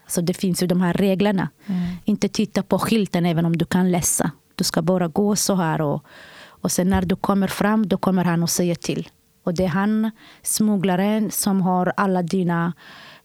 Så 0.07 0.21
det 0.21 0.33
finns 0.33 0.63
ju 0.63 0.67
de 0.67 0.81
här 0.81 0.93
reglerna. 0.93 1.49
Mm. 1.65 1.81
Inte 2.05 2.29
titta 2.29 2.63
på 2.63 2.79
skylten 2.79 3.25
även 3.25 3.45
om 3.45 3.57
du 3.57 3.65
kan 3.65 3.91
läsa. 3.91 4.31
Du 4.55 4.63
ska 4.63 4.81
bara 4.81 5.07
gå 5.07 5.35
så 5.35 5.55
här. 5.55 5.81
Och, 5.81 6.03
och 6.45 6.71
sen 6.71 6.89
när 6.89 7.01
du 7.01 7.15
kommer 7.15 7.47
fram, 7.47 7.87
då 7.87 7.97
kommer 7.97 8.23
han 8.23 8.43
och 8.43 8.49
säger 8.49 8.75
till. 8.75 9.09
Och 9.43 9.53
det 9.53 9.63
är 9.63 9.67
han, 9.67 10.11
smugglaren, 10.41 11.31
som 11.31 11.61
har 11.61 11.93
alla 11.97 12.23
dina 12.23 12.73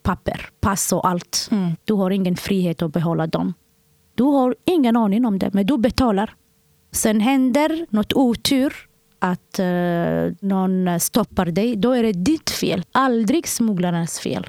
papper, 0.02 0.48
pass 0.60 0.92
och 0.92 1.08
allt. 1.08 1.48
Mm. 1.50 1.76
Du 1.84 1.94
har 1.94 2.10
ingen 2.10 2.36
frihet 2.36 2.82
att 2.82 2.92
behålla 2.92 3.26
dem. 3.26 3.54
Du 4.14 4.22
har 4.24 4.56
ingen 4.64 4.96
aning 4.96 5.26
om 5.26 5.38
det, 5.38 5.54
men 5.54 5.66
du 5.66 5.78
betalar. 5.78 6.34
Sen 6.92 7.20
händer 7.20 7.86
något 7.90 8.12
otur, 8.12 8.74
att 9.18 9.58
eh, 9.58 10.32
någon 10.40 11.00
stoppar 11.00 11.46
dig. 11.46 11.76
Då 11.76 11.92
är 11.92 12.02
det 12.02 12.12
ditt 12.12 12.50
fel, 12.50 12.84
aldrig 12.92 13.48
smugglarens 13.48 14.18
fel. 14.18 14.48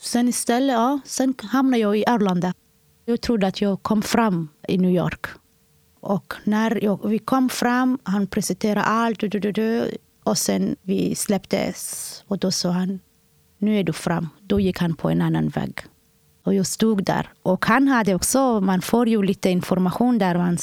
Sen 0.00 0.28
istället, 0.28 0.74
ja, 0.74 1.00
sen 1.04 1.34
hamnade 1.42 1.80
jag 1.80 1.98
i 1.98 2.04
Arlanda. 2.06 2.54
Jag 3.04 3.20
trodde 3.20 3.46
att 3.46 3.60
jag 3.60 3.82
kom 3.82 4.02
fram 4.02 4.48
i 4.68 4.78
New 4.78 4.90
York. 4.90 5.26
Och 6.00 6.34
när 6.44 6.84
jag, 6.84 7.08
vi 7.08 7.18
kom 7.18 7.48
fram, 7.48 7.98
han 8.02 8.26
presenterade 8.26 8.82
allt. 8.82 9.20
Du, 9.20 9.28
du, 9.28 9.52
du, 9.52 9.90
och 10.24 10.38
sen 10.38 10.76
vi 10.82 11.14
släpptes 11.14 12.24
och 12.26 12.38
då 12.38 12.50
sa 12.50 12.70
han, 12.70 13.00
nu 13.58 13.78
är 13.78 13.84
du 13.84 13.92
fram. 13.92 14.28
Då 14.40 14.60
gick 14.60 14.78
han 14.78 14.94
på 14.94 15.10
en 15.10 15.22
annan 15.22 15.48
väg. 15.48 15.80
Och 16.50 16.54
jag 16.54 16.66
stod 16.66 17.04
där. 17.04 17.28
Och 17.42 17.66
han 17.66 17.88
hade 17.88 18.14
också, 18.14 18.60
man 18.60 18.82
får 18.82 19.08
ju 19.08 19.22
lite 19.22 19.50
information 19.50 20.18
där. 20.18 20.34
Han, 20.34 20.58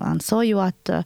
han 0.00 0.20
sa 0.20 0.44
ju 0.44 0.60
att 0.60 0.88
eh, 0.88 1.02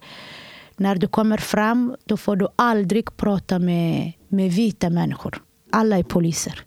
när 0.77 0.97
du 0.97 1.07
kommer 1.07 1.37
fram, 1.37 1.97
då 2.05 2.17
får 2.17 2.37
du 2.37 2.49
aldrig 2.57 3.17
prata 3.17 3.59
med, 3.59 4.13
med 4.29 4.53
vita 4.53 4.91
människor. 4.91 5.43
Alla 5.73 5.99
är 5.99 6.03
poliser. 6.03 6.65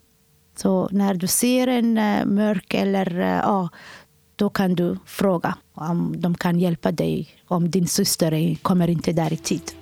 Så 0.56 0.88
när 0.92 1.14
du 1.14 1.26
ser 1.26 1.66
en 1.66 1.98
eh, 1.98 2.24
mörk 2.24 2.74
eller 2.74 3.20
eh, 3.20 3.26
ja, 3.26 3.68
då 4.36 4.50
kan 4.50 4.74
du 4.74 4.98
fråga 5.06 5.54
om 5.74 6.14
de 6.20 6.34
kan 6.34 6.60
hjälpa 6.60 6.92
dig 6.92 7.28
om 7.48 7.70
din 7.70 7.86
syster 7.86 8.56
kommer 8.62 8.90
inte 8.90 9.12
där 9.12 9.32
i 9.32 9.36
tid. 9.36 9.81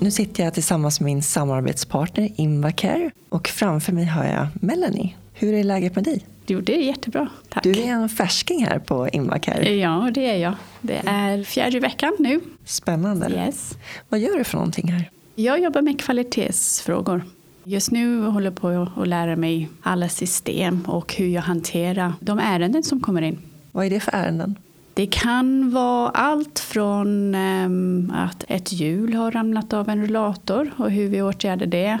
Nu 0.00 0.10
sitter 0.10 0.44
jag 0.44 0.54
tillsammans 0.54 1.00
med 1.00 1.04
min 1.06 1.22
samarbetspartner 1.22 2.30
Invacare 2.36 3.10
och 3.28 3.48
framför 3.48 3.92
mig 3.92 4.04
har 4.04 4.24
jag 4.24 4.46
Melanie. 4.54 5.14
Hur 5.32 5.54
är 5.54 5.64
läget 5.64 5.94
med 5.94 6.04
dig? 6.04 6.24
Jo, 6.46 6.60
det 6.60 6.74
är 6.76 6.82
jättebra. 6.82 7.28
Tack. 7.48 7.62
Du 7.62 7.70
är 7.70 7.86
en 7.86 8.08
färsking 8.08 8.66
här 8.66 8.78
på 8.78 9.08
Invacare. 9.08 9.74
Ja, 9.74 10.10
det 10.14 10.30
är 10.30 10.36
jag. 10.36 10.54
Det 10.80 11.02
är 11.06 11.44
fjärde 11.44 11.80
veckan 11.80 12.16
nu. 12.18 12.40
Spännande. 12.64 13.30
Yes. 13.30 13.74
Vad 14.08 14.20
gör 14.20 14.38
du 14.38 14.44
för 14.44 14.56
någonting 14.56 14.92
här? 14.92 15.10
Jag 15.34 15.60
jobbar 15.60 15.82
med 15.82 16.00
kvalitetsfrågor 16.00 17.22
Just 17.66 17.90
nu 17.90 18.26
håller 18.26 18.46
jag 18.46 18.56
på 18.56 18.88
att 18.96 19.08
lära 19.08 19.36
mig 19.36 19.68
alla 19.82 20.08
system 20.08 20.84
och 20.86 21.14
hur 21.14 21.28
jag 21.28 21.42
hanterar 21.42 22.12
de 22.20 22.38
ärenden 22.38 22.82
som 22.82 23.00
kommer 23.00 23.22
in. 23.22 23.38
Vad 23.72 23.86
är 23.86 23.90
det 23.90 24.00
för 24.00 24.12
ärenden? 24.12 24.54
Det 24.94 25.06
kan 25.06 25.70
vara 25.70 26.08
allt 26.08 26.58
från 26.58 27.34
um, 27.34 28.12
att 28.14 28.44
ett 28.48 28.72
hjul 28.72 29.14
har 29.14 29.30
ramlat 29.30 29.72
av 29.72 29.88
en 29.88 30.02
rullator 30.02 30.70
och 30.76 30.90
hur 30.90 31.08
vi 31.08 31.22
åtgärdar 31.22 31.66
det. 31.66 31.98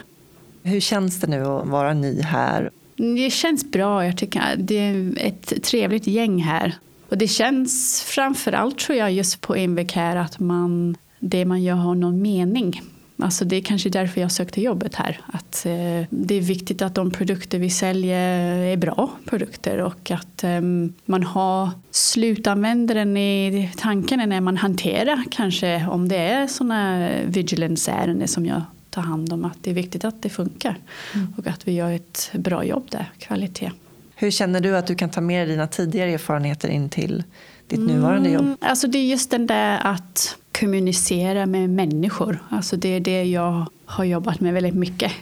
Hur 0.62 0.80
känns 0.80 1.20
det 1.20 1.26
nu 1.26 1.44
att 1.44 1.66
vara 1.66 1.94
ny 1.94 2.20
här? 2.22 2.70
Det 2.96 3.30
känns 3.30 3.70
bra. 3.70 4.04
Jag 4.04 4.16
tycker 4.16 4.56
det 4.56 4.78
är 4.78 5.14
ett 5.16 5.62
trevligt 5.62 6.06
gäng 6.06 6.42
här. 6.42 6.74
Och 7.08 7.18
det 7.18 7.28
känns 7.28 8.02
framför 8.02 8.52
allt 8.52 8.78
tror 8.78 8.98
jag 8.98 9.12
just 9.12 9.40
på 9.40 9.56
Invec 9.56 9.92
här 9.92 10.16
att 10.16 10.40
man, 10.40 10.96
det 11.18 11.44
man 11.44 11.62
gör 11.62 11.74
har 11.74 11.94
någon 11.94 12.22
mening. 12.22 12.82
Alltså 13.18 13.44
det 13.44 13.56
är 13.56 13.60
kanske 13.60 13.88
därför 13.88 14.20
jag 14.20 14.32
sökte 14.32 14.60
jobbet 14.60 14.94
här. 14.94 15.20
Att 15.26 15.66
eh, 15.66 16.06
det 16.10 16.34
är 16.34 16.40
viktigt 16.40 16.82
att 16.82 16.94
de 16.94 17.10
produkter 17.10 17.58
vi 17.58 17.70
säljer 17.70 18.18
är 18.58 18.76
bra 18.76 19.10
produkter 19.24 19.78
och 19.78 20.10
att 20.10 20.44
eh, 20.44 20.60
man 21.04 21.22
har 21.22 21.70
slutanvändaren 21.90 23.16
i 23.16 23.70
tanken 23.76 24.28
när 24.28 24.40
man 24.40 24.56
hanterar 24.56 25.24
kanske 25.30 25.86
om 25.86 26.08
det 26.08 26.16
är 26.16 26.46
sådana 26.46 27.08
vigilance-ärenden 27.24 28.28
som 28.28 28.46
jag 28.46 28.62
tar 28.90 29.02
hand 29.02 29.32
om. 29.32 29.44
Att 29.44 29.58
det 29.60 29.70
är 29.70 29.74
viktigt 29.74 30.04
att 30.04 30.22
det 30.22 30.28
funkar 30.28 30.76
mm. 31.14 31.34
och 31.38 31.46
att 31.46 31.68
vi 31.68 31.72
gör 31.72 31.92
ett 31.92 32.30
bra 32.34 32.64
jobb 32.64 32.86
där, 32.90 33.10
kvalitet. 33.18 33.70
Hur 34.14 34.30
känner 34.30 34.60
du 34.60 34.76
att 34.76 34.86
du 34.86 34.94
kan 34.94 35.10
ta 35.10 35.20
med 35.20 35.40
dig 35.40 35.54
dina 35.54 35.66
tidigare 35.66 36.10
erfarenheter 36.10 36.68
in 36.68 36.88
till 36.88 37.22
ditt 37.68 37.78
mm, 37.78 37.94
nuvarande 37.94 38.30
jobb? 38.30 38.56
Alltså 38.60 38.86
det 38.86 38.98
är 38.98 39.04
just 39.04 39.30
den 39.30 39.46
där 39.46 39.80
att 39.82 40.36
kommunicera 40.60 41.46
med 41.46 41.70
människor. 41.70 42.38
Alltså 42.48 42.76
det 42.76 42.88
är 42.88 43.00
det 43.00 43.24
jag 43.24 43.66
har 43.84 44.04
jobbat 44.04 44.40
med 44.40 44.54
väldigt 44.54 44.74
mycket. 44.74 45.12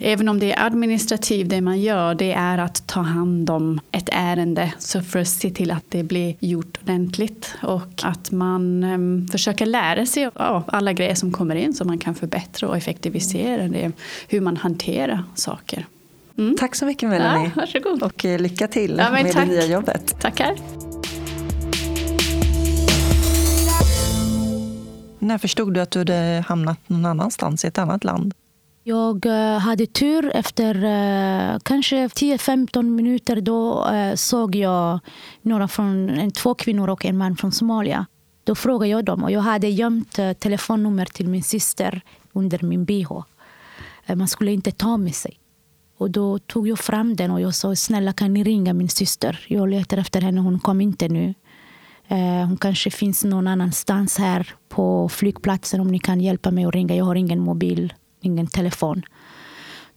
Även 0.00 0.28
om 0.28 0.38
det 0.38 0.52
är 0.52 0.66
administrativt 0.66 1.48
det 1.48 1.60
man 1.60 1.80
gör, 1.80 2.14
det 2.14 2.32
är 2.32 2.58
att 2.58 2.86
ta 2.86 3.00
hand 3.00 3.50
om 3.50 3.80
ett 3.92 4.08
ärende 4.12 4.72
så 4.78 5.02
för 5.02 5.18
att 5.18 5.28
se 5.28 5.50
till 5.50 5.70
att 5.70 5.84
det 5.88 6.02
blir 6.02 6.34
gjort 6.40 6.78
ordentligt 6.82 7.54
och 7.62 8.02
att 8.02 8.30
man 8.30 8.84
um, 8.84 9.28
försöker 9.28 9.66
lära 9.66 10.06
sig 10.06 10.30
av 10.34 10.62
alla 10.66 10.92
grejer 10.92 11.14
som 11.14 11.32
kommer 11.32 11.54
in 11.54 11.74
så 11.74 11.84
man 11.84 11.98
kan 11.98 12.14
förbättra 12.14 12.68
och 12.68 12.76
effektivisera 12.76 13.68
det, 13.68 13.92
hur 14.28 14.40
man 14.40 14.56
hanterar 14.56 15.24
saker. 15.34 15.86
Mm. 16.38 16.56
Tack 16.58 16.74
så 16.74 16.86
mycket 16.86 17.08
Melanie. 17.08 17.50
Ja, 17.54 17.60
varsågod. 17.60 18.02
Och 18.02 18.24
eh, 18.24 18.40
lycka 18.40 18.68
till 18.68 18.96
ja, 18.98 19.10
med 19.10 19.32
tack. 19.32 19.48
det 19.48 19.54
nya 19.54 19.66
jobbet. 19.66 20.20
Tackar. 20.20 20.56
När 25.18 25.38
förstod 25.38 25.74
du 25.74 25.80
att 25.80 25.90
du 25.90 25.98
hade 25.98 26.44
hamnat 26.48 26.88
någon 26.88 27.06
annanstans, 27.06 27.64
i 27.64 27.68
ett 27.68 27.78
annat 27.78 28.04
land? 28.04 28.34
Jag 28.88 29.26
eh, 29.26 29.58
hade 29.58 29.86
tur. 29.86 30.30
Efter 30.34 30.74
eh, 30.74 31.58
kanske 31.62 32.06
10-15 32.06 32.82
minuter 32.82 33.40
då 33.40 33.88
eh, 33.88 34.14
såg 34.14 34.54
jag 34.54 35.00
några 35.42 35.68
från, 35.68 36.30
två 36.30 36.54
kvinnor 36.54 36.90
och 36.90 37.04
en 37.04 37.16
man 37.16 37.36
från 37.36 37.52
Somalia. 37.52 38.06
Då 38.44 38.54
frågade 38.54 38.90
jag 38.90 39.04
dem 39.04 39.24
och 39.24 39.30
jag 39.30 39.40
hade 39.40 39.68
gömt 39.68 40.18
telefonnummer 40.38 41.04
till 41.04 41.28
min 41.28 41.42
syster 41.42 42.00
under 42.32 42.62
min 42.62 42.84
bh. 42.84 43.22
Man 44.14 44.28
skulle 44.28 44.52
inte 44.52 44.70
ta 44.70 44.96
med 44.96 45.14
sig. 45.14 45.40
Och 45.98 46.10
då 46.10 46.38
tog 46.38 46.68
jag 46.68 46.78
fram 46.78 47.16
den 47.16 47.30
och 47.30 47.40
jag 47.40 47.54
sa 47.54 47.76
snälla 47.76 48.12
kan 48.12 48.34
ni 48.34 48.44
ringa 48.44 48.74
min 48.74 48.88
syster. 48.88 49.44
Jag 49.48 49.68
letar 49.68 49.98
efter 49.98 50.20
henne, 50.20 50.40
hon 50.40 50.58
kom 50.58 50.80
inte 50.80 51.08
nu. 51.08 51.34
Eh, 52.08 52.46
hon 52.46 52.56
kanske 52.56 52.90
finns 52.90 53.24
någon 53.24 53.46
annanstans 53.46 54.18
här 54.18 54.52
på 54.68 55.08
flygplatsen 55.08 55.80
om 55.80 55.88
ni 55.88 55.98
kan 55.98 56.20
hjälpa 56.20 56.50
mig 56.50 56.64
att 56.64 56.74
ringa. 56.74 56.96
Jag 56.96 57.04
har 57.04 57.14
ingen 57.14 57.40
mobil, 57.40 57.92
ingen 58.20 58.46
telefon. 58.46 59.02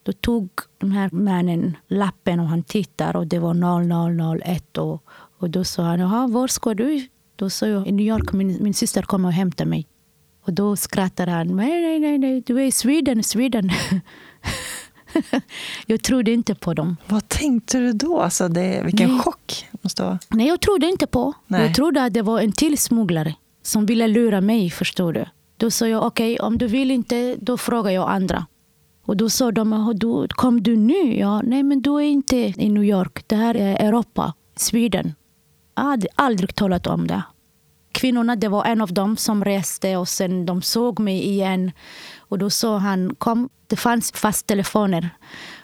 Då 0.04 0.12
tog 0.12 0.50
den 0.78 0.92
här 0.92 1.10
mannen 1.12 1.78
lappen 1.88 2.40
och 2.40 2.48
han 2.48 2.64
tittar 2.64 3.16
och 3.16 3.28
det 3.28 3.40
var 3.40 3.54
0001. 3.54 4.78
Och, 4.78 5.04
och 5.38 5.50
då 5.50 5.64
sa 5.64 5.84
han, 5.84 6.00
Jaha, 6.00 6.28
var 6.28 6.48
ska 6.48 6.74
du? 6.74 7.08
Då 7.36 7.50
sa 7.50 7.68
jag, 7.68 7.88
i 7.88 7.92
New 7.92 8.06
York, 8.06 8.34
min, 8.34 8.58
min 8.64 8.74
syster 8.74 9.02
kommer 9.02 9.30
och 9.30 9.34
hämtar 9.34 9.66
mig. 9.66 9.88
Och 10.46 10.54
då 10.54 10.76
skrattade 10.76 11.32
han, 11.32 11.48
nej, 11.48 11.82
nej, 11.82 12.00
nej, 12.00 12.18
nej 12.18 12.42
du 12.46 12.62
är 12.62 12.66
i 12.66 12.72
Sweden, 12.72 13.24
Sweden. 13.24 13.70
jag 15.86 16.04
trodde 16.04 16.32
inte 16.32 16.56
på 16.56 16.74
dem. 16.74 16.98
Vad 17.08 17.30
tänkte 17.30 17.78
du 17.78 17.94
då? 17.94 18.22
Alltså 18.22 18.48
det, 18.48 18.82
vilken 18.86 19.10
Nej. 19.10 19.20
chock! 19.20 19.66
Måste 19.82 20.04
vara. 20.04 20.20
Nej, 20.30 20.48
jag 20.48 20.60
trodde 20.60 20.88
inte 20.88 21.08
på. 21.08 21.34
Nej. 21.48 21.62
Jag 21.62 21.76
trodde 21.76 22.04
att 22.04 22.14
det 22.14 22.22
var 22.22 22.40
en 22.40 22.52
till 22.52 22.78
smugglare 22.78 23.36
som 23.64 23.86
ville 23.86 24.08
lura 24.08 24.42
mig. 24.42 24.70
förstår 24.70 25.14
du. 25.14 25.26
Då 25.58 25.72
sa 25.72 25.88
jag 25.88 26.04
okej, 26.04 26.34
okay, 26.34 26.48
om 26.48 26.58
du 26.58 26.68
vill 26.68 26.92
inte, 26.92 27.36
då 27.40 27.58
frågar 27.58 27.92
jag 27.92 28.10
andra. 28.10 28.46
Och 29.06 29.18
då 29.18 29.30
sa 29.30 29.52
de, 29.52 30.28
kom 30.30 30.64
du 30.64 30.76
nu? 30.76 31.18
Ja, 31.18 31.42
nej, 31.42 31.64
men 31.64 31.82
du 31.82 31.96
är 31.96 32.02
inte 32.02 32.38
i 32.38 32.70
New 32.70 32.84
York. 32.84 33.24
Det 33.28 33.36
här 33.36 33.56
är 33.56 33.88
Europa, 33.88 34.34
Sweden. 34.56 35.14
Jag 35.76 35.84
hade 35.84 36.08
aldrig 36.16 36.56
talat 36.56 36.88
om 36.88 37.08
det. 37.08 37.24
Kvinnorna, 37.92 38.36
det 38.36 38.48
var 38.48 38.66
en 38.66 38.82
av 38.82 38.94
dem 38.94 39.18
som 39.18 39.46
reste 39.46 39.98
och 39.98 40.08
sen 40.08 40.46
de 40.46 40.62
såg 40.62 41.00
mig 41.00 41.30
igen. 41.30 41.72
Och 42.32 42.38
då 42.38 42.50
sa 42.50 42.78
han, 42.78 43.16
kom, 43.16 43.50
det 43.68 43.76
fanns 43.76 44.12
fast 44.12 44.48
telefoner. 44.48 45.10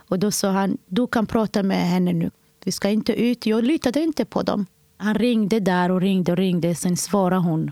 Och 0.10 0.20
då 0.20 0.32
sa 0.32 0.50
han, 0.50 0.78
du 0.86 1.08
kan 1.08 1.26
prata 1.26 1.64
med 1.64 1.90
henne 1.90 2.14
nu. 2.14 2.32
Vi 2.66 2.72
ska 2.72 2.90
inte 2.90 3.14
ut. 3.14 3.46
Jag 3.46 3.64
litade 3.64 4.00
inte 4.02 4.26
på 4.26 4.42
dem. 4.42 4.66
Han 4.98 5.16
ringde 5.16 5.60
där 5.60 5.92
och 5.92 6.02
ringde 6.02 6.32
och 6.32 6.38
ringde. 6.38 6.76
Sen 6.76 6.98
svarade 6.98 7.42
hon. 7.42 7.72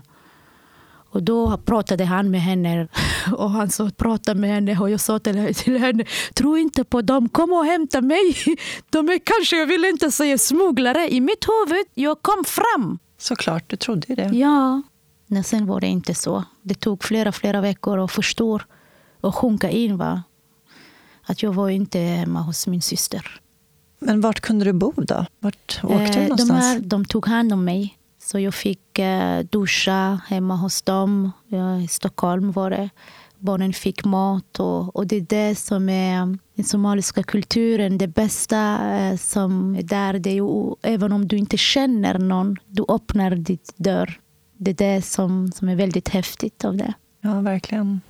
Och 1.10 1.22
då 1.22 1.56
pratade 1.56 2.04
han 2.04 2.30
med 2.30 2.40
henne. 2.40 2.88
Och 3.32 3.50
han 3.50 3.70
sa 3.70 3.90
prata 3.96 4.34
med 4.34 4.50
henne. 4.50 4.78
Och 4.78 4.90
jag 4.90 5.00
sa 5.00 5.18
till, 5.18 5.54
till 5.54 5.78
henne, 5.78 6.04
tro 6.34 6.56
inte 6.56 6.84
på 6.84 7.02
dem. 7.02 7.28
Kom 7.28 7.52
och 7.52 7.64
hämta 7.64 8.00
mig. 8.00 8.36
De 8.90 9.08
är 9.08 9.18
kanske, 9.18 9.56
jag 9.56 9.66
vill 9.66 9.84
inte 9.84 10.10
säga 10.10 10.38
smugglare. 10.38 11.08
I 11.08 11.20
mitt 11.20 11.46
huvud, 11.48 11.86
jag 11.94 12.22
kom 12.22 12.44
fram. 12.44 12.98
Såklart, 13.18 13.64
du 13.66 13.76
trodde 13.76 14.06
ju 14.08 14.14
det. 14.14 14.30
Ja. 14.36 14.82
Men 15.26 15.44
sen 15.44 15.66
var 15.66 15.80
det 15.80 15.86
inte 15.86 16.14
så. 16.14 16.44
Det 16.62 16.74
tog 16.74 17.04
flera, 17.04 17.32
flera 17.32 17.60
veckor 17.60 18.04
att 18.04 18.12
förstå 18.12 18.60
och 19.26 19.34
sjunka 19.34 19.70
in. 19.70 19.96
Va? 19.96 20.22
Att 21.22 21.42
jag 21.42 21.52
var 21.52 21.68
inte 21.68 21.98
hemma 21.98 22.40
hos 22.40 22.66
min 22.66 22.82
syster. 22.82 23.40
Men 23.98 24.20
vart 24.20 24.40
kunde 24.40 24.64
du 24.64 24.72
bo 24.72 24.92
då? 24.96 25.26
Vart 25.40 25.80
åkte 25.82 25.94
eh, 25.94 26.12
du 26.12 26.20
någonstans? 26.20 26.48
De, 26.48 26.54
här, 26.54 26.80
de 26.80 27.04
tog 27.04 27.26
hand 27.26 27.52
om 27.52 27.64
mig. 27.64 27.98
Så 28.22 28.38
jag 28.38 28.54
fick 28.54 28.98
eh, 28.98 29.44
duscha 29.50 30.20
hemma 30.28 30.56
hos 30.56 30.82
dem. 30.82 31.32
Ja, 31.48 31.80
I 31.80 31.88
Stockholm 31.88 32.52
var 32.52 32.70
det. 32.70 32.90
Barnen 33.38 33.72
fick 33.72 34.04
mat. 34.04 34.60
Och, 34.60 34.96
och 34.96 35.06
det 35.06 35.16
är 35.16 35.20
det 35.20 35.54
som 35.54 35.88
är 35.88 36.38
den 36.54 36.64
somaliska 36.64 37.22
kulturen. 37.22 37.98
Det 37.98 38.08
bästa 38.08 38.90
eh, 38.96 39.16
som 39.16 39.76
är 39.76 39.82
där, 39.82 40.18
det 40.18 40.30
är 40.30 40.34
ju, 40.34 40.74
även 40.82 41.12
om 41.12 41.28
du 41.28 41.36
inte 41.36 41.56
känner 41.56 42.18
någon, 42.18 42.56
du 42.66 42.84
öppnar 42.88 43.30
ditt 43.30 43.72
dörr. 43.76 44.20
Det 44.56 44.70
är 44.70 44.94
det 44.96 45.02
som, 45.02 45.52
som 45.52 45.68
är 45.68 45.76
väldigt 45.76 46.08
häftigt 46.08 46.64
av 46.64 46.76
det. 46.76 46.94
Ja, 47.20 47.40
verkligen. 47.40 48.00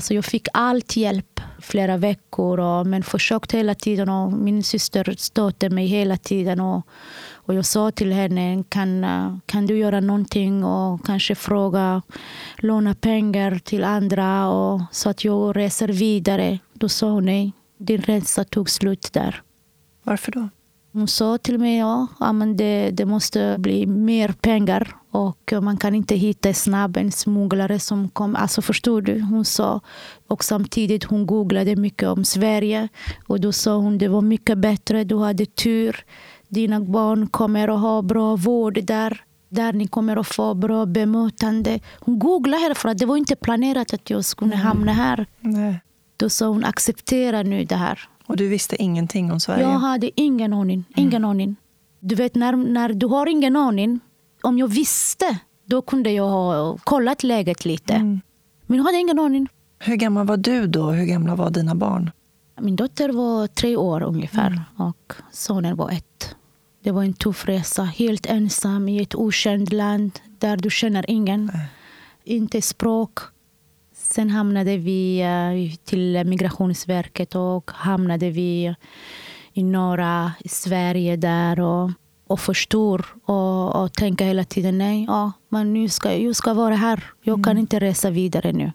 Så 0.00 0.14
jag 0.14 0.24
fick 0.24 0.48
allt 0.52 0.96
hjälp 0.96 1.40
flera 1.58 1.96
veckor, 1.96 2.60
och, 2.60 2.86
men 2.86 3.02
försökte 3.02 3.56
hela 3.56 3.74
tiden. 3.74 4.08
Och 4.08 4.32
min 4.32 4.62
syster 4.62 5.14
stötte 5.18 5.70
mig 5.70 5.86
hela 5.86 6.16
tiden. 6.16 6.60
Och, 6.60 6.86
och 7.32 7.54
jag 7.54 7.64
sa 7.64 7.90
till 7.90 8.12
henne, 8.12 8.64
kan, 8.68 9.06
kan 9.46 9.66
du 9.66 9.78
göra 9.78 10.00
någonting 10.00 10.64
och 10.64 11.06
kanske 11.06 11.34
fråga, 11.34 12.02
låna 12.56 12.94
pengar 12.94 13.58
till 13.58 13.84
andra 13.84 14.48
och, 14.48 14.80
så 14.90 15.10
att 15.10 15.24
jag 15.24 15.56
reser 15.56 15.88
vidare. 15.88 16.58
Då 16.72 16.88
sa 16.88 17.10
hon 17.10 17.24
nej, 17.24 17.52
din 17.78 18.02
resa 18.02 18.44
tog 18.44 18.70
slut 18.70 19.12
där. 19.12 19.42
Varför 20.02 20.32
då? 20.32 20.48
Hon 20.96 21.08
sa 21.08 21.38
till 21.38 21.58
mig 21.58 21.78
ja, 21.78 22.06
ja 22.20 22.32
men 22.32 22.56
det, 22.56 22.90
det 22.90 23.04
måste 23.04 23.56
bli 23.58 23.86
mer 23.86 24.28
pengar 24.28 24.96
och 25.10 25.52
man 25.62 25.76
kan 25.76 25.94
inte 25.94 26.14
hitta 26.14 26.54
snabbt 26.54 26.96
en 26.96 27.12
smugglare 27.12 27.78
som 27.78 28.08
kom. 28.08 28.36
Alltså 28.36 28.62
förstår 28.62 29.00
du? 29.02 29.20
Hon 29.20 29.44
sa 29.44 29.80
och 30.26 30.44
samtidigt 30.44 31.04
hon 31.04 31.26
googlade 31.26 31.76
mycket 31.76 32.08
om 32.08 32.24
Sverige 32.24 32.88
och 33.26 33.40
då 33.40 33.52
sa 33.52 33.76
hon 33.76 33.98
det 33.98 34.08
var 34.08 34.20
mycket 34.22 34.58
bättre. 34.58 35.04
Du 35.04 35.18
hade 35.18 35.46
tur. 35.46 36.04
Dina 36.48 36.80
barn 36.80 37.26
kommer 37.26 37.68
att 37.68 37.80
ha 37.80 38.02
bra 38.02 38.36
vård 38.36 38.78
där. 38.84 39.24
Där 39.48 39.72
ni 39.72 39.86
kommer 39.86 40.16
att 40.16 40.26
få 40.26 40.54
bra 40.54 40.86
bemötande. 40.86 41.80
Hon 42.00 42.18
googlade 42.18 42.62
här 42.62 42.74
för 42.74 42.88
att 42.88 42.98
det 42.98 43.06
var 43.06 43.16
inte 43.16 43.36
planerat 43.36 43.94
att 43.94 44.10
jag 44.10 44.24
skulle 44.24 44.56
hamna 44.56 44.92
här. 44.92 45.26
Nej. 45.40 45.80
Då 46.16 46.28
sa 46.28 46.46
hon 46.46 46.64
acceptera 46.64 47.42
nu 47.42 47.64
det 47.64 47.76
här. 47.76 48.08
Och 48.26 48.36
du 48.36 48.48
visste 48.48 48.82
ingenting 48.82 49.32
om 49.32 49.40
Sverige? 49.40 49.62
Jag 49.62 49.78
hade 49.78 50.20
ingen 50.20 50.52
aning. 50.52 50.84
Ingen 50.96 51.14
mm. 51.14 51.30
aning. 51.30 51.56
Du 52.00 52.14
vet 52.14 52.34
när, 52.34 52.56
när 52.56 52.88
du 52.88 53.06
har 53.06 53.26
ingen 53.26 53.56
aning. 53.56 54.00
Om 54.42 54.58
jag 54.58 54.68
visste, 54.68 55.38
då 55.64 55.82
kunde 55.82 56.10
jag 56.10 56.28
ha 56.28 56.76
kollat 56.84 57.22
läget 57.22 57.64
lite. 57.64 57.94
Mm. 57.94 58.20
Men 58.66 58.76
jag 58.76 58.84
hade 58.84 58.98
ingen 58.98 59.18
aning. 59.18 59.48
Hur 59.78 59.96
gammal 59.96 60.26
var 60.26 60.36
du 60.36 60.66
då? 60.66 60.90
Hur 60.90 61.06
gamla 61.06 61.34
var 61.34 61.50
dina 61.50 61.74
barn? 61.74 62.10
Min 62.60 62.76
dotter 62.76 63.08
var 63.08 63.46
tre 63.46 63.76
år 63.76 64.02
ungefär 64.02 64.46
mm. 64.46 64.60
och 64.76 65.12
sonen 65.32 65.76
var 65.76 65.90
ett. 65.90 66.36
Det 66.82 66.90
var 66.90 67.04
en 67.04 67.12
tuff 67.12 67.48
resa. 67.48 67.84
Helt 67.84 68.26
ensam 68.26 68.88
i 68.88 69.02
ett 69.02 69.14
okänt 69.14 69.72
land 69.72 70.18
där 70.38 70.56
du 70.56 70.70
känner 70.70 71.10
ingen. 71.10 71.52
Inte 72.24 72.62
språk. 72.62 73.18
Sen 74.16 74.30
hamnade 74.30 74.76
vi 74.76 75.20
eh, 75.20 75.78
till 75.84 76.24
Migrationsverket 76.24 77.34
och 77.34 77.70
hamnade 77.74 78.30
vi 78.30 78.74
i 79.52 79.62
norra 79.62 80.32
Sverige 80.44 81.16
där. 81.16 81.60
Och, 81.60 81.90
och 82.26 82.40
förstår 82.40 83.06
och, 83.24 83.82
och 83.82 83.92
tänker 83.92 84.24
hela 84.24 84.44
tiden 84.44 84.78
nej, 84.78 85.04
ja, 85.08 85.32
men 85.48 85.72
nu 85.72 85.88
ska, 85.88 86.16
jag 86.16 86.36
ska 86.36 86.54
vara 86.54 86.74
här. 86.74 87.04
Jag 87.22 87.44
kan 87.44 87.58
inte 87.58 87.78
resa 87.80 88.10
vidare 88.10 88.52
nu. 88.52 88.72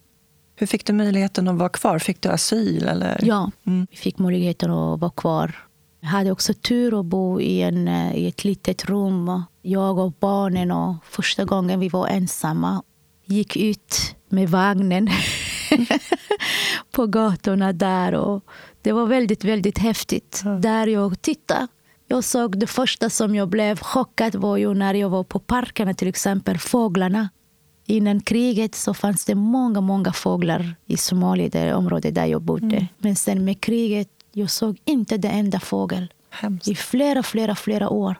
Hur 0.55 0.67
fick 0.67 0.85
du 0.85 0.93
möjligheten 0.93 1.47
att 1.47 1.57
vara 1.57 1.69
kvar? 1.69 1.99
Fick 1.99 2.21
du 2.21 2.29
asyl? 2.29 2.83
Eller? 2.87 3.19
Ja, 3.23 3.51
Mm. 3.65 3.87
vi 3.91 3.97
fick 3.97 4.19
möjligheten 4.19 4.71
att 4.71 4.99
vara 4.99 5.11
kvar. 5.11 5.55
Jag 5.99 6.09
hade 6.09 6.31
också 6.31 6.53
tur 6.53 6.99
att 6.99 7.05
bo 7.05 7.41
i, 7.41 7.61
en, 7.61 7.87
eh, 7.87 8.15
i 8.15 8.27
ett 8.27 8.43
litet 8.43 8.85
rum. 8.85 9.43
Jag 9.61 9.97
och 9.97 10.13
barnen. 10.19 10.71
Och 10.71 10.95
första 11.05 11.45
gången 11.45 11.79
vi 11.79 11.89
var 11.89 12.07
ensamma 12.07 12.83
gick 13.31 13.57
ut 13.57 14.15
med 14.29 14.49
vagnen 14.49 15.09
på 16.91 17.07
gatorna 17.07 17.73
där. 17.73 18.13
Och 18.13 18.45
det 18.81 18.91
var 18.91 19.05
väldigt, 19.05 19.43
väldigt 19.43 19.77
häftigt. 19.77 20.41
Där 20.61 20.87
jag 20.87 21.21
tittade. 21.21 21.67
Jag 22.07 22.23
såg 22.23 22.59
det 22.59 22.67
första 22.67 23.09
som 23.09 23.35
jag 23.35 23.49
blev 23.49 23.79
chockad 23.79 24.35
var 24.35 24.57
ju 24.57 24.73
när 24.73 24.93
jag 24.93 25.09
var 25.09 25.23
på 25.23 25.39
parkerna, 25.39 25.93
till 25.93 26.07
exempel 26.07 26.57
fåglarna. 26.57 27.29
Innan 27.85 28.21
kriget 28.21 28.75
så 28.75 28.93
fanns 28.93 29.25
det 29.25 29.35
många, 29.35 29.81
många 29.81 30.13
fåglar 30.13 30.75
i 30.85 30.97
Somalia, 30.97 31.49
det 31.49 31.73
område 31.73 32.11
där 32.11 32.25
jag 32.25 32.41
bodde. 32.41 32.87
Men 32.97 33.15
sen 33.15 33.45
med 33.45 33.61
kriget, 33.61 34.07
jag 34.31 34.49
såg 34.49 34.77
inte 34.85 35.17
det 35.17 35.27
enda 35.27 35.59
fågel. 35.59 36.13
Hemskt. 36.29 36.67
I 36.67 36.75
flera, 36.75 37.23
flera, 37.23 37.55
flera 37.55 37.89
år. 37.89 38.15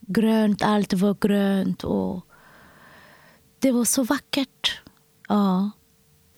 Grönt, 0.00 0.62
allt 0.62 0.92
var 0.92 1.16
grönt. 1.20 1.84
Och 1.84 2.24
det 3.58 3.72
var 3.72 3.84
så 3.84 4.02
vackert. 4.02 4.80
Ja. 5.28 5.70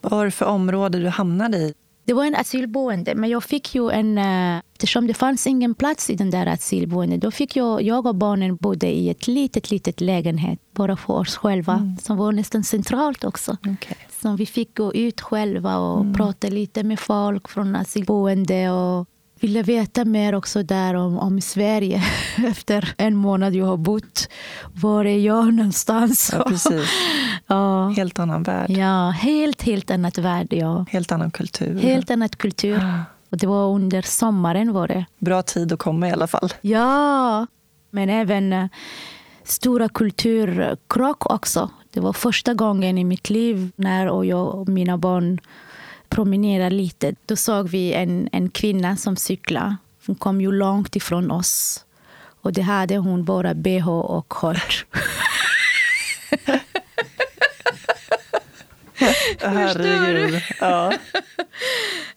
Vad 0.00 0.12
var 0.12 0.24
det 0.24 0.30
för 0.30 0.46
område 0.46 0.98
du 0.98 1.08
hamnade 1.08 1.56
i? 1.58 1.74
Det 2.04 2.14
var 2.14 2.24
en 2.24 2.34
asylboende, 2.34 3.14
men 3.14 3.30
jag 3.30 3.44
fick 3.44 3.74
ju 3.74 3.90
en... 3.90 4.18
eh, 4.18 4.60
Eftersom 4.72 5.06
det 5.06 5.14
fanns 5.14 5.46
ingen 5.46 5.74
plats 5.74 6.10
i 6.10 6.14
den 6.14 6.30
där 6.30 6.46
asylboendet, 6.46 7.20
då 7.20 7.30
fick 7.30 7.56
jag, 7.56 7.82
jag 7.82 8.06
och 8.06 8.14
barnen 8.14 8.56
bodde 8.56 8.86
i 8.86 9.10
ett 9.10 9.26
litet, 9.26 9.70
litet 9.70 10.00
lägenhet 10.00 10.58
bara 10.72 10.96
för 10.96 11.12
oss 11.12 11.36
själva, 11.36 11.96
som 12.02 12.16
var 12.16 12.32
nästan 12.32 12.64
centralt 12.64 13.24
också. 13.24 13.56
Okej. 13.66 13.96
Som 14.20 14.36
vi 14.36 14.46
fick 14.46 14.76
gå 14.76 14.94
ut 14.94 15.20
själva 15.20 15.78
och 15.78 16.16
prata 16.16 16.48
lite 16.48 16.82
med 16.84 17.00
folk 17.00 17.48
från 17.48 17.76
asylboende 17.76 18.70
och 18.70 19.06
ville 19.40 19.62
veta 19.62 20.04
mer 20.04 20.34
också 20.34 20.62
där 20.62 20.94
om, 20.94 21.18
om 21.18 21.40
Sverige. 21.40 22.02
Efter 22.46 22.94
en 22.98 23.16
månad 23.16 23.54
jag 23.54 23.66
har 23.66 23.76
bott. 23.76 24.28
Var 24.74 25.04
är 25.04 25.18
jag 25.18 25.54
någonstans? 25.54 26.30
Ja, 26.32 26.44
precis. 26.48 26.90
ja, 27.46 27.88
Helt 27.88 28.18
annan 28.18 28.42
värld. 28.42 28.70
ja, 28.70 29.10
helt, 29.10 29.62
helt 29.62 29.90
annat 29.90 30.18
värld. 30.18 30.46
Ja. 30.50 30.86
Helt 30.90 31.12
annan 31.12 31.30
kultur. 31.30 31.78
Helt 31.78 32.10
annat 32.10 32.36
kultur. 32.36 32.78
Ah. 32.82 33.02
Och 33.30 33.38
det 33.38 33.46
var 33.46 33.68
under 33.68 34.02
sommaren 34.02 34.72
var 34.72 34.88
det. 34.88 35.04
Bra 35.18 35.42
tid 35.42 35.72
att 35.72 35.78
komma 35.78 36.08
i 36.08 36.12
alla 36.12 36.26
fall. 36.26 36.52
Ja, 36.60 37.46
men 37.90 38.10
även 38.10 38.52
eh, 38.52 38.66
stora 39.44 39.88
kulturkrock 39.88 41.30
också. 41.32 41.70
Det 41.92 42.00
var 42.00 42.12
första 42.12 42.54
gången 42.54 42.98
i 42.98 43.04
mitt 43.04 43.30
liv 43.30 43.72
när 43.76 44.08
och 44.08 44.26
jag 44.26 44.54
och 44.54 44.68
mina 44.68 44.98
barn 44.98 45.40
promenerade 46.10 46.70
lite. 46.76 47.14
Då 47.26 47.36
såg 47.36 47.68
vi 47.68 47.92
en, 47.92 48.28
en 48.32 48.50
kvinna 48.50 48.96
som 48.96 49.16
cyklade. 49.16 49.76
Hon 50.06 50.16
kom 50.16 50.40
ju 50.40 50.52
långt 50.52 50.96
ifrån 50.96 51.30
oss. 51.30 51.84
Och 52.42 52.52
det 52.52 52.62
hade 52.62 52.96
hon 52.96 53.24
bara 53.24 53.54
bh 53.54 53.88
och 53.88 54.32
short. 54.32 54.86
Herregud. 59.40 60.42
Ja, 60.60 60.92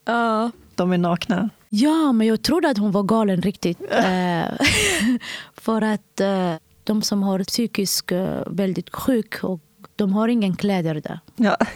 Ja. 0.05 0.51
de 0.75 0.91
är 0.93 0.97
nakna. 0.97 1.49
Ja, 1.69 2.11
men 2.11 2.27
jag 2.27 2.41
trodde 2.41 2.69
att 2.69 2.77
hon 2.77 2.91
var 2.91 3.03
galen 3.03 3.41
riktigt. 3.41 3.81
Eh, 3.91 4.45
För 5.57 5.81
att 5.81 6.19
eh, 6.19 6.53
de 6.83 7.01
som 7.01 7.23
har 7.23 7.43
psykisk 7.43 8.11
eh, 8.11 8.43
väldigt 8.47 8.95
sjuk, 8.95 9.43
och 9.43 9.59
de 9.95 10.13
har 10.13 10.27
ingen 10.27 10.55
kläder 10.55 10.95
där. 10.95 11.19
Ja. 11.35 11.57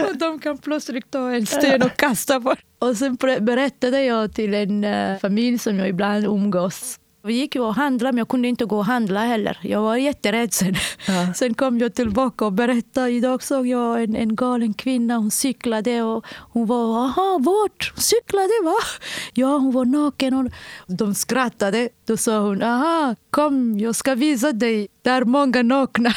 Och 0.00 0.16
de 0.18 0.38
kan 0.38 0.58
plötsligt 0.58 1.10
ta 1.10 1.30
en 1.32 1.46
sten 1.46 1.82
och 1.82 1.96
kasta 1.96 2.40
på 2.40 2.54
Och 2.78 2.96
sen 2.96 3.16
ber- 3.16 3.40
berättade 3.40 4.02
jag 4.02 4.34
till 4.34 4.54
en 4.54 4.84
eh, 4.84 5.18
familj 5.18 5.58
som 5.58 5.78
jag 5.78 5.88
ibland 5.88 6.24
umgås. 6.24 6.98
Vi 7.24 7.34
gick 7.34 7.56
och 7.56 7.74
handlade, 7.74 8.12
men 8.12 8.18
jag 8.18 8.28
kunde 8.28 8.48
inte 8.48 8.64
gå 8.64 8.76
och 8.78 8.84
handla 8.84 9.20
heller. 9.20 9.58
Jag 9.62 9.82
var 9.82 9.96
jätterädd 9.96 10.52
sen. 10.52 10.74
Ja. 11.06 11.32
Sen 11.36 11.54
kom 11.54 11.78
jag 11.78 11.94
tillbaka 11.94 12.44
och 12.44 12.52
berättade. 12.52 13.10
Idag 13.10 13.42
såg 13.42 13.66
jag 13.66 14.02
en, 14.02 14.16
en 14.16 14.36
galen 14.36 14.74
kvinna. 14.74 15.16
Hon 15.16 15.30
cyklade 15.30 16.02
och 16.02 16.26
hon 16.52 16.66
var, 16.66 17.04
aha, 17.04 17.38
vart? 17.40 17.92
Hon 17.94 18.02
cyklade 18.02 18.52
va? 18.64 18.74
Ja, 19.34 19.46
hon 19.56 19.72
var 19.72 19.84
naken. 19.84 20.34
Och 20.34 20.50
de 20.96 21.14
skrattade. 21.14 21.88
Då 22.06 22.16
sa 22.16 22.38
hon, 22.38 22.62
aha, 22.62 23.14
kom, 23.30 23.78
jag 23.78 23.94
ska 23.94 24.14
visa 24.14 24.52
dig 24.52 24.88
där 25.02 25.24
många 25.24 25.62
nakna 25.62 26.12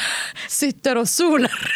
sitter 0.48 0.96
och 0.96 1.08
solar. 1.08 1.72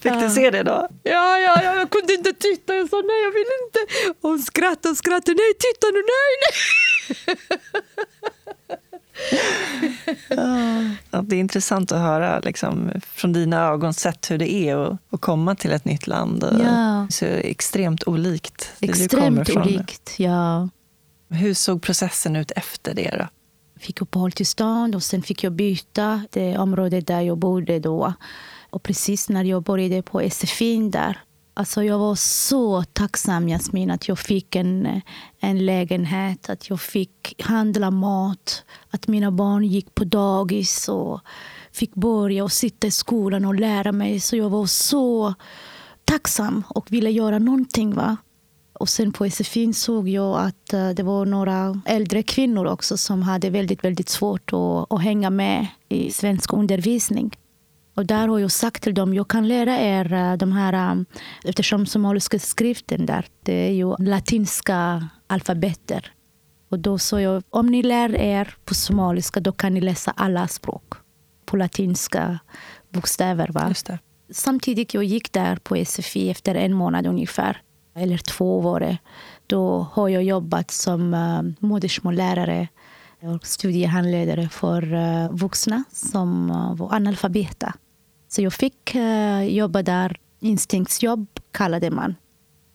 Fick 0.00 0.12
du 0.20 0.30
se 0.30 0.50
det 0.50 0.62
då? 0.62 0.88
Ja, 1.02 1.38
ja, 1.38 1.60
ja, 1.64 1.74
jag 1.74 1.90
kunde 1.90 2.14
inte 2.14 2.32
titta. 2.32 2.74
Jag 2.74 2.88
sa 2.90 2.96
nej, 2.96 3.22
jag 3.24 3.30
vill 3.32 3.46
inte. 3.64 3.78
Och 4.22 4.30
hon 4.30 4.38
skrattade 4.38 4.90
och 4.90 4.96
skrattade. 4.96 5.34
Nej, 5.34 5.54
titta 5.58 5.86
nu, 5.92 6.02
nej, 6.14 6.32
nej. 7.26 7.36
Ja, 11.10 11.22
det 11.22 11.36
är 11.36 11.40
intressant 11.40 11.92
att 11.92 11.98
höra 12.00 12.40
liksom, 12.40 12.90
från 13.06 13.32
dina 13.32 13.60
ögon 13.66 13.94
sett 13.94 14.30
hur 14.30 14.38
det 14.38 14.52
är 14.52 14.76
att, 14.76 14.98
att 15.10 15.20
komma 15.20 15.54
till 15.54 15.72
ett 15.72 15.84
nytt 15.84 16.06
land. 16.06 16.44
Ja. 16.64 17.06
Så 17.10 17.24
extremt 17.24 18.02
olikt 18.08 18.72
det 18.78 18.86
du 18.86 19.08
kommer 19.08 19.40
Extremt 19.40 19.48
från. 19.48 19.62
olikt, 19.62 20.14
ja. 20.18 20.68
Hur 21.30 21.54
såg 21.54 21.82
processen 21.82 22.36
ut 22.36 22.50
efter 22.50 22.94
det? 22.94 23.16
Då? 23.18 23.28
Fick 23.80 24.02
uppehållstillstånd 24.02 24.94
och 24.94 25.02
sen 25.02 25.22
fick 25.22 25.44
jag 25.44 25.52
byta 25.52 26.22
det 26.30 26.58
område 26.58 27.00
där 27.00 27.20
jag 27.20 27.38
bodde 27.38 27.78
då. 27.78 28.14
Och 28.74 28.82
precis 28.82 29.28
när 29.28 29.44
jag 29.44 29.62
började 29.62 30.02
på 30.02 30.30
SFI 30.30 30.88
där 30.88 31.20
Alltså 31.56 31.84
jag 31.84 31.98
var 31.98 32.14
så 32.14 32.82
tacksam, 32.82 33.48
Jasmin, 33.48 33.90
att 33.90 34.08
jag 34.08 34.18
fick 34.18 34.56
en, 34.56 35.00
en 35.40 35.66
lägenhet. 35.66 36.50
Att 36.50 36.70
jag 36.70 36.80
fick 36.80 37.42
handla 37.42 37.90
mat. 37.90 38.64
Att 38.90 39.08
mina 39.08 39.30
barn 39.30 39.64
gick 39.64 39.94
på 39.94 40.04
dagis 40.04 40.88
och 40.88 41.20
fick 41.72 41.94
börja 41.94 42.44
och 42.44 42.52
sitta 42.52 42.86
i 42.86 42.90
skolan 42.90 43.44
och 43.44 43.54
lära 43.54 43.92
mig. 43.92 44.20
Så 44.20 44.36
jag 44.36 44.50
var 44.50 44.66
så 44.66 45.34
tacksam 46.04 46.62
och 46.68 46.92
ville 46.92 47.10
göra 47.10 47.38
någonting. 47.38 47.94
Va? 47.94 48.16
Och 48.72 48.88
sen 48.88 49.12
på 49.12 49.30
SFI 49.30 49.72
såg 49.72 50.08
jag 50.08 50.40
att 50.40 50.72
eh, 50.72 50.90
det 50.90 51.02
var 51.02 51.26
några 51.26 51.80
äldre 51.86 52.22
kvinnor 52.22 52.66
också 52.66 52.96
som 52.96 53.22
hade 53.22 53.50
väldigt, 53.50 53.84
väldigt 53.84 54.08
svårt 54.08 54.52
att, 54.52 54.92
att 54.92 55.02
hänga 55.02 55.30
med 55.30 55.66
i 55.88 56.10
svensk 56.10 56.52
undervisning. 56.52 57.36
Och 57.94 58.06
där 58.06 58.28
har 58.28 58.38
jag 58.38 58.50
sagt 58.50 58.82
till 58.82 58.94
dem, 58.94 59.14
jag 59.14 59.28
kan 59.28 59.48
lära 59.48 59.78
er 59.78 60.12
eh, 60.12 60.36
de 60.36 60.52
här, 60.52 60.72
eh, 60.72 61.02
eftersom 61.44 61.86
somaliska 61.86 62.38
skriften 62.38 63.06
där, 63.06 63.26
det 63.42 63.68
är 63.68 63.72
ju 63.72 63.96
latinska 63.98 65.08
alfabeter. 65.26 66.12
Och 66.68 66.78
då 66.78 66.98
sa 66.98 67.20
jag, 67.20 67.42
om 67.50 67.66
ni 67.66 67.82
lär 67.82 68.14
er 68.16 68.54
på 68.64 68.74
somaliska, 68.74 69.40
då 69.40 69.52
kan 69.52 69.74
ni 69.74 69.80
läsa 69.80 70.10
alla 70.10 70.48
språk 70.48 70.94
på 71.44 71.56
latinska 71.56 72.38
bokstäver. 72.92 73.48
Va? 73.52 73.74
Samtidigt 74.30 74.94
jag 74.94 75.04
gick 75.04 75.32
där 75.32 75.56
på 75.56 75.84
SFI 75.84 76.30
efter 76.30 76.54
en 76.54 76.72
månad 76.72 77.06
ungefär, 77.06 77.62
eller 77.94 78.18
två 78.18 78.60
var 78.60 78.80
det. 78.80 78.98
Då 79.46 79.86
har 79.92 80.08
jag 80.08 80.22
jobbat 80.22 80.70
som 80.70 81.14
uh, 81.14 81.42
modersmållärare 81.58 82.68
och 83.20 83.46
studiehandledare 83.46 84.48
för 84.48 84.94
uh, 84.94 85.32
vuxna 85.32 85.84
som 85.92 86.50
uh, 86.50 86.74
var 86.74 86.94
analfabeta. 86.94 87.74
Så 88.34 88.42
jag 88.42 88.52
fick 88.52 88.94
uh, 88.94 89.44
jobba 89.44 89.82
där, 89.82 90.16
instinktsjobb 90.40 91.26
kallade 91.52 91.90
man. 91.90 92.14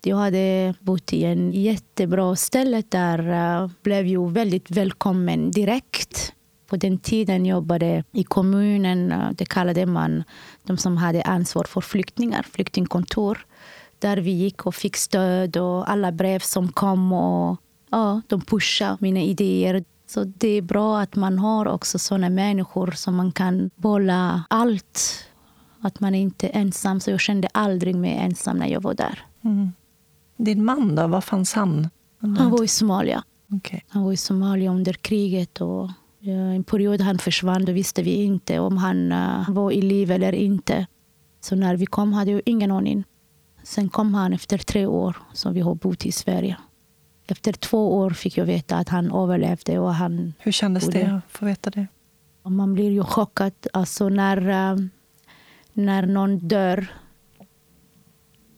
Jag 0.04 0.18
hade 0.18 0.74
bott 0.80 1.14
i 1.14 1.24
en 1.24 1.52
jättebra 1.52 2.36
ställe 2.36 2.84
där 2.90 3.30
uh, 3.30 3.70
blev 3.82 4.08
jag 4.08 4.32
väldigt 4.32 4.72
välkommen 4.72 5.52
direkt. 5.52 6.34
På 6.68 6.76
den 6.76 6.98
tiden 6.98 7.46
jobbade 7.46 8.04
i 8.12 8.24
kommunen, 8.24 9.12
uh, 9.12 9.32
det 9.32 9.46
kallade 9.46 9.86
man 9.86 10.24
de 10.64 10.78
som 10.78 10.98
hade 10.98 11.22
ansvar 11.22 11.64
för 11.64 11.82
flyktingar, 11.82 12.44
flyktingkontor. 12.52 13.46
Där 14.00 14.18
vi 14.18 14.32
gick 14.32 14.66
och 14.66 14.76
fick 14.76 14.96
stöd 14.98 15.58
och 15.58 15.92
alla 15.92 16.12
brev 16.12 16.40
som 16.40 16.72
kom 16.72 17.14
och 17.14 17.58
ja, 17.92 18.22
de 18.28 18.42
pushade 18.42 18.98
mina 19.00 19.20
idéer. 19.20 19.84
Så 20.08 20.24
det 20.24 20.48
är 20.48 20.62
bra 20.62 21.00
att 21.00 21.16
man 21.16 21.40
har 21.40 21.68
också 21.68 22.00
såna 22.00 22.30
människor 22.30 22.92
som 22.92 23.16
man 23.16 23.32
kan 23.32 23.70
bolla 23.76 24.44
allt. 24.50 25.26
Att 25.82 26.00
man 26.00 26.16
inte 26.16 26.48
är 26.48 26.62
ensam. 26.62 27.00
Så 27.00 27.12
jag 27.12 27.20
kände 27.20 27.48
aldrig 27.52 27.96
mig 27.96 28.18
ensam 28.18 28.58
när 28.58 28.68
jag 28.68 28.82
var 28.82 28.94
där. 28.94 29.20
Mm. 29.42 29.72
Din 30.38 30.66
man 30.66 30.96
då, 30.96 31.08
var 31.08 31.22
fanns 31.22 31.54
han? 31.54 31.90
Han 32.20 32.50
var 32.50 32.64
i 32.64 32.68
Somalia. 32.68 33.24
Okej. 33.52 33.86
Han 33.90 34.04
var 34.04 34.14
i 34.14 34.18
Somalia 34.18 34.72
under 34.72 34.94
kriget. 34.94 35.62
Och 35.62 35.90
en 36.22 36.64
period 36.64 37.02
han 37.02 37.20
försvann, 37.20 37.66
då 37.66 37.72
visste 37.72 38.04
vi 38.04 38.24
inte 38.24 38.60
om 38.60 38.78
han 38.78 39.12
uh, 39.12 39.50
var 39.50 39.72
i 39.72 39.82
liv 39.82 40.12
eller 40.12 40.34
inte. 40.34 40.88
Så 41.42 41.56
när 41.56 41.76
vi 41.76 41.86
kom 41.86 42.14
hade 42.14 42.32
jag 42.32 42.42
ingen 42.46 42.72
aning. 42.72 43.04
Sen 43.64 43.90
kom 43.90 44.14
han 44.14 44.34
efter 44.34 44.58
tre 44.58 44.86
år 44.86 45.18
som 45.34 45.54
vi 45.54 45.60
har 45.60 45.76
bott 45.76 46.06
i 46.06 46.12
Sverige. 46.12 46.58
Efter 47.28 47.54
två 47.54 47.98
år 47.98 48.10
fick 48.10 48.38
jag 48.38 48.46
veta 48.46 48.78
att 48.78 48.90
han 48.90 49.12
överlevde. 49.12 49.80
Och 49.80 49.94
han 49.94 50.34
Hur 50.40 50.52
kändes 50.52 50.86
bodde. 50.86 51.00
det 51.00 51.16
att 51.16 51.32
få 51.32 51.46
veta 51.46 51.70
det? 51.70 51.88
Man 52.44 52.74
blir 52.74 52.92
ju 52.92 53.04
chockad 53.04 53.54
alltså 53.74 54.10
när, 54.10 54.50
eh, 54.50 54.78
när 55.74 56.06
någon 56.06 56.38
dör. 56.38 56.88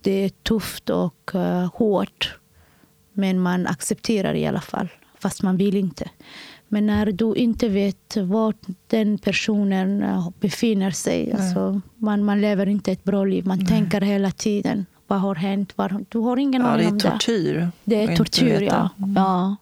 Det 0.02 0.12
är 0.12 0.30
tufft 0.30 0.90
och 0.90 1.36
eh, 1.36 1.70
hårt. 1.74 2.38
Men 3.14 3.40
man 3.40 3.68
accepterar 3.68 4.34
i 4.34 4.48
alla 4.48 4.62
fall, 4.62 4.88
fast 5.20 5.44
man 5.44 5.58
vill 5.58 5.76
inte. 5.78 6.10
Men 6.68 6.86
när 6.88 7.06
du 7.12 7.34
inte 7.36 7.70
vet 7.70 8.18
var 8.18 8.54
den 8.88 9.18
personen 9.18 10.04
eh, 10.04 10.30
befinner 10.40 10.92
sig. 10.92 11.34
Alltså, 11.34 11.82
man, 11.96 12.24
man 12.24 12.42
lever 12.42 12.66
inte 12.68 12.92
ett 12.92 13.04
bra 13.04 13.26
liv. 13.26 13.46
Man 13.46 13.66
tänker 13.66 14.02
hela 14.02 14.32
tiden. 14.32 14.86
Vad 15.08 15.20
har 15.20 15.36
hänt? 15.36 15.78
Var, 15.78 16.06
du 16.10 16.20
har 16.20 16.38
ingen 16.38 16.62
Ja, 16.62 16.68
det 16.68 16.74
aning 16.74 16.86
är 16.88 16.92
om 16.92 16.98
det. 16.98 17.12
tortyr. 17.12 17.70
Det 17.84 18.04
är 18.04 18.16
tortyr, 18.16 18.62
ja. 18.62 18.90
ja. 19.16 19.56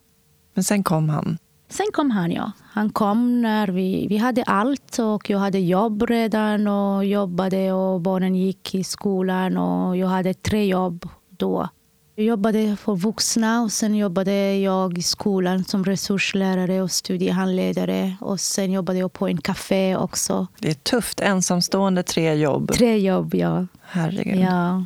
Men 0.54 0.64
sen 0.64 0.84
kom 0.84 1.10
han. 1.10 1.38
Sen 1.70 1.86
kom 1.94 2.12
han, 2.12 2.32
ja. 2.32 2.52
Han 2.64 2.90
kom 2.90 3.42
när 3.42 3.68
vi, 3.68 4.08
vi 4.10 4.18
hade 4.18 4.44
allt. 4.44 5.00
och 5.00 5.30
Jag 5.30 5.40
hade 5.40 5.60
jobb 5.60 6.04
redan 6.04 6.68
och 6.68 7.06
jobbade 7.06 7.72
och 7.74 8.02
barnen 8.02 8.36
gick 8.36 8.76
i 8.76 8.84
skolan. 8.84 9.58
och 9.58 9.98
Jag 9.98 10.08
hade 10.08 10.34
tre 10.34 10.66
jobb 10.66 11.10
då. 11.30 11.70
Jag 12.16 12.26
jobbade 12.26 12.76
för 12.76 12.96
vuxna 12.96 13.62
och 13.62 13.72
sen 13.72 13.96
jobbade 13.96 14.58
jag 14.58 14.98
i 14.98 15.02
skolan 15.02 15.64
som 15.64 15.86
resurslärare 15.86 16.82
och 16.82 16.92
studiehandledare. 16.92 18.16
Och 18.22 18.40
sen 18.40 18.72
jobbade 18.72 19.00
jag 19.00 19.14
på 19.14 19.28
en 19.28 19.42
café 19.42 19.96
också. 19.96 20.48
Det 20.60 20.70
är 20.70 20.74
tufft. 20.74 21.20
Ensamstående, 21.20 22.04
tre 22.04 22.34
jobb. 22.34 22.72
Tre 22.74 22.98
jobb, 22.98 23.36
ja. 23.36 23.68
Herregud. 23.82 24.40
ja. 24.40 24.86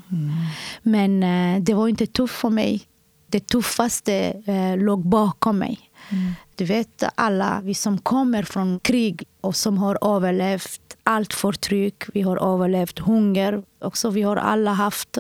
Men 0.84 1.24
eh, 1.24 1.62
det 1.64 1.74
var 1.74 1.88
inte 1.88 2.06
tufft 2.08 2.36
för 2.36 2.50
mig. 2.50 2.82
Det 3.28 3.48
tuffaste 3.48 4.14
eh, 4.46 4.78
låg 4.78 5.08
bakom 5.08 5.58
mig. 5.58 5.80
Mm. 6.10 6.34
Du 6.56 6.66
vet, 6.66 7.04
alla 7.16 7.62
vi 7.64 7.74
som 7.74 7.98
kommer 7.98 8.44
från 8.44 8.80
krig 8.80 9.28
och 9.42 9.56
som 9.56 9.78
har 9.78 10.16
överlevt 10.16 10.98
allt 11.04 11.34
förtryck. 11.34 12.04
Vi 12.14 12.22
har 12.22 12.54
överlevt 12.54 13.00
hunger. 13.00 13.64
Också 13.80 14.10
vi 14.10 14.22
har 14.22 14.36
alla 14.36 14.74
haft 14.74 15.18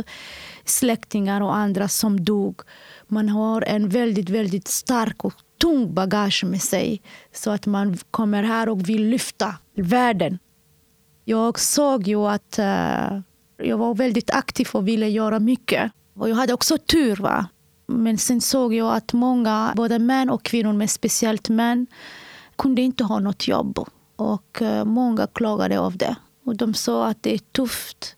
släktingar 0.66 1.42
och 1.42 1.56
andra 1.56 1.88
som 1.88 2.24
dog. 2.24 2.62
Man 3.08 3.30
har 3.30 3.62
en 3.62 3.90
väldigt, 3.90 4.30
väldigt 4.30 4.68
stark 4.68 5.26
och 5.26 5.34
tung 5.62 5.94
bagage 5.94 6.44
med 6.44 6.62
sig. 6.62 7.02
Så 7.34 7.52
att 7.52 7.66
man 7.66 7.98
kommer 8.12 8.44
här 8.44 8.70
och 8.70 8.90
vill 8.90 9.04
lyfta 9.08 9.56
världen. 9.76 10.40
Jag 11.26 11.60
såg 11.60 12.08
ju 12.08 12.28
att 12.28 12.60
uh, 12.60 13.20
jag 13.58 13.78
var 13.78 13.96
väldigt 13.96 14.32
aktiv 14.32 14.70
och 14.72 14.88
ville 14.88 15.08
göra 15.08 15.40
mycket. 15.40 15.92
Och 16.16 16.30
jag 16.30 16.36
hade 16.36 16.54
också 16.54 16.78
tur. 16.78 17.16
Va? 17.16 17.48
Men 17.94 18.18
sen 18.18 18.42
såg 18.42 18.74
jag 18.74 18.96
att 18.96 19.14
många, 19.14 19.74
både 19.76 20.00
män 20.00 20.30
och 20.30 20.44
kvinnor, 20.44 20.74
men 20.74 20.88
speciellt 20.88 21.50
män, 21.50 21.88
kunde 22.56 22.82
inte 22.82 23.04
ha 23.04 23.20
något 23.20 23.48
jobb. 23.48 23.80
Och 24.16 24.62
eh, 24.62 24.86
många 24.86 25.28
klagade 25.28 25.80
av 25.80 25.98
det. 25.98 26.16
Och 26.46 26.56
de 26.56 26.74
sa 26.74 27.08
att 27.08 27.24
det 27.24 27.34
är 27.34 27.38
tufft. 27.38 28.16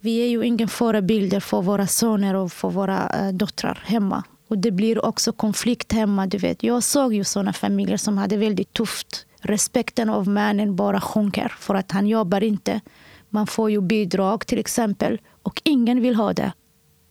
Vi 0.00 0.24
är 0.24 0.28
ju 0.28 0.46
ingen 0.46 0.68
förebilder 0.68 1.40
för 1.40 1.62
våra 1.62 1.86
söner 1.86 2.34
och 2.34 2.52
för 2.52 2.70
våra 2.70 3.08
eh, 3.08 3.32
döttrar 3.32 3.82
hemma. 3.86 4.24
Och 4.48 4.58
det 4.58 4.70
blir 4.70 5.04
också 5.04 5.32
konflikt 5.32 5.92
hemma. 5.92 6.26
Du 6.26 6.38
vet. 6.38 6.62
Jag 6.62 6.82
såg 6.82 7.14
ju 7.14 7.24
såna 7.24 7.52
familjer 7.52 7.96
som 7.96 8.18
hade 8.18 8.36
väldigt 8.36 8.72
tufft. 8.72 9.26
Respekten 9.40 10.10
av 10.10 10.28
männen 10.28 10.76
bara 10.76 11.00
sjunker 11.00 11.54
för 11.58 11.74
att 11.74 11.92
han 11.92 12.06
jobbar 12.06 12.42
inte. 12.42 12.80
Man 13.28 13.46
får 13.46 13.70
ju 13.70 13.80
bidrag 13.80 14.46
till 14.46 14.58
exempel 14.58 15.20
och 15.42 15.62
ingen 15.64 16.00
vill 16.00 16.14
ha 16.14 16.32
det. 16.32 16.52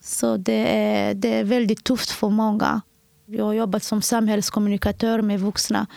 Så 0.06 0.38
det 0.38 0.68
är, 0.68 1.14
det 1.14 1.34
är 1.34 1.43
väldigt 1.43 1.84
tufft 1.84 2.12
för 2.12 2.30
många. 2.30 2.82
Jag 3.26 3.45
har 3.45 3.53
jobbat 3.53 3.84
som 3.84 4.01
samhällskommunikatör 4.01 5.22
med 5.22 5.39
vuxna. 5.39 5.88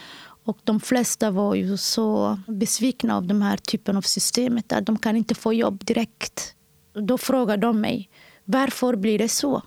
Och 0.45 0.59
de 0.65 0.81
flesta 0.81 1.31
var 1.31 1.55
ju 1.55 1.77
så 1.77 2.39
besvikna 2.47 3.17
av 3.17 3.27
den 3.27 3.43
här 3.43 3.57
typen 3.57 3.97
av 3.97 4.03
systemet. 4.03 4.73
Att 4.73 4.87
de 4.87 4.99
kan 4.99 5.17
inte 5.17 5.35
få 5.35 5.53
jobb 5.53 5.85
direkt. 5.85 6.55
Då 6.93 7.19
frågar 7.19 7.57
de 7.57 7.81
mig, 7.81 8.11
varför 8.45 8.97
blir 8.97 9.19
det 9.19 9.29
så? 9.29 9.63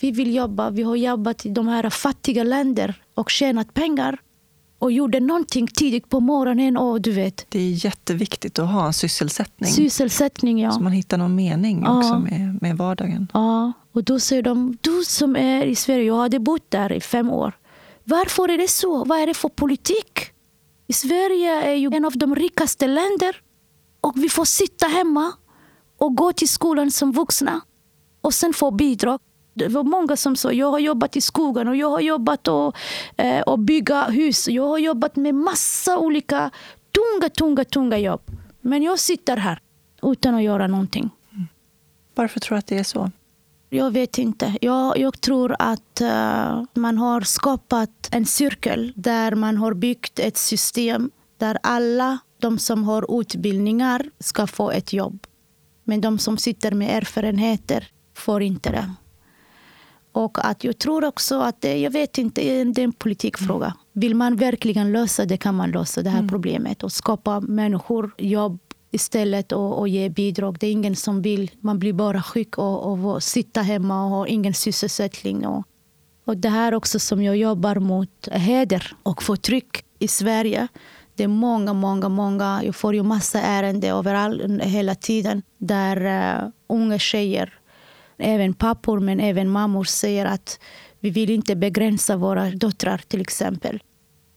Vi 0.00 0.10
vill 0.10 0.34
jobba, 0.34 0.70
vi 0.70 0.82
har 0.82 0.96
jobbat 0.96 1.46
i 1.46 1.48
de 1.48 1.68
här 1.68 1.90
fattiga 1.90 2.44
länder 2.44 3.02
och 3.14 3.30
tjänat 3.30 3.74
pengar. 3.74 4.18
Och 4.78 4.92
gjorde 4.92 5.20
någonting 5.20 5.66
tidigt 5.66 6.08
på 6.08 6.20
morgonen. 6.20 6.76
Och 6.76 7.00
du 7.00 7.12
vet, 7.12 7.46
Det 7.48 7.58
är 7.58 7.84
jätteviktigt 7.84 8.58
att 8.58 8.68
ha 8.72 8.86
en 8.86 8.92
sysselsättning. 8.92 9.70
sysselsättning. 9.72 10.58
Ja. 10.60 10.70
Så 10.72 10.80
man 10.80 10.92
hittar 10.92 11.18
någon 11.18 11.34
mening 11.34 11.82
Ja. 11.86 11.98
också 11.98 12.18
med, 12.18 12.58
med 12.62 12.76
vardagen. 12.76 13.28
Ja, 13.34 13.72
och 13.92 14.04
då 14.04 14.20
säger 14.20 14.42
de, 14.42 14.76
du 14.80 15.02
som 15.06 15.36
är 15.36 15.66
i 15.66 15.74
Sverige, 15.74 16.04
jag 16.04 16.16
hade 16.16 16.38
bott 16.38 16.70
där 16.70 16.92
i 16.92 17.00
fem 17.00 17.30
år. 17.30 17.52
Varför 18.04 18.48
är 18.48 18.58
det 18.58 18.68
så? 18.68 19.04
Vad 19.04 19.18
är 19.18 19.26
det 19.26 19.34
för 19.34 19.48
politik? 19.48 20.18
I 20.86 20.92
Sverige 20.92 21.62
är 21.62 21.74
ju 21.74 21.90
en 21.94 22.04
av 22.04 22.12
de 22.12 22.34
rikaste 22.36 22.86
länder. 22.86 23.36
Och 24.00 24.12
vi 24.16 24.28
får 24.28 24.44
sitta 24.44 24.86
hemma 24.86 25.32
och 25.98 26.14
gå 26.16 26.32
till 26.32 26.48
skolan 26.48 26.90
som 26.90 27.12
vuxna. 27.12 27.60
Och 28.20 28.34
sen 28.34 28.52
få 28.52 28.70
bidrag. 28.70 29.20
Det 29.58 29.68
var 29.68 29.84
många 29.84 30.16
som 30.16 30.36
sa, 30.36 30.52
jag 30.52 30.70
har 30.70 30.78
jobbat 30.78 31.16
i 31.16 31.20
skogen 31.20 31.68
och 31.68 31.76
jag 31.76 31.90
har 31.90 32.00
jobbat 32.00 32.48
och, 32.48 32.76
eh, 33.16 33.40
och 33.40 33.58
bygga 33.58 34.04
hus. 34.04 34.48
Jag 34.48 34.68
har 34.68 34.78
jobbat 34.78 35.16
med 35.16 35.34
massa 35.34 35.98
olika 35.98 36.50
tunga, 36.94 37.28
tunga, 37.28 37.64
tunga 37.64 37.98
jobb. 37.98 38.20
Men 38.60 38.82
jag 38.82 38.98
sitter 38.98 39.36
här 39.36 39.60
utan 40.02 40.34
att 40.34 40.42
göra 40.42 40.66
någonting. 40.66 41.10
Varför 42.14 42.40
tror 42.40 42.54
du 42.54 42.58
att 42.58 42.66
det 42.66 42.78
är 42.78 42.84
så? 42.84 43.10
Jag 43.70 43.90
vet 43.90 44.18
inte. 44.18 44.56
Jag, 44.60 44.98
jag 44.98 45.20
tror 45.20 45.56
att 45.58 46.00
eh, 46.00 46.64
man 46.74 46.98
har 46.98 47.20
skapat 47.20 48.08
en 48.10 48.26
cirkel 48.26 48.92
där 48.96 49.34
man 49.34 49.56
har 49.56 49.74
byggt 49.74 50.18
ett 50.18 50.36
system 50.36 51.10
där 51.36 51.58
alla 51.62 52.18
de 52.38 52.58
som 52.58 52.84
har 52.84 53.20
utbildningar 53.20 54.10
ska 54.18 54.46
få 54.46 54.70
ett 54.70 54.92
jobb. 54.92 55.26
Men 55.84 56.00
de 56.00 56.18
som 56.18 56.38
sitter 56.38 56.72
med 56.72 56.96
erfarenheter 56.96 57.88
får 58.14 58.42
inte 58.42 58.70
det. 58.70 58.90
Och 60.18 60.38
att 60.44 60.64
jag 60.64 60.78
tror 60.78 61.04
också 61.04 61.40
att 61.40 61.60
det, 61.60 61.78
jag 61.78 61.90
vet 61.90 62.18
inte, 62.18 62.40
det 62.64 62.80
är 62.80 62.84
en 62.84 62.92
politikfråga. 62.92 63.74
Vill 63.92 64.14
man 64.14 64.36
verkligen 64.36 64.92
lösa 64.92 65.24
det 65.24 65.36
kan 65.36 65.54
man 65.54 65.70
lösa 65.70 66.02
det 66.02 66.10
här 66.10 66.28
problemet 66.28 66.82
och 66.82 66.92
skapa 66.92 67.40
människor 67.40 68.10
jobb 68.18 68.58
istället 68.90 69.52
och, 69.52 69.78
och 69.78 69.88
ge 69.88 70.08
bidrag. 70.08 70.56
Det 70.60 70.66
är 70.66 70.72
ingen 70.72 70.96
som 70.96 71.22
vill. 71.22 71.50
Man 71.60 71.78
blir 71.78 71.92
bara 71.92 72.22
sjuk 72.22 72.58
och, 72.58 73.06
och, 73.06 73.22
sitta 73.22 73.62
hemma 73.62 74.04
och 74.04 74.10
ha 74.10 74.26
ingen 74.26 74.54
sysselsättning. 74.54 75.46
Och, 75.46 75.64
och 76.24 76.36
det 76.36 76.48
här 76.48 76.74
också 76.74 76.98
som 76.98 77.22
jag 77.22 77.36
jobbar 77.36 77.76
mot 77.76 78.28
heder 78.32 78.92
och 79.02 79.22
förtryck 79.22 79.84
i 79.98 80.08
Sverige. 80.08 80.68
Det 81.14 81.24
är 81.24 81.28
många, 81.28 81.72
många, 81.72 82.08
många. 82.08 82.60
Jag 82.64 82.76
får 82.76 82.94
ju 82.94 83.02
massa 83.02 83.40
ärenden 83.40 83.90
överallt 83.90 84.62
hela 84.62 84.94
tiden 84.94 85.42
där 85.58 85.96
uh, 86.06 86.50
unga 86.68 86.98
tjejer, 86.98 87.57
även 88.18 88.54
pappor 88.54 89.00
men 89.00 89.20
även 89.20 89.48
mammor 89.48 89.84
säger 89.84 90.26
att 90.26 90.60
vi 91.00 91.10
vill 91.10 91.30
inte 91.30 91.56
begränsa 91.56 92.16
våra 92.16 92.50
döttrar 92.50 93.00
till 93.08 93.20
exempel. 93.20 93.82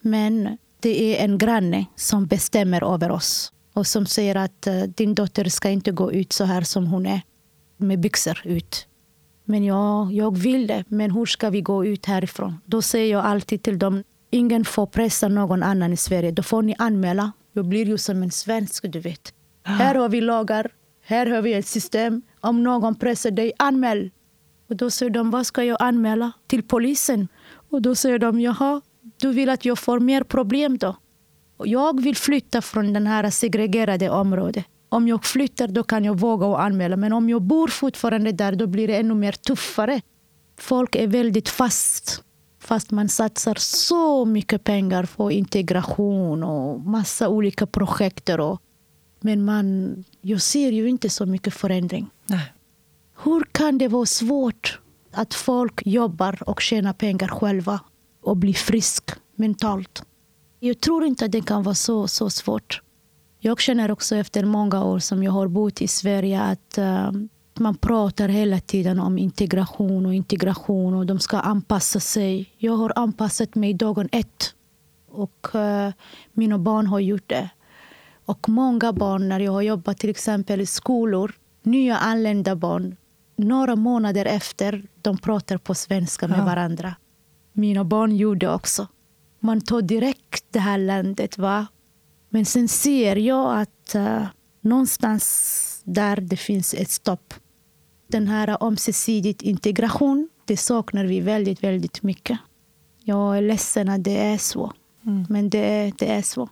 Men 0.02 0.58
det 0.80 1.18
är 1.18 1.26
en 1.26 1.38
granne 1.38 1.86
som 1.96 2.26
bestämmer 2.26 2.94
över 2.94 3.12
oss 3.12 3.54
och 3.74 3.88
som 3.88 4.06
säger 4.06 4.36
att 4.36 4.68
uh, 4.68 4.84
din 4.84 5.16
dotter 5.16 5.46
ska 5.46 5.70
inte 5.70 5.92
gå 5.92 6.12
ut 6.12 6.34
så 6.34 6.44
här 6.44 6.62
som 6.62 6.88
hon 6.88 7.06
är 7.06 7.22
med 7.78 8.00
byxor 8.00 8.42
ut. 8.44 8.88
Men 9.46 9.64
jag, 9.64 10.14
jag 10.14 10.38
vill 10.38 10.68
det, 10.68 10.84
men 10.88 11.12
hur 11.12 11.26
ska 11.26 11.50
vi 11.50 11.62
gå 11.62 11.86
ut 11.86 12.06
härifrån? 12.06 12.62
Då 12.66 12.82
säger 12.82 13.12
jag 13.12 13.26
alltid 13.26 13.64
till 13.64 13.80
dem, 13.80 14.04
ingen 14.30 14.66
får 14.66 14.86
pressa 14.86 15.28
någon 15.28 15.64
annan 15.64 15.94
i 15.94 15.98
Sverige. 15.98 16.32
Då 16.32 16.44
får 16.44 16.62
ni 16.62 16.76
anmäla. 16.78 17.32
Jag 17.54 17.66
blir 17.66 17.86
ju 17.86 17.98
som 17.98 18.24
en 18.24 18.32
svensk, 18.32 18.92
du 18.92 19.00
vet. 19.00 19.34
Här 19.64 19.96
har 19.96 20.10
vi 20.10 20.22
lagar, 20.22 20.72
här 21.12 21.26
har 21.26 21.42
vi 21.42 21.54
ett 21.54 21.68
system. 21.68 22.22
Om 22.40 22.64
någon 22.64 22.96
pressar 22.96 23.32
dig, 23.32 23.52
anmäl. 23.60 24.12
Och 24.70 24.76
då 24.76 24.90
säger 24.90 25.10
de, 25.10 25.32
vad 25.32 25.46
ska 25.46 25.64
jag 25.64 25.78
anmäla? 25.80 26.32
Till 26.48 26.64
polisen. 26.64 27.28
Och 27.70 27.82
då 27.82 27.96
säger 27.96 28.20
de, 28.20 28.40
jaha, 28.40 28.82
du 29.18 29.32
vill 29.32 29.50
att 29.50 29.66
jag 29.66 29.80
får 29.80 30.00
mer 30.00 30.24
problem 30.24 30.78
då? 30.78 30.96
Och 31.58 31.68
jag 31.68 32.02
vill 32.02 32.16
flytta 32.16 32.62
från 32.62 32.94
den 32.94 33.08
här 33.08 33.30
segregerade 33.30 34.10
området. 34.10 34.66
Om 34.90 35.08
jag 35.08 35.26
flyttar 35.26 35.68
då 35.68 35.84
kan 35.84 36.06
jag 36.06 36.20
våga 36.20 36.46
och 36.46 36.62
anmäla. 36.64 36.98
Men 36.98 37.14
om 37.14 37.30
jag 37.30 37.42
bor 37.42 37.68
fortfarande 37.68 38.32
där 38.32 38.56
då 38.56 38.68
blir 38.68 38.88
det 38.88 38.98
ännu 38.98 39.14
mer 39.14 39.32
tuffare. 39.32 40.02
Folk 40.60 40.96
är 40.96 41.08
väldigt 41.08 41.50
fast. 41.50 42.24
Fast 42.60 42.92
man 42.92 43.10
satsar 43.10 43.56
så 43.60 44.26
mycket 44.26 44.64
pengar 44.64 45.10
på 45.16 45.32
integration 45.32 46.44
och 46.44 46.80
massa 46.80 47.30
olika 47.30 47.68
projekt. 47.68 48.30
Och, 48.30 48.62
men 49.22 49.46
man, 49.46 49.96
jag 50.22 50.42
ser 50.42 50.72
ju 50.72 50.90
inte 50.90 51.10
så 51.10 51.26
mycket 51.26 51.54
förändring. 51.54 52.10
Nej. 52.26 52.54
Hur 53.24 53.44
kan 53.52 53.78
det 53.78 53.88
vara 53.88 54.06
svårt 54.06 54.80
att 55.12 55.34
folk 55.34 55.82
jobbar 55.86 56.44
och 56.50 56.62
tjänar 56.62 56.94
pengar 56.94 57.28
själva 57.28 57.80
och 58.22 58.38
blir 58.38 58.54
frisk 58.54 59.12
mentalt? 59.36 60.04
Jag 60.60 60.80
tror 60.80 61.06
inte 61.06 61.26
att 61.26 61.32
det 61.32 61.42
kan 61.42 61.64
vara 61.64 61.76
så, 61.76 62.08
så 62.08 62.30
svårt. 62.30 62.82
Jag 63.40 63.60
känner 63.62 63.92
också 63.92 64.16
efter 64.16 64.46
många 64.46 64.84
år 64.84 65.00
som 65.00 65.24
jag 65.24 65.32
har 65.32 65.48
bott 65.48 65.82
i 65.82 65.88
Sverige 65.88 66.42
att 66.42 66.78
uh, 66.78 67.12
man 67.60 67.76
pratar 67.76 68.30
hela 68.30 68.60
tiden 68.60 69.00
om 69.00 69.18
integration 69.18 70.06
och 70.06 70.14
integration 70.14 70.94
och 70.94 71.06
de 71.06 71.20
ska 71.20 71.40
anpassa 71.40 72.00
sig. 72.00 72.56
Jag 72.58 72.74
har 72.74 72.94
anpassat 72.96 73.56
mig 73.56 73.74
dagen 73.74 74.10
ett 74.12 74.54
och 75.10 75.48
uh, 75.56 75.90
mina 76.34 76.58
barn 76.58 76.88
har 76.88 77.00
gjort 77.00 77.30
det. 77.30 77.50
Och 78.32 78.50
många 78.50 78.94
barn, 78.94 79.30
när 79.30 79.40
jag 79.40 79.52
har 79.52 79.62
jobbat 79.62 79.98
till 79.98 80.10
exempel 80.10 80.62
i 80.62 80.66
skolor, 80.66 81.34
nya 81.64 81.98
anlända 81.98 82.56
barn, 82.56 82.96
några 83.36 83.76
månader 83.76 84.26
efter, 84.26 84.88
de 85.02 85.18
pratar 85.18 85.58
på 85.58 85.76
svenska 85.76 86.28
med 86.28 86.40
ja. 86.40 86.46
varandra. 86.46 86.96
Mina 87.54 87.84
barn 87.84 88.16
gjorde 88.16 88.54
också. 88.54 88.88
Man 89.40 89.62
tar 89.62 89.82
direkt 89.82 90.46
det 90.50 90.60
här 90.60 90.78
landet. 90.78 91.38
Va? 91.38 91.68
Men 92.30 92.46
sen 92.46 92.68
ser 92.68 93.16
jag 93.16 93.60
att 93.62 93.96
uh, 93.96 94.26
någonstans 94.62 95.82
där 95.84 96.16
det 96.22 96.38
finns 96.38 96.74
ett 96.74 96.92
stopp. 96.92 97.34
Den 98.08 98.28
här 98.28 98.58
ömsesidig 98.62 99.44
integration, 99.44 100.30
det 100.46 100.58
saknar 100.58 101.06
vi 101.06 101.20
väldigt, 101.20 101.64
väldigt 101.64 102.04
mycket. 102.04 102.40
Jag 103.04 103.38
är 103.38 103.42
ledsen 103.42 103.90
att 103.90 104.04
det 104.04 104.18
är 104.18 104.38
så. 104.38 104.74
Mm. 105.06 105.26
Men 105.30 105.50
det, 105.50 105.94
det 105.98 106.12
är 106.12 106.22
så. 106.22 106.50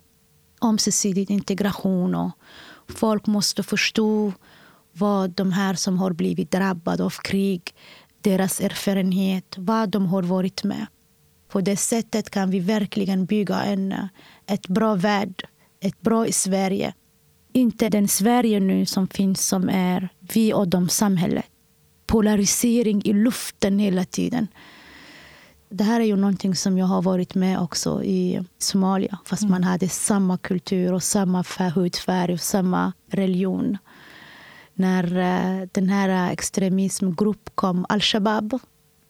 Ömsesidig 0.62 1.32
integration 1.32 2.16
och 2.16 2.32
folk 2.88 3.28
måste 3.28 3.64
förstå 3.64 4.34
vad 4.93 5.32
de 5.32 5.51
här 5.51 5.74
som 5.74 5.97
har 5.97 6.14
blivit 6.14 6.51
drabbade 6.51 7.03
av 7.03 7.14
krig, 7.24 7.74
deras 8.22 8.60
erfarenhet, 8.62 9.55
vad 9.57 9.89
de 9.89 10.05
har 10.05 10.24
varit 10.24 10.64
med. 10.64 10.88
På 11.47 11.62
det 11.62 11.78
sättet 11.78 12.30
kan 12.30 12.51
vi 12.51 12.60
verkligen 12.60 13.26
bygga 13.26 13.64
en, 13.64 13.95
ett 14.45 14.68
bra 14.68 14.95
värld, 14.95 15.43
ett 15.80 16.01
bra 16.01 16.26
Sverige. 16.32 16.93
Inte 17.53 17.89
den 17.89 18.07
Sverige 18.07 18.60
nu 18.60 18.86
som 18.86 19.07
finns 19.07 19.47
som 19.47 19.70
är 19.70 20.10
vi 20.20 20.53
och 20.53 20.68
de 20.68 20.89
samhället. 20.89 21.45
Polarisering 22.05 23.01
i 23.05 23.14
luften 23.14 23.80
hela 23.80 24.05
tiden. 24.05 24.47
Det 25.70 25.84
här 25.84 25.99
är 25.99 26.05
ju 26.05 26.15
någonting 26.15 26.55
som 26.55 26.78
jag 26.78 26.86
har 26.86 27.01
varit 27.01 27.36
med 27.36 27.59
också 27.59 28.03
i 28.03 28.41
Somalia. 28.57 29.20
Fast 29.26 29.41
mm. 29.41 29.51
man 29.51 29.63
hade 29.63 29.89
samma 29.89 30.38
kultur 30.38 30.93
och 30.93 31.03
samma 31.03 31.43
hudfärg 31.76 32.34
och 32.34 32.39
samma 32.39 32.93
religion 33.11 33.78
när 34.80 35.03
eh, 35.03 35.67
den 35.72 35.89
här 35.89 36.32
extremismgruppen 36.32 37.51
kom, 37.55 37.86
al-Shabab, 37.89 38.59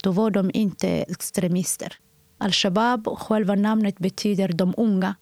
då 0.04 0.12
var 0.12 0.32
de 0.32 0.52
inte 0.54 0.88
extremister. 0.88 1.94
Al-Shabab, 2.38 3.08
själva 3.18 3.56
namnet 3.56 3.98
betyder 4.00 4.48
de 4.54 4.74
unga. 4.78 5.16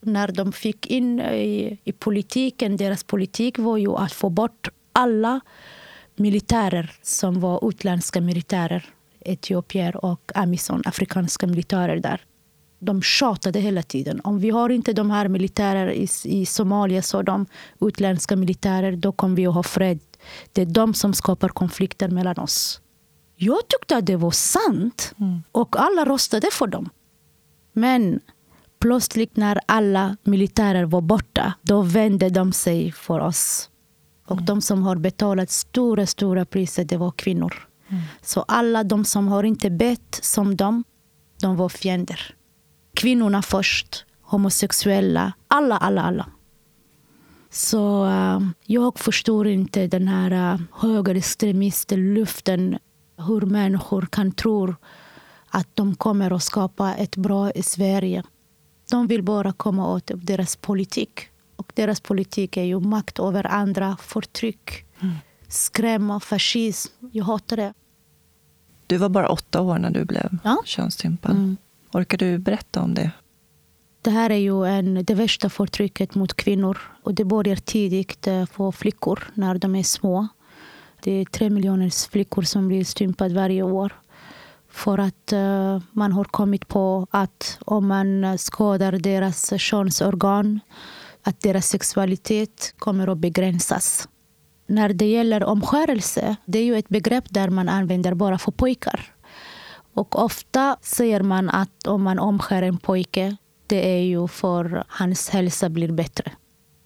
När 0.00 0.28
de 0.28 0.52
fick 0.52 0.86
in 0.86 1.20
i, 1.20 1.78
i 1.84 1.92
politiken, 1.92 2.76
deras 2.76 3.04
politik 3.04 3.58
var 3.58 3.76
ju 3.76 3.96
att 3.96 4.12
få 4.12 4.30
bort 4.30 4.68
alla 4.92 5.40
militärer 6.16 6.92
som 7.02 7.40
var 7.40 7.68
utländska 7.68 8.20
militärer. 8.20 8.88
Etiopier 9.20 10.04
och 10.04 10.32
Amison, 10.34 10.82
afrikanska 10.84 11.46
militärer 11.46 11.96
där. 11.96 12.24
De 12.78 13.02
tjatade 13.02 13.60
hela 13.60 13.82
tiden. 13.82 14.20
Om 14.24 14.38
vi 14.38 14.50
har 14.50 14.70
inte 14.70 14.92
de 14.92 15.10
här 15.10 15.28
militärer 15.28 15.92
i, 15.92 16.08
i 16.24 16.46
Somalia, 16.46 17.02
så 17.02 17.22
de 17.22 17.46
utländska 17.80 18.36
militärer, 18.36 18.96
då 18.96 19.12
kommer 19.12 19.36
vi 19.36 19.46
att 19.46 19.54
ha 19.54 19.62
fred. 19.62 20.00
Det 20.52 20.62
är 20.62 20.66
de 20.66 20.94
som 20.94 21.14
skapar 21.14 21.48
konflikter 21.48 22.08
mellan 22.08 22.38
oss. 22.38 22.80
Jag 23.36 23.68
tyckte 23.68 23.96
att 23.96 24.06
det 24.06 24.16
var 24.16 24.30
sant 24.30 25.14
mm. 25.20 25.42
och 25.52 25.76
alla 25.76 26.04
röstade 26.04 26.48
för 26.52 26.66
dem. 26.66 26.88
Men 27.72 28.20
plötsligt 28.78 29.36
när 29.36 29.60
alla 29.66 30.16
militärer 30.22 30.84
var 30.84 31.00
borta, 31.00 31.54
då 31.62 31.82
vände 31.82 32.30
de 32.30 32.52
sig 32.52 32.92
för 32.92 33.20
oss. 33.20 33.70
Och 34.26 34.32
mm. 34.32 34.44
de 34.44 34.60
som 34.60 34.82
har 34.82 34.96
betalat 34.96 35.50
stora, 35.50 36.06
stora 36.06 36.44
priser, 36.44 36.84
det 36.84 36.96
var 36.96 37.10
kvinnor. 37.10 37.69
Mm. 37.90 38.02
Så 38.22 38.42
alla 38.42 38.84
de 38.84 39.04
som 39.04 39.28
har 39.28 39.42
inte 39.42 39.70
bett 39.70 40.18
som 40.22 40.56
dem, 40.56 40.84
de 41.40 41.56
var 41.56 41.68
fiender. 41.68 42.34
Kvinnorna 42.94 43.42
först, 43.42 44.04
homosexuella, 44.22 45.32
alla, 45.48 45.76
alla, 45.76 46.02
alla. 46.02 46.26
Så 47.50 48.06
uh, 48.06 48.40
jag 48.66 48.98
förstår 48.98 49.46
inte 49.46 49.86
den 49.86 50.08
här 50.08 50.30
eh, 50.30 50.54
uh, 50.54 50.60
högerextremistluften 50.72 52.78
hur 53.16 53.40
människor 53.40 54.08
kan 54.12 54.32
tro 54.32 54.74
att 55.50 55.68
de 55.74 55.94
kommer 55.94 56.30
att 56.30 56.42
skapa 56.42 56.94
ett 56.94 57.16
bra 57.16 57.52
Sverige. 57.62 58.22
De 58.90 59.06
vill 59.06 59.22
bara 59.22 59.52
komma 59.52 59.92
åt 59.92 60.10
deras 60.14 60.56
politik. 60.56 61.28
Och 61.56 61.72
deras 61.74 62.00
politik 62.00 62.56
är 62.56 62.62
ju 62.62 62.80
makt 62.80 63.18
över 63.18 63.46
andra, 63.46 63.96
förtryck, 64.00 64.84
mm 65.00 65.14
skrämma, 65.52 66.20
fascism. 66.20 66.92
Jag 67.12 67.24
hatar 67.24 67.56
det. 67.56 67.72
Du 68.86 68.96
var 68.96 69.08
bara 69.08 69.28
åtta 69.28 69.60
år 69.60 69.78
när 69.78 69.90
du 69.90 70.04
blev 70.04 70.38
ja? 70.44 70.62
könsstympad. 70.64 71.32
Mm. 71.32 71.56
Orkar 71.92 72.18
du 72.18 72.38
berätta 72.38 72.82
om 72.82 72.94
det? 72.94 73.10
Det 74.02 74.10
här 74.10 74.30
är 74.30 74.36
ju 74.36 74.66
en, 74.66 75.04
det 75.04 75.14
värsta 75.14 75.48
förtrycket 75.48 76.14
mot 76.14 76.34
kvinnor. 76.34 76.78
Och 77.02 77.14
det 77.14 77.24
börjar 77.24 77.56
tidigt 77.56 78.26
eh, 78.26 78.46
för 78.46 78.70
flickor 78.70 79.30
när 79.34 79.54
de 79.54 79.74
är 79.74 79.82
små. 79.82 80.28
Det 81.02 81.12
är 81.12 81.24
tre 81.24 81.50
miljoner 81.50 82.10
flickor 82.10 82.42
som 82.42 82.68
blir 82.68 82.84
stympade 82.84 83.34
varje 83.34 83.62
år. 83.62 83.92
För 84.68 84.98
att 84.98 85.32
uh, 85.32 85.82
man 85.92 86.12
har 86.12 86.24
kommit 86.24 86.68
på 86.68 87.06
att 87.10 87.58
om 87.64 87.88
man 87.88 88.38
skadar 88.38 88.92
deras 88.92 89.60
könsorgan 89.60 90.60
att 91.22 91.40
deras 91.40 91.66
sexualitet 91.66 92.74
kommer 92.78 93.08
att 93.08 93.18
begränsas. 93.18 94.08
När 94.70 94.92
det 94.92 95.06
gäller 95.06 95.44
omskärelse, 95.44 96.36
det 96.44 96.58
är 96.58 96.64
ju 96.64 96.76
ett 96.76 96.88
begrepp 96.88 97.24
där 97.28 97.48
man 97.48 97.68
använder 97.68 98.14
bara 98.14 98.38
för 98.38 98.52
pojkar. 98.52 99.14
Och 99.94 100.24
ofta 100.24 100.76
säger 100.82 101.22
man 101.22 101.50
att 101.50 101.86
om 101.86 102.02
man 102.02 102.18
omskär 102.18 102.62
en 102.62 102.78
pojke, 102.78 103.36
det 103.66 103.98
är 103.98 104.02
ju 104.02 104.28
för 104.28 104.84
hans 104.88 105.28
hälsa 105.28 105.68
blir 105.68 105.92
bättre. 105.92 106.32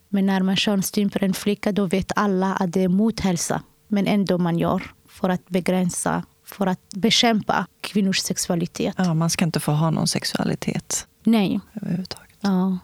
Men 0.08 0.26
när 0.26 0.42
man 0.42 0.56
könsstympar 0.56 1.24
en 1.24 1.34
flicka, 1.34 1.72
då 1.72 1.86
vet 1.86 2.12
alla 2.16 2.54
att 2.54 2.72
det 2.72 2.82
är 2.82 2.88
mot 2.88 3.20
hälsa 3.20 3.62
men 3.88 4.06
ändå 4.06 4.38
man 4.38 4.58
gör 4.58 4.82
för 5.08 5.28
att 5.28 5.48
begränsa, 5.48 6.22
för 6.44 6.66
att 6.66 6.90
bekämpa 6.94 7.66
kvinnors 7.80 8.18
sexualitet. 8.18 8.94
Ja, 8.98 9.14
man 9.14 9.30
ska 9.30 9.44
inte 9.44 9.60
få 9.60 9.72
ha 9.72 9.90
någon 9.90 10.08
sexualitet 10.08 11.06
Nej. 11.24 11.60
överhuvudtaget. 11.74 12.38
Ja. 12.40 12.78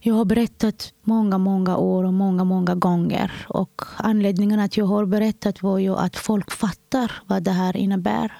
Jag 0.00 0.14
har 0.14 0.24
berättat 0.24 0.92
många, 1.02 1.38
många 1.38 1.76
år 1.76 2.04
och 2.04 2.14
många, 2.14 2.44
många 2.44 2.74
gånger. 2.74 3.46
Och 3.48 3.82
anledningen 3.96 4.60
att 4.60 4.76
jag 4.76 4.86
har 4.86 5.06
berättat 5.06 5.62
var 5.62 5.78
ju 5.78 5.96
att 5.96 6.16
folk 6.16 6.50
fattar 6.50 7.12
vad 7.26 7.42
det 7.42 7.50
här 7.50 7.76
innebär. 7.76 8.32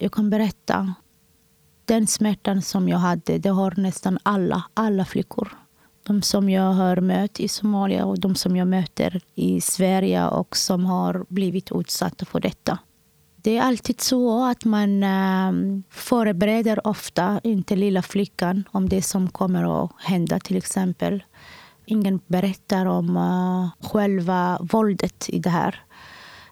Jag 0.00 0.12
kan 0.12 0.30
berätta. 0.30 0.94
Den 1.84 2.06
smärtan 2.06 2.62
som 2.62 2.88
jag 2.88 2.98
hade, 2.98 3.38
det 3.38 3.48
har 3.48 3.74
nästan 3.76 4.18
alla, 4.22 4.64
alla 4.74 5.04
flickor 5.04 5.58
de 6.08 6.22
som 6.22 6.50
jag 6.50 6.72
har 6.72 7.00
mött 7.00 7.40
i 7.40 7.48
Somalia 7.48 8.04
och 8.04 8.20
de 8.20 8.34
som 8.34 8.56
jag 8.56 8.68
möter 8.68 9.20
i 9.34 9.60
Sverige 9.60 10.28
och 10.28 10.56
som 10.56 10.86
har 10.86 11.26
blivit 11.28 11.72
utsatta 11.72 12.24
för 12.24 12.40
detta. 12.40 12.78
Det 13.42 13.56
är 13.56 13.62
alltid 13.62 14.00
så 14.00 14.44
att 14.44 14.64
man 14.64 15.02
ehm, 15.02 15.82
förbereder 15.90 16.86
ofta 16.86 17.40
inte 17.44 17.76
lilla 17.76 18.02
flickan 18.02 18.64
om 18.70 18.88
det 18.88 19.02
som 19.02 19.30
kommer 19.30 19.84
att 19.84 19.92
hända 19.98 20.40
till 20.40 20.56
exempel. 20.56 21.24
Ingen 21.86 22.20
berättar 22.26 22.86
om 22.86 23.16
eh, 23.16 23.68
själva 23.88 24.58
våldet 24.60 25.28
i 25.28 25.38
det 25.38 25.50
här. 25.50 25.82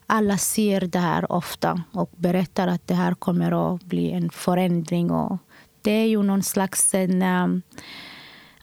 Alla 0.06 0.38
ser 0.38 0.80
det 0.80 0.98
här 0.98 1.32
ofta 1.32 1.82
och 1.92 2.10
berättar 2.16 2.68
att 2.68 2.86
det 2.86 2.94
här 2.94 3.14
kommer 3.14 3.74
att 3.74 3.82
bli 3.82 4.10
en 4.10 4.30
förändring. 4.30 5.10
Och 5.10 5.38
det 5.82 5.90
är 5.90 6.06
ju 6.06 6.22
någon 6.22 6.42
slags 6.42 6.94
en, 6.94 7.22
ehm, 7.22 7.62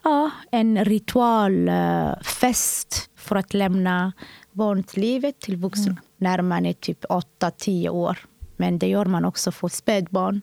ja, 0.04 0.30
en 0.50 0.84
ritualfest 0.84 3.10
för 3.16 3.36
att 3.36 3.54
lämna 3.54 4.12
barnlivet 4.54 5.40
till 5.40 5.56
vuxna 5.56 5.92
mm. 5.92 6.02
när 6.16 6.42
man 6.42 6.66
är 6.66 6.72
typ 6.72 7.04
8-10 7.04 7.88
år. 7.88 8.18
Men 8.56 8.78
det 8.78 8.88
gör 8.88 9.04
man 9.04 9.24
också 9.24 9.52
för 9.52 9.68
spädbarn. 9.68 10.40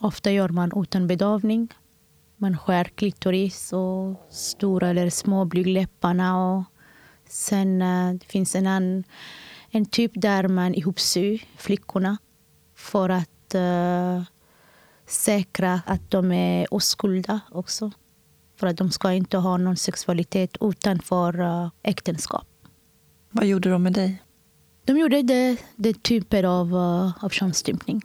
Ofta 0.00 0.30
gör 0.30 0.48
man 0.48 0.72
utan 0.76 1.06
bedövning. 1.06 1.68
Man 2.36 2.58
skär 2.58 2.84
klitoris 2.84 3.72
och 3.72 4.26
stora 4.30 4.88
eller 4.88 5.10
små 5.10 5.44
blygdläpparna. 5.44 6.52
Och 6.52 6.64
sen 7.28 7.82
uh, 7.82 8.14
det 8.14 8.26
finns 8.26 8.54
en, 8.54 8.66
annan, 8.66 9.04
en 9.70 9.86
typ 9.86 10.12
där 10.14 10.48
man 10.48 10.74
ihopsyr 10.74 11.44
flickorna 11.56 12.18
för 12.76 13.08
att 13.08 13.54
uh, 13.54 14.22
säkra 15.06 15.80
att 15.86 16.10
de 16.10 16.32
är 16.32 16.74
oskulda 16.74 17.40
också. 17.50 17.90
För 18.56 18.66
att 18.66 18.76
de 18.76 18.90
ska 18.90 19.12
inte 19.12 19.36
ha 19.36 19.56
någon 19.56 19.76
sexualitet 19.76 20.56
utanför 20.60 21.40
uh, 21.40 21.68
äktenskap. 21.82 22.51
Vad 23.32 23.46
gjorde 23.46 23.70
de 23.70 23.82
med 23.82 23.92
dig? 23.92 24.22
De 24.84 24.98
gjorde 24.98 25.22
det, 25.22 25.56
det 25.76 26.02
typer 26.02 26.44
av, 26.44 26.74
uh, 26.74 27.24
av 27.24 27.28
könsstympning. 27.28 28.02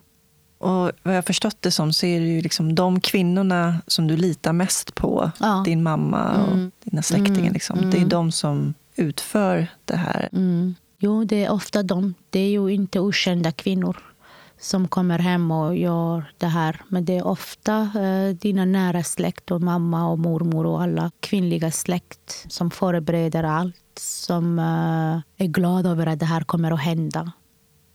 Och 0.58 0.92
vad 1.04 1.16
jag 1.18 1.26
förstått 1.26 1.58
det 1.62 1.72
som 1.72 1.94
så 1.94 2.06
är 2.06 2.20
det 2.20 2.26
ju 2.28 2.42
liksom 2.42 2.76
de 2.76 3.00
kvinnorna 3.00 3.76
som 3.88 4.08
du 4.08 4.18
litar 4.18 4.54
mest 4.54 4.96
på, 4.96 5.32
Ja. 5.40 5.64
din 5.66 5.84
mamma 5.84 6.44
och 6.44 6.54
Mm. 6.54 6.72
dina 6.84 7.02
släktingar, 7.02 7.40
Mm. 7.40 7.54
liksom, 7.54 7.78
Mm. 7.78 7.90
det 7.92 7.98
är 7.98 8.06
de 8.06 8.32
som 8.32 8.74
utför 8.96 9.68
det 9.86 9.96
här. 9.96 10.30
Mm. 10.34 10.76
Jo, 11.00 11.24
det 11.24 11.46
är 11.46 11.52
ofta 11.52 11.84
de. 11.84 12.14
Det 12.30 12.40
är 12.40 12.50
ju 12.50 12.70
inte 12.70 13.00
okända 13.00 13.52
kvinnor 13.52 13.98
som 14.60 14.88
kommer 14.88 15.20
hem 15.20 15.52
och 15.52 15.78
gör 15.78 16.32
det 16.38 16.46
här. 16.48 16.82
Men 16.88 17.06
det 17.06 17.18
är 17.18 17.28
ofta 17.28 17.82
eh, 18.02 18.36
dina 18.36 18.66
nära 18.66 19.04
släkt 19.04 19.52
och 19.52 19.62
mamma 19.62 20.10
och 20.10 20.20
mormor 20.20 20.66
och 20.66 20.82
alla 20.82 21.12
kvinnliga 21.20 21.72
släkt 21.72 22.46
som 22.50 22.72
förbereder 22.72 23.44
allt. 23.44 23.76
Som 24.00 24.60
eh, 24.60 25.46
är 25.46 25.48
glada 25.48 25.90
över 25.90 26.08
att 26.08 26.20
det 26.20 26.26
här 26.26 26.42
kommer 26.42 26.72
att 26.72 26.80
hända. 26.80 27.32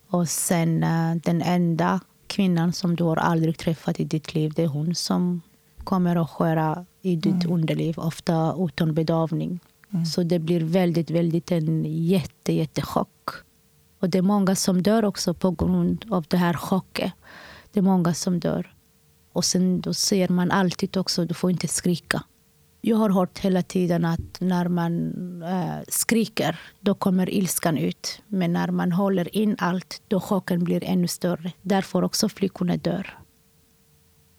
Och 0.09 0.28
sen 0.28 0.82
eh, 0.82 1.14
den 1.14 1.42
enda 1.42 2.00
kvinnan 2.26 2.72
som 2.72 2.96
du 2.96 3.05
har 3.05 3.16
aldrig 3.16 3.59
träffat 3.59 4.00
i 4.00 4.05
ditt 4.05 4.34
liv, 4.34 4.53
det 4.57 4.62
är 4.62 4.66
hon 4.66 4.94
som 4.94 5.40
kommer 5.84 6.16
att 6.16 6.30
skära 6.30 6.86
i 7.03 7.16
ditt 7.16 7.44
underliv, 7.44 7.98
ofta 7.98 8.55
utan 8.59 8.94
bedövning. 8.94 9.61
Så 10.05 10.22
det 10.22 10.38
blir 10.38 10.61
väldigt, 10.61 11.11
väldigt 11.11 11.53
en 11.53 11.84
jätte, 11.84 12.53
jättechock. 12.53 13.30
Och 13.98 14.11
det 14.11 14.18
är 14.18 14.22
många 14.22 14.55
som 14.55 14.82
dör 14.82 15.05
också 15.05 15.34
på 15.34 15.50
grund 15.50 16.05
av 16.11 16.24
det 16.28 16.36
här 16.36 16.55
chocket. 16.55 17.12
Det 17.72 17.80
är 17.80 17.82
många 17.82 18.14
som 18.14 18.40
dör. 18.40 18.74
Och 19.32 19.44
sen 19.44 19.80
då 19.80 19.94
ser 19.94 20.28
man 20.28 20.50
alltid 20.50 20.96
också, 20.96 21.24
du 21.24 21.34
får 21.34 21.50
inte 21.50 21.68
skrika. 21.68 22.22
Jag 22.85 22.97
har 22.97 23.11
hört 23.11 23.39
hela 23.39 23.62
tiden 23.62 24.05
att 24.05 24.41
när 24.41 24.68
man 24.68 25.12
eh, 25.43 25.80
skriker, 25.89 26.59
då 26.80 26.95
kommer 26.95 27.30
ilskan 27.30 27.78
ut. 27.78 28.22
Men 28.26 28.53
när 28.53 28.68
man 28.70 28.93
håller 28.93 29.37
in 29.37 29.57
allt, 29.59 30.03
då 30.09 30.20
chocken 30.20 30.64
blir 30.64 30.85
ännu 30.85 31.09
större. 31.09 31.53
Därför 31.62 32.05
också 32.05 32.28
flickorna 32.28 32.76
dör. 32.76 33.18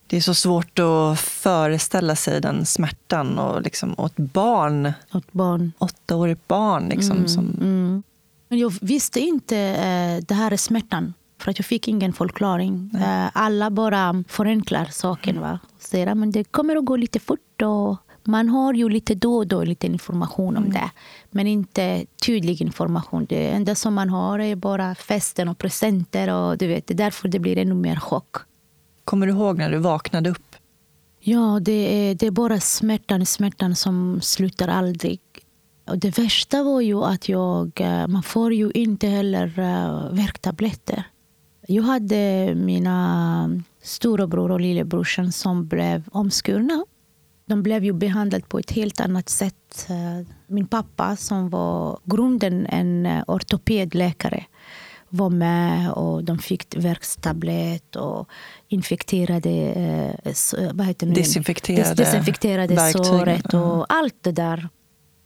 Det 0.08 0.18
är 0.18 0.22
så 0.22 0.34
svårt 0.34 0.80
att 0.80 1.20
föreställa 1.20 2.16
sig 2.16 2.42
den 2.42 2.66
smärtan 2.66 3.40
och, 3.40 3.62
liksom, 3.62 3.94
och 3.94 4.06
ett 4.06 4.18
barn, 4.18 4.94
Åt 5.14 5.34
barn. 5.34 5.72
åttaårigt 5.78 6.48
barn. 6.48 6.90
Liksom, 6.90 7.28
som, 7.28 7.46
Mm. 7.62 8.04
Men 8.50 8.60
jag 8.60 8.74
visste 8.82 9.20
inte 9.20 9.58
eh, 9.58 10.24
det 10.28 10.34
här 10.34 10.52
är 10.52 10.58
smärtan. 10.58 11.14
För 11.40 11.52
att 11.52 11.60
jag 11.60 11.66
fick 11.66 11.88
ingen 11.88 12.14
förklaring. 12.14 12.92
Eh, 12.96 13.30
alla 13.34 13.70
bara 13.70 14.24
förenklar 14.28 14.86
saken. 14.86 15.40
Va? 15.42 15.60
Säger 15.80 16.08
att 16.08 16.34
det 16.34 16.44
kommer 16.44 16.76
att 16.76 16.86
gå 16.86 16.96
lite 16.96 17.20
fort. 17.20 17.62
Och 17.62 17.98
man 18.24 18.50
har 18.50 18.74
ju 18.74 18.90
lite 18.90 19.16
då 19.16 19.38
och 19.38 19.48
då 19.48 19.64
lite 19.64 19.88
information 19.88 20.58
om 20.58 20.70
det. 20.70 20.90
Men 21.32 21.48
inte 21.48 22.06
tydlig 22.26 22.62
information. 22.62 23.26
Det 23.30 23.50
enda 23.50 23.76
som 23.76 23.94
man 23.94 24.10
har 24.10 24.40
är 24.40 24.56
bara 24.56 24.96
festen 24.96 25.48
och 25.48 25.58
presenter. 25.58 26.34
Och 26.34 26.58
du 26.58 26.68
vet, 26.68 26.98
därför 26.98 27.28
det 27.28 27.40
blir 27.40 27.58
ännu 27.58 27.74
mer 27.74 27.96
chock. 27.96 28.36
Kommer 29.06 29.28
du 29.28 29.34
ihåg 29.34 29.58
när 29.58 29.72
du 29.72 29.78
vaknade 29.78 30.30
upp? 30.30 30.56
Ja, 31.20 31.60
det 31.62 32.10
är, 32.10 32.16
det 32.16 32.28
är 32.28 32.32
bara 32.32 32.60
smärtan, 32.60 33.26
smärtan 33.26 33.76
som 33.76 34.22
slutar 34.22 34.68
aldrig. 34.68 35.20
Och 35.86 35.98
det 35.98 36.18
värsta 36.18 36.64
var 36.64 36.82
ju 36.82 37.04
att 37.04 37.30
jag, 37.30 37.82
eh, 37.82 38.08
man 38.08 38.24
får 38.24 38.54
ju 38.54 38.72
inte 38.72 39.08
heller 39.08 39.60
uh, 39.60 40.14
värktabletter. 40.14 41.04
Jag 41.68 41.84
hade 41.84 42.54
mina 42.56 43.62
storebror 43.82 44.52
och 44.52 44.62
lillebrorsan 44.62 45.32
som 45.32 45.68
blev 45.68 46.04
omskurna. 46.12 46.86
De 47.54 47.64
blev 47.64 47.84
ju 47.84 47.94
behandlade 47.94 48.46
på 48.48 48.60
ett 48.60 48.72
helt 48.72 49.00
annat 49.02 49.30
sätt. 49.30 49.88
Eh, 49.90 50.28
Min 50.48 50.68
pappa, 50.68 51.16
som 51.16 51.50
var 51.50 52.00
grunden 52.04 52.66
en 52.66 53.06
eh, 53.06 53.24
ortopedläkare, 53.28 54.44
var 55.10 55.30
med 55.30 55.92
och 55.92 56.24
de 56.24 56.38
fick 56.40 56.76
värkstablett 56.76 57.96
och 57.96 58.30
infekterade, 58.68 59.50
eh, 59.50 60.72
vad 60.74 60.86
heter 60.88 61.08
det? 61.08 61.14
Desinfekterade 61.14 61.84
Des- 61.94 61.96
desinfekterade 61.98 62.76
verktyg. 62.76 63.06
såret 63.06 63.54
och 63.54 63.94
allt 63.94 64.16
det 64.22 64.32
där. 64.32 64.70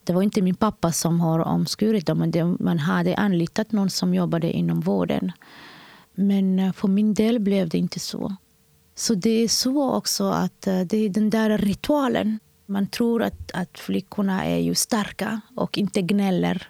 Det 0.04 0.14
var 0.14 0.22
inte 0.22 0.42
min 0.42 0.56
pappa 0.56 0.92
som 0.92 1.20
har 1.20 1.40
omskurit 1.40 2.06
dem, 2.08 2.18
men 2.18 2.58
man 2.60 2.80
hade 2.80 3.16
anlitat 3.16 3.72
någon 3.72 3.90
som 3.90 4.14
jobbade 4.14 4.52
inom 4.52 4.80
vården. 4.82 5.32
Men 6.16 6.74
för 6.74 6.88
min 6.88 7.14
del 7.14 7.40
blev 7.40 7.70
det 7.70 7.78
inte 7.78 8.00
så. 8.00 8.36
Så 8.98 9.16
det 9.16 9.30
är 9.30 9.48
så 9.48 9.94
också 9.94 10.30
att 10.30 10.68
eh, 10.68 10.82
det 10.82 10.98
är 10.98 11.10
den 11.10 11.30
där 11.30 11.58
ritualen. 11.58 12.40
Man 12.66 12.88
tror 12.88 13.24
att, 13.24 13.52
att 13.54 13.80
flickorna 13.80 14.46
är 14.46 14.58
ju 14.58 14.76
starka 14.76 15.42
och 15.56 15.78
inte 15.78 16.02
gnäller 16.02 16.68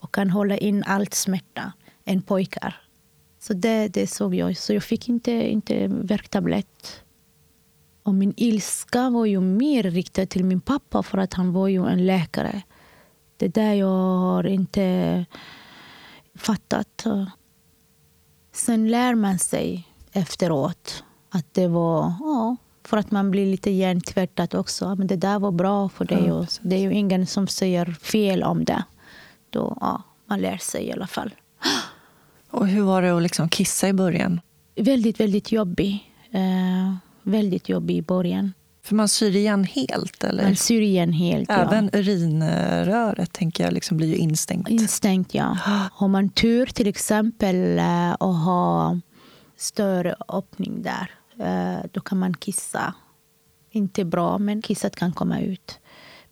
och 0.00 0.14
kan 0.14 0.30
hålla 0.30 0.56
in 0.56 0.84
allt 0.86 1.14
smärta 1.14 1.72
än 2.04 2.22
pojkar. 2.22 2.80
Så 3.40 3.54
det, 3.54 3.88
det 3.88 4.06
såg 4.06 4.34
jag. 4.34 4.56
Så 4.56 4.74
jag 4.74 4.82
fick 4.82 5.08
inte, 5.08 5.32
inte 5.32 5.86
värktablett. 5.86 7.02
Och 8.02 8.14
min 8.14 8.34
ilska 8.36 9.10
var 9.10 9.26
ju 9.26 9.40
mer 9.40 9.82
riktad 9.82 10.26
till 10.26 10.44
min 10.44 10.60
pappa 10.60 11.02
för 11.02 11.18
att 11.18 11.34
han 11.34 11.52
var 11.52 11.68
ju 11.68 11.86
en 11.86 12.06
läkare. 12.06 12.62
Det 13.36 13.48
där 13.48 13.74
jag 13.74 14.18
har 14.18 14.46
inte 14.46 15.24
fattat. 16.34 17.06
Sen 18.52 18.90
lär 18.90 19.14
man 19.14 19.38
sig 19.38 19.88
efteråt 20.12 21.04
att 21.36 21.54
det 21.54 21.68
var... 21.68 22.14
Ja, 22.20 22.56
för 22.84 22.96
att 22.96 23.10
man 23.10 23.30
blir 23.30 23.46
lite 23.46 23.70
hjärntvättad 23.70 24.54
också. 24.54 24.84
Ja, 24.84 24.94
Men 24.94 25.06
det 25.06 25.16
där 25.16 25.38
var 25.38 25.52
bra 25.52 25.88
för 25.88 26.04
dig. 26.04 26.24
Ja, 26.26 26.32
och 26.32 26.46
det 26.60 26.76
är 26.76 26.80
ju 26.80 26.94
ingen 26.94 27.26
som 27.26 27.46
säger 27.46 27.86
fel 27.86 28.42
om 28.42 28.64
det. 28.64 28.84
Då, 29.50 29.76
ja, 29.80 30.02
man 30.26 30.40
lär 30.40 30.56
sig 30.56 30.84
i 30.86 30.92
alla 30.92 31.06
fall. 31.06 31.34
Och 32.50 32.68
hur 32.68 32.82
var 32.82 33.02
det 33.02 33.16
att 33.16 33.22
liksom 33.22 33.48
kissa 33.48 33.88
i 33.88 33.92
början? 33.92 34.40
Väldigt, 34.76 35.20
väldigt 35.20 35.52
jobbig. 35.52 36.12
Eh, 36.30 36.94
väldigt 37.22 37.68
jobbig 37.68 37.96
i 37.96 38.02
början. 38.02 38.52
För 38.82 38.94
man 38.94 39.08
syr 39.08 39.36
igen 39.36 39.64
helt, 39.64 40.24
eller? 40.24 40.44
Man 40.44 40.56
syr 40.56 40.80
igen 40.80 41.12
helt. 41.12 41.48
ja. 41.48 41.54
Även 41.54 41.90
urinröret 41.92 43.32
tänker 43.32 43.64
jag 43.64 43.72
liksom 43.72 43.96
blir 43.96 44.08
ju 44.08 44.16
instängt. 44.16 44.68
Instängt, 44.68 45.34
ja. 45.34 45.58
Har 45.92 46.08
man 46.08 46.28
tur 46.28 46.66
till 46.66 46.86
exempel 46.86 47.78
eh, 47.78 48.12
och 48.12 48.34
har 48.34 49.00
större 49.56 50.14
öppning 50.28 50.82
där, 50.82 51.10
Eh, 51.38 51.78
då 51.92 52.00
kan 52.00 52.18
man 52.18 52.34
kissa. 52.34 52.94
Inte 53.70 54.04
bra, 54.04 54.38
men 54.38 54.62
kisset 54.62 54.96
kan 54.96 55.12
komma 55.12 55.40
ut. 55.40 55.80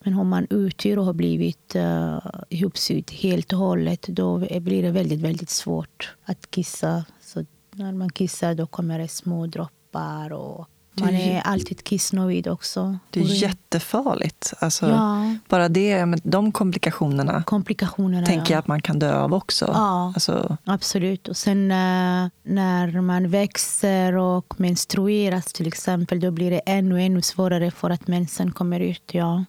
Men 0.04 0.18
om 0.18 0.28
man 0.28 0.46
otur 0.50 0.98
och 0.98 1.04
har 1.04 1.12
blivit 1.12 1.76
uh, 1.76 2.18
ihopsydd 2.48 3.10
helt 3.10 3.52
och 3.52 3.58
hållet, 3.58 4.02
då 4.02 4.38
blir 4.38 4.82
det 4.82 4.90
väldigt, 4.90 5.20
väldigt 5.20 5.50
svårt 5.50 6.14
att 6.24 6.50
kissa. 6.50 7.04
Så 7.20 7.44
när 7.70 7.92
man 7.92 8.10
kissar 8.10 8.54
då 8.54 8.66
kommer 8.66 8.98
det 8.98 9.08
små 9.08 9.46
droppar 9.46 10.32
och 10.32 10.68
man 11.00 11.14
är 11.14 11.40
alltid 11.40 11.84
kissnöjd 11.84 12.48
också. 12.48 12.98
Det 13.10 13.20
är 13.20 13.24
jättefarligt. 13.24 14.52
Alltså, 14.58 14.88
Ja, 14.88 15.36
Bara 15.48 15.68
det, 15.68 16.06
men 16.06 16.20
de 16.22 16.52
komplikationerna 16.52 17.42
komplikationerna. 17.42 18.26
tänker 18.26 18.52
ja. 18.52 18.56
jag 18.56 18.58
att 18.58 18.66
man 18.66 18.82
kan 18.82 18.98
dö 18.98 19.18
av 19.18 19.34
också. 19.34 19.64
Ja. 19.74 20.12
Alltså, 20.14 20.56
Absolut. 20.64 21.28
Och 21.28 21.36
sen 21.36 21.70
eh, 21.70 22.28
när 22.42 23.00
man 23.00 23.28
växer 23.30 24.16
och 24.16 24.60
menstrueras 24.60 25.52
till 25.52 25.66
exempel, 25.66 26.20
då 26.20 26.30
blir 26.30 26.50
det 26.50 26.60
ännu, 26.66 27.02
ännu 27.02 27.22
svårare 27.22 27.70
för 27.70 27.90
att 27.90 28.06
mensen 28.06 28.52
kommer 28.52 28.80
ut. 28.80 29.10
Ja. 29.12 29.44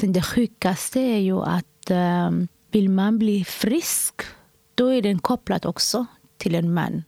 Sen 0.00 0.12
det 0.12 0.22
sjukaste 0.22 1.00
är 1.00 1.18
ju 1.18 1.42
att 1.42 1.90
eh, 1.90 2.30
vill 2.70 2.90
man 2.90 3.18
bli 3.18 3.44
frisk, 3.44 4.14
då 4.74 4.88
är 4.88 5.02
den 5.02 5.18
kopplad 5.18 5.66
också 5.66 6.06
till 6.38 6.54
en 6.54 6.74
man. 6.74 7.02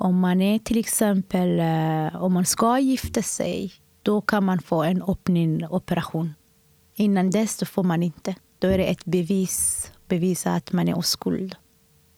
Om 0.00 0.20
man 0.20 0.40
är 0.40 0.58
till 0.58 0.78
exempel, 0.78 1.58
eh, 1.58 2.22
om 2.22 2.32
man 2.32 2.44
ska 2.44 2.78
gifta 2.78 3.22
sig, 3.22 3.72
då 4.02 4.20
kan 4.20 4.44
man 4.44 4.58
få 4.58 4.82
en 4.82 5.02
öppning 5.02 5.66
operation. 5.66 6.34
Innan 6.94 7.30
dess 7.30 7.58
då 7.58 7.66
får 7.66 7.82
man 7.82 8.02
inte. 8.02 8.34
Då 8.58 8.68
är 8.68 8.78
det 8.78 8.84
ett 8.84 9.04
bevis, 9.04 9.92
bevisa 10.08 10.54
att 10.54 10.72
man 10.72 10.88
är 10.88 10.98
oskuld. 10.98 11.54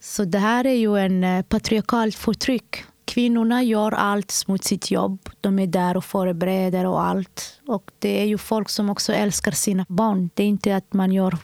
Så 0.01 0.25
det 0.25 0.39
här 0.39 0.67
är 0.67 0.75
ju 0.75 0.99
en 0.99 1.25
eh, 1.25 1.43
patriarkalt 1.43 2.15
förtryck. 2.15 2.85
Kvinnorna 3.05 3.63
gör 3.63 3.93
allt 3.93 4.45
mot 4.47 4.65
sitt 4.65 4.91
jobb. 4.91 5.29
De 5.41 5.59
är 5.59 5.67
där 5.67 5.97
och 5.97 6.05
förbereder 6.05 6.87
och 6.87 7.03
allt. 7.03 7.61
Och 7.67 7.91
det 7.99 8.21
är 8.21 8.25
ju 8.25 8.39
folk 8.39 8.69
som 8.69 8.91
också 8.91 9.13
älskar 9.13 9.53
sina 9.53 9.87
barn. 9.89 10.31
Det 10.35 10.43
är 10.43 10.49
inte 10.49 10.77
att 10.77 10.93
man 10.93 11.13
gör 11.13 11.39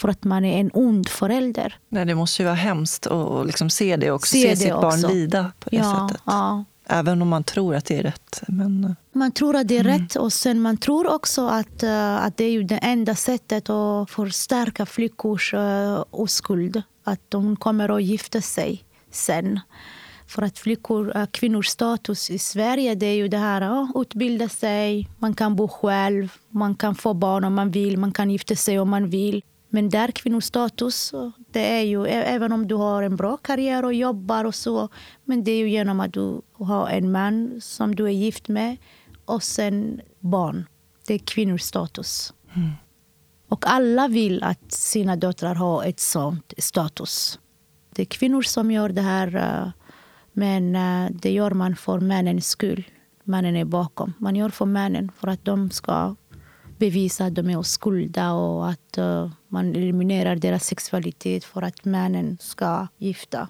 för 0.00 0.08
att 0.08 0.24
man 0.24 0.44
är 0.44 0.60
en 0.60 0.70
ond 0.74 1.08
förälder. 1.08 1.78
nej, 1.88 2.04
det 2.04 2.14
måste 2.14 2.42
ju 2.42 2.46
vara 2.46 2.54
hemskt 2.56 3.06
att 3.06 3.46
liksom 3.46 3.70
se 3.70 3.96
det 3.96 4.10
också. 4.10 4.30
Se 4.32 4.42
se 4.42 4.48
det 4.50 4.56
sitt 4.56 4.72
barn 4.72 4.86
också. 4.86 5.08
lida 5.08 5.52
på 5.58 5.70
det 5.70 5.76
Ja, 5.76 6.08
sättet. 6.08 6.22
ja. 6.26 6.64
Även 6.86 7.22
om 7.22 7.28
man 7.28 7.44
tror 7.44 7.74
att 7.74 7.84
det 7.84 7.96
är 7.98 8.02
rätt. 8.02 8.42
Men, 8.48 8.84
eh, 8.84 8.90
Man 9.12 9.32
tror 9.32 9.56
att 9.56 9.68
det 9.68 9.78
är 9.78 9.84
rätt 9.84 10.16
och 10.16 10.32
sen 10.32 10.60
man 10.60 10.76
tror 10.76 11.14
också 11.14 11.46
att, 11.48 11.82
eh, 11.82 12.16
att 12.24 12.36
det 12.36 12.44
är 12.44 12.50
ju 12.50 12.62
det 12.62 12.76
enda 12.76 13.14
sättet 13.14 13.70
att 13.70 14.10
förstärka 14.10 14.86
flickors 14.86 15.54
uh, 15.54 16.04
oskuld. 16.10 16.82
Att 17.04 17.20
de 17.28 17.56
kommer 17.56 17.88
att 17.96 18.02
gifta 18.02 18.40
sig 18.40 18.84
sen. 19.10 19.60
För 20.26 20.42
att 20.42 20.58
flickor, 20.58 21.26
kvinnors 21.30 21.66
status 21.66 22.30
i 22.30 22.38
Sverige 22.38 22.94
det 22.94 23.06
är 23.06 23.14
ju 23.14 23.28
det 23.28 23.38
här 23.38 23.60
att 23.60 23.90
utbilda 23.94 24.48
sig, 24.48 25.08
man 25.18 25.34
kan 25.34 25.56
bo 25.56 25.68
själv, 25.68 26.32
man 26.48 26.74
kan 26.74 26.94
få 26.94 27.14
barn 27.14 27.44
om 27.44 27.54
man 27.54 27.70
vill, 27.70 27.98
man 27.98 28.12
kan 28.12 28.30
gifta 28.30 28.56
sig 28.56 28.78
om 28.80 28.90
man 28.90 29.10
vill. 29.10 29.42
Men 29.72 29.88
där 29.88 30.10
kvinnors 30.10 30.44
status, 30.44 31.12
det 31.50 31.78
är 31.78 31.82
ju 31.82 32.06
även 32.06 32.52
om 32.52 32.68
du 32.68 32.74
har 32.74 33.02
en 33.02 33.16
bra 33.16 33.36
karriär 33.36 33.84
och 33.84 33.94
jobbar 33.94 34.44
och 34.44 34.54
så, 34.54 34.88
men 35.24 35.44
det 35.44 35.52
är 35.52 35.58
ju 35.58 35.70
genom 35.70 36.00
att 36.00 36.12
du 36.12 36.40
har 36.52 36.88
en 36.88 37.12
man 37.12 37.60
som 37.60 37.94
du 37.94 38.04
är 38.04 38.10
gift 38.10 38.48
med 38.48 38.76
och 39.24 39.42
sen 39.42 40.00
barn. 40.18 40.66
Det 41.06 41.14
är 41.14 41.18
kvinnors 41.18 41.62
status. 41.62 42.34
Mm. 42.54 42.70
Och 43.48 43.64
alla 43.66 44.08
vill 44.08 44.42
att 44.42 44.72
sina 44.72 45.16
döttrar 45.16 45.54
har 45.54 45.84
ett 45.84 46.00
sånt 46.00 46.52
status. 46.58 47.38
Det 47.94 48.02
är 48.02 48.06
kvinnor 48.06 48.42
som 48.42 48.70
gör 48.70 48.88
det 48.88 49.02
här, 49.02 49.72
men 50.32 50.72
det 51.10 51.32
gör 51.32 51.50
man 51.50 51.76
för 51.76 52.00
männens 52.00 52.48
skull. 52.48 52.84
Mannen 53.24 53.56
är 53.56 53.64
bakom. 53.64 54.12
Man 54.18 54.36
gör 54.36 54.48
för 54.48 54.66
männen 54.66 55.12
för 55.16 55.28
att 55.28 55.44
de 55.44 55.70
ska 55.70 56.16
bevisa 56.80 57.24
att 57.24 57.34
de 57.34 57.50
är 57.50 57.56
oskulda 57.56 58.32
och 58.32 58.68
att 58.68 58.98
uh, 58.98 59.30
man 59.48 59.74
eliminerar 59.74 60.36
deras 60.36 60.64
sexualitet 60.64 61.44
för 61.44 61.62
att 61.62 61.84
männen 61.84 62.38
ska 62.40 62.86
gifta. 62.98 63.48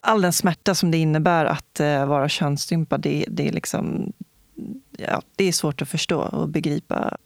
All 0.00 0.22
den 0.22 0.32
smärta 0.32 0.74
som 0.74 0.90
det 0.90 0.98
innebär 0.98 1.44
att 1.44 1.80
uh, 1.80 2.06
vara 2.06 2.28
könsstympad, 2.28 3.00
det, 3.00 3.24
det, 3.28 3.48
är 3.48 3.52
liksom, 3.52 4.12
ja, 4.98 5.22
det 5.36 5.44
är 5.44 5.52
svårt 5.52 5.82
att 5.82 5.88
förstå 5.88 6.20
och 6.20 6.48
begripa. 6.48 7.16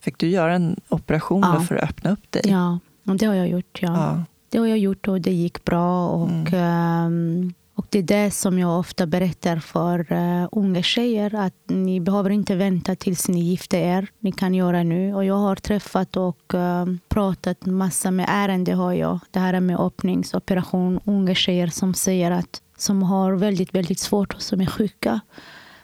Fick 0.00 0.18
du 0.18 0.28
göra 0.28 0.54
en 0.54 0.80
operation 0.88 1.40
ja. 1.40 1.60
för 1.60 1.76
att 1.76 1.90
öppna 1.90 2.10
upp 2.10 2.32
dig? 2.32 2.42
Ja, 2.44 2.78
det 3.02 3.26
har 3.26 3.34
jag 3.34 3.48
gjort. 3.48 3.78
Ja. 3.82 3.92
ja. 3.92 4.24
Det 4.48 4.58
har 4.58 4.66
jag 4.66 4.78
gjort 4.78 5.08
och 5.08 5.20
det 5.20 5.32
gick 5.32 5.64
bra. 5.64 6.08
Och, 6.08 6.52
mm. 6.52 7.06
um, 7.06 7.54
och 7.74 7.86
Det 7.90 7.98
är 7.98 8.02
det 8.02 8.30
som 8.30 8.58
jag 8.58 8.78
ofta 8.78 9.06
berättar 9.06 9.56
för 9.56 10.12
uh, 10.12 10.48
unga 10.52 10.82
tjejer. 10.82 11.34
Att 11.34 11.54
ni 11.66 12.00
behöver 12.00 12.30
inte 12.30 12.54
vänta 12.54 12.96
tills 12.96 13.28
ni 13.28 13.40
gifter 13.40 13.78
er. 13.78 14.08
Ni 14.18 14.32
kan 14.32 14.54
göra 14.54 14.82
nu. 14.82 15.14
Och 15.14 15.24
Jag 15.24 15.34
har 15.34 15.56
träffat 15.56 16.16
och 16.16 16.54
uh, 16.54 16.86
pratat 17.08 17.66
massa 17.66 18.10
med 18.10 18.26
ärenden. 18.28 18.78
Har 18.78 18.92
jag. 18.92 19.18
Det 19.30 19.38
här 19.38 19.60
med 19.60 19.80
öppningsoperation. 19.80 21.00
Unga 21.04 21.34
tjejer 21.34 21.66
som 21.66 21.94
säger 21.94 22.30
att 22.30 22.62
som 22.76 23.02
har 23.02 23.32
väldigt, 23.32 23.74
väldigt 23.74 23.98
svårt 23.98 24.34
och 24.34 24.42
som 24.42 24.60
är 24.60 24.66
sjuka. 24.66 25.20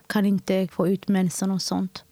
Kan 0.06 0.26
inte 0.26 0.68
få 0.72 0.88
ut 0.88 1.08
mensen 1.08 1.50
och 1.50 1.62
sånt. 1.62 2.04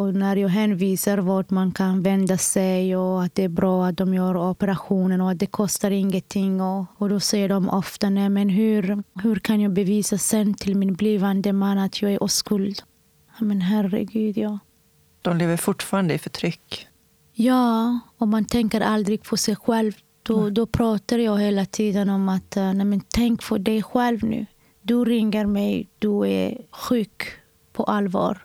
Och 0.00 0.14
när 0.14 0.36
jag 0.36 0.48
hänvisar 0.48 1.18
vart 1.18 1.50
man 1.50 1.72
kan 1.72 2.02
vända 2.02 2.38
sig 2.38 2.96
och 2.96 3.22
att 3.22 3.34
det 3.34 3.44
är 3.44 3.48
bra 3.48 3.86
att 3.86 3.96
de 3.96 4.14
gör 4.14 4.36
operationen 4.36 5.20
och 5.20 5.30
att 5.30 5.38
det 5.38 5.46
kostar 5.46 5.90
ingenting. 5.90 6.60
Och, 6.60 6.86
och 6.96 7.08
då 7.08 7.20
säger 7.20 7.48
de 7.48 7.68
ofta, 7.68 8.10
nej 8.10 8.28
men 8.28 8.48
hur, 8.48 9.02
hur 9.22 9.36
kan 9.36 9.60
jag 9.60 9.72
bevisa 9.72 10.18
sen 10.18 10.54
till 10.54 10.76
min 10.76 10.94
blivande 10.94 11.52
man 11.52 11.78
att 11.78 12.02
jag 12.02 12.12
är 12.12 12.22
oskuld? 12.22 12.82
Men 13.38 13.60
herregud, 13.60 14.38
ja. 14.38 14.58
De 15.22 15.36
lever 15.36 15.56
fortfarande 15.56 16.14
i 16.14 16.18
förtryck. 16.18 16.86
Ja, 17.32 17.98
och 18.18 18.28
man 18.28 18.44
tänker 18.44 18.80
aldrig 18.80 19.22
på 19.22 19.36
sig 19.36 19.56
själv. 19.56 19.92
Då, 20.22 20.50
då 20.50 20.66
pratar 20.66 21.18
jag 21.18 21.38
hela 21.38 21.64
tiden 21.64 22.08
om 22.08 22.28
att 22.28 22.56
nej 22.56 22.84
men 22.84 23.00
tänk 23.00 23.48
på 23.48 23.58
dig 23.58 23.82
själv 23.82 24.24
nu. 24.24 24.46
Du 24.82 25.04
ringer 25.04 25.46
mig, 25.46 25.88
du 25.98 26.28
är 26.28 26.58
sjuk 26.70 27.22
på 27.72 27.84
allvar 27.84 28.38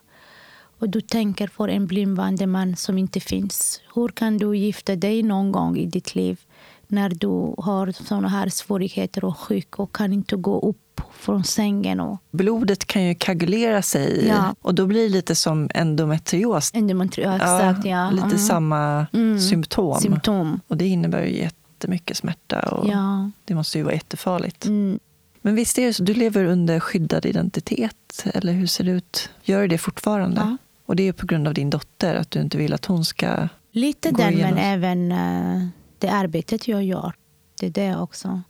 och 0.86 0.92
du 0.92 1.02
tänker 1.02 1.48
på 1.48 1.68
en 1.68 1.88
blivande 1.88 2.48
man 2.48 2.76
som 2.76 2.98
inte 2.98 3.20
finns. 3.20 3.82
Hur 3.96 4.08
kan 4.08 4.38
du 4.38 4.58
gifta 4.58 4.96
dig 4.96 5.24
någon 5.24 5.52
gång 5.52 5.78
i 5.78 5.86
ditt 5.86 6.16
liv 6.16 6.40
när 6.88 7.10
du 7.10 7.56
har 7.58 7.92
såna 7.92 8.28
här 8.28 8.50
svårigheter 8.50 9.26
och 9.26 9.38
sjuk 9.38 9.80
och 9.80 9.96
kan 9.96 10.14
inte 10.14 10.36
gå 10.36 10.60
upp 10.60 11.02
från 11.12 11.44
sängen? 11.44 12.00
Och... 12.00 12.18
Blodet 12.32 12.86
kan 12.86 13.04
ju 13.04 13.16
koagulera 13.16 13.82
sig 13.82 14.28
ja. 14.28 14.56
och 14.62 14.76
då 14.76 14.86
blir 14.86 15.04
det 15.04 15.10
lite 15.10 15.36
som 15.36 15.70
endometrios. 15.74 16.72
Endometrios, 16.74 17.36
exakt. 17.36 17.86
Ja, 17.86 18.10
Lite 18.12 18.26
mm. 18.26 18.38
samma 18.38 19.08
mm. 19.14 19.40
symptom. 19.40 20.00
symptom. 20.00 20.60
Och 20.68 20.78
det 20.78 20.88
innebär 20.88 21.26
ju 21.26 21.38
jättemycket 21.38 22.18
smärta 22.18 22.60
och 22.60 22.90
ja. 22.90 23.32
det 23.46 23.56
måste 23.56 23.78
ju 23.78 23.84
vara 23.84 23.94
jättefarligt. 23.94 24.66
Mm. 24.66 25.00
Men 25.42 25.56
visst 25.56 25.78
är 25.78 25.86
det 25.86 25.94
så, 25.94 26.04
du 26.04 26.14
lever 26.14 26.46
under 26.46 26.80
skyddad 26.80 27.26
identitet, 27.26 28.26
eller 28.34 28.54
hur 28.54 28.68
ser 28.68 28.84
det 28.84 28.92
ut? 28.92 29.30
Gör 29.44 29.62
du 29.62 29.68
det 29.68 29.78
fortfarande? 29.78 30.42
Ja. 30.42 30.58
Och 30.86 30.96
det 30.96 31.08
är 31.08 31.14
på 31.14 31.26
grund 31.26 31.48
av 31.48 31.54
din 31.54 31.70
dotter, 31.70 32.16
att 32.16 32.32
du 32.32 32.42
inte 32.42 32.58
vill 32.58 32.74
att 32.74 32.86
hon 32.86 33.06
ska 33.06 33.48
Lite 33.72 34.12
gå 34.12 34.18
den, 34.18 34.34
igenom. 34.34 34.54
men 34.56 34.64
även 34.64 35.12
uh, 35.12 35.68
det 36.00 36.10
arbetet 36.10 36.68
jag 36.68 36.84
gör. 36.84 37.14
Det 37.60 37.66
är 37.66 37.70
det 37.72 37.98
också. 37.98 38.42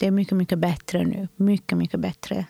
Det 0.00 0.06
är 0.06 0.10
mycket, 0.10 0.36
mycket 0.36 0.58
bättre 0.58 1.04
nu. 1.04 1.28
Mycket, 1.36 1.78
mycket 1.78 2.00
bättre. 2.00 2.46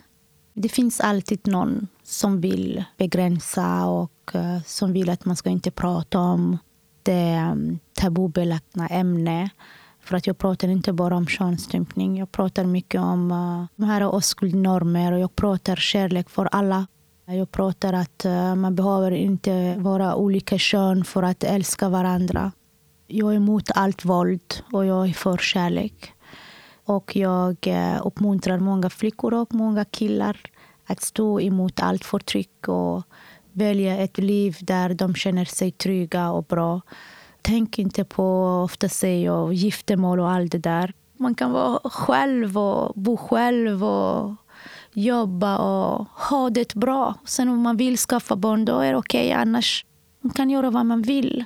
Det 0.54 0.68
finns 0.68 1.00
alltid 1.00 1.46
någon 1.46 1.88
som 2.02 2.40
vill 2.40 2.84
begränsa 2.96 3.86
och 3.86 4.32
uh, 4.34 4.62
som 4.66 4.92
vill 4.92 5.10
att 5.10 5.24
man 5.24 5.36
ska 5.36 5.50
inte 5.50 5.70
prata 5.70 6.18
om 6.18 6.58
det 7.02 7.48
um, 7.52 7.78
tabubelagda 7.92 8.86
ämnet. 8.90 9.50
För 10.00 10.16
att 10.16 10.26
jag 10.26 10.38
pratar 10.38 10.68
inte 10.68 10.92
bara 10.92 11.16
om 11.16 11.26
könsstympning. 11.26 12.18
Jag 12.18 12.32
pratar 12.32 12.64
mycket 12.64 13.00
om 13.00 13.32
uh, 13.32 13.66
de 13.76 13.84
här 13.84 14.14
oskuldnormer 14.14 15.12
och 15.12 15.20
jag 15.20 15.36
pratar 15.36 15.76
kärlek 15.76 16.30
för 16.30 16.48
alla. 16.52 16.86
Jag 17.26 17.50
pratar 17.50 17.92
att 17.92 18.24
eh, 18.24 18.54
man 18.54 18.74
behöver 18.74 19.10
inte 19.10 19.76
vara 19.78 20.14
olika 20.16 20.58
kön 20.58 21.04
för 21.04 21.22
att 21.22 21.44
älska 21.44 21.88
varandra. 21.88 22.52
Jag 23.06 23.32
är 23.32 23.36
emot 23.36 23.70
allt 23.74 24.04
våld 24.04 24.54
och 24.72 24.86
jag 24.86 25.08
är 25.08 25.12
för 25.12 25.36
kärlek. 25.36 26.12
Och 26.84 27.16
jag 27.16 27.56
eh, 27.66 28.06
uppmuntrar 28.06 28.58
många 28.58 28.90
flickor 28.90 29.34
och 29.34 29.54
många 29.54 29.84
killar 29.84 30.40
att 30.86 31.02
stå 31.02 31.40
emot 31.40 31.80
allt 31.80 32.04
förtryck 32.04 32.68
och 32.68 33.02
välja 33.52 33.96
ett 33.96 34.18
liv 34.18 34.56
där 34.60 34.94
de 34.94 35.14
känner 35.14 35.44
sig 35.44 35.70
trygga 35.70 36.30
och 36.30 36.44
bra. 36.44 36.80
Tänk 37.42 37.78
inte 37.78 38.04
på, 38.04 38.46
ofta 38.64 38.88
säger 38.88 39.26
jag, 39.26 39.52
giftermål 39.52 40.20
och 40.20 40.30
allt 40.30 40.52
det 40.52 40.58
där. 40.58 40.92
Man 41.16 41.34
kan 41.34 41.52
vara 41.52 41.90
själv 41.90 42.58
och 42.58 42.92
bo 42.94 43.16
själv 43.16 43.84
och 43.84 44.34
jobba 44.94 45.58
och 45.58 46.06
ha 46.06 46.50
det 46.50 46.74
bra. 46.74 47.14
Sen 47.24 47.48
om 47.48 47.60
man 47.60 47.76
vill 47.76 47.96
skaffa 47.96 48.36
barn, 48.36 48.64
då 48.64 48.78
är 48.78 48.92
det 48.92 48.98
okej. 48.98 49.26
Okay. 49.26 49.40
Annars 49.42 49.86
man 50.20 50.32
kan 50.32 50.50
göra 50.50 50.70
vad 50.70 50.86
man 50.86 51.02
vill. 51.02 51.44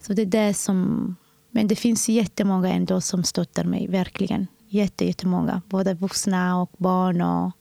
Så 0.00 0.12
det 0.12 0.22
är 0.22 0.26
det 0.26 0.54
som... 0.54 1.16
Men 1.50 1.68
det 1.68 1.76
finns 1.76 2.08
jättemånga 2.08 2.68
ändå 2.68 3.00
som 3.00 3.24
stöttar 3.24 3.64
mig, 3.64 3.88
verkligen. 3.88 4.46
Jätte, 4.68 5.04
jättemånga. 5.04 5.62
Både 5.66 5.94
vuxna 5.94 6.60
och 6.62 6.70
barn. 6.78 7.20
Och 7.20 7.52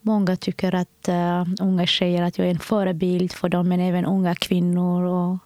många 0.00 0.36
tycker 0.36 0.74
att 0.74 1.08
uh, 1.08 1.54
unga 1.60 1.86
tjejer 1.86 2.22
att 2.22 2.38
jag 2.38 2.46
är 2.46 2.50
en 2.50 2.58
förebild 2.58 3.32
för 3.32 3.48
dem, 3.48 3.68
men 3.68 3.80
även 3.80 4.04
unga 4.04 4.34
kvinnor 4.34 5.02
och 5.02 5.38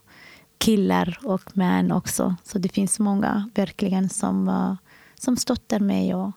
killar 0.58 1.18
och 1.24 1.56
män 1.56 1.92
också. 1.92 2.36
Så 2.42 2.58
det 2.58 2.68
finns 2.68 2.98
många 2.98 3.50
verkligen 3.54 4.08
som, 4.08 4.48
uh, 4.48 4.74
som 5.20 5.36
stöttar 5.36 5.80
mig 5.80 6.14
och 6.14 6.32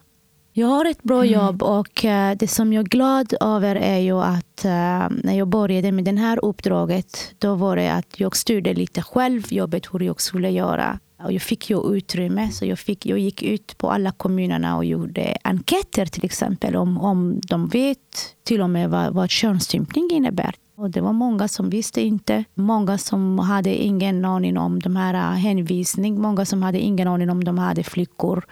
jag 0.57 0.67
har 0.67 0.85
ett 0.85 1.03
bra 1.03 1.25
mm. 1.25 1.33
jobb 1.33 1.63
och 1.63 2.05
uh, 2.05 2.31
det 2.37 2.47
som 2.47 2.73
jag 2.73 2.85
är 2.85 2.89
glad 2.89 3.33
över 3.41 3.75
är 3.75 3.97
ju 3.97 4.21
att 4.21 4.65
uh, 4.65 5.17
när 5.23 5.37
jag 5.37 5.47
började 5.47 5.91
med 5.91 6.05
det 6.05 6.19
här 6.19 6.45
uppdraget, 6.45 7.33
då 7.39 7.55
var 7.55 7.75
det 7.75 7.93
att 7.93 8.19
jag 8.19 8.35
styrde 8.35 8.73
lite 8.73 9.01
själv 9.01 9.53
jobbet, 9.53 9.87
hur 9.91 9.99
jag 9.99 10.21
skulle 10.21 10.49
göra. 10.49 10.99
Och 11.23 11.33
jag 11.33 11.41
fick 11.41 11.69
ju 11.69 11.95
utrymme, 11.95 12.51
så 12.51 12.65
jag, 12.65 12.79
fick, 12.79 13.05
jag 13.05 13.19
gick 13.19 13.43
ut 13.43 13.77
på 13.77 13.89
alla 13.91 14.11
kommunerna 14.11 14.77
och 14.77 14.85
gjorde 14.85 15.37
enkäter 15.43 16.05
till 16.05 16.25
exempel 16.25 16.75
om, 16.75 16.97
om 16.97 17.41
de 17.47 17.67
vet 17.67 18.35
till 18.43 18.61
och 18.61 18.69
med 18.69 18.89
vad, 18.89 19.13
vad 19.13 19.29
könsstympning 19.29 20.09
innebär. 20.11 20.55
Och 20.77 20.89
det 20.89 21.01
var 21.01 21.13
många 21.13 21.47
som 21.47 21.69
visste 21.69 22.01
inte. 22.01 22.43
Många 22.53 22.97
som 22.97 23.39
hade 23.39 23.75
ingen 23.75 24.25
aning 24.25 24.57
om 24.57 24.79
de 24.79 24.95
här 24.95 25.13
äh, 25.13 25.37
hänvisning. 25.37 26.21
Många 26.21 26.45
som 26.45 26.63
hade 26.63 26.79
ingen 26.79 27.07
aning 27.07 27.29
om 27.29 27.43
de 27.43 27.57
hade 27.57 27.83
flickor 27.83 28.45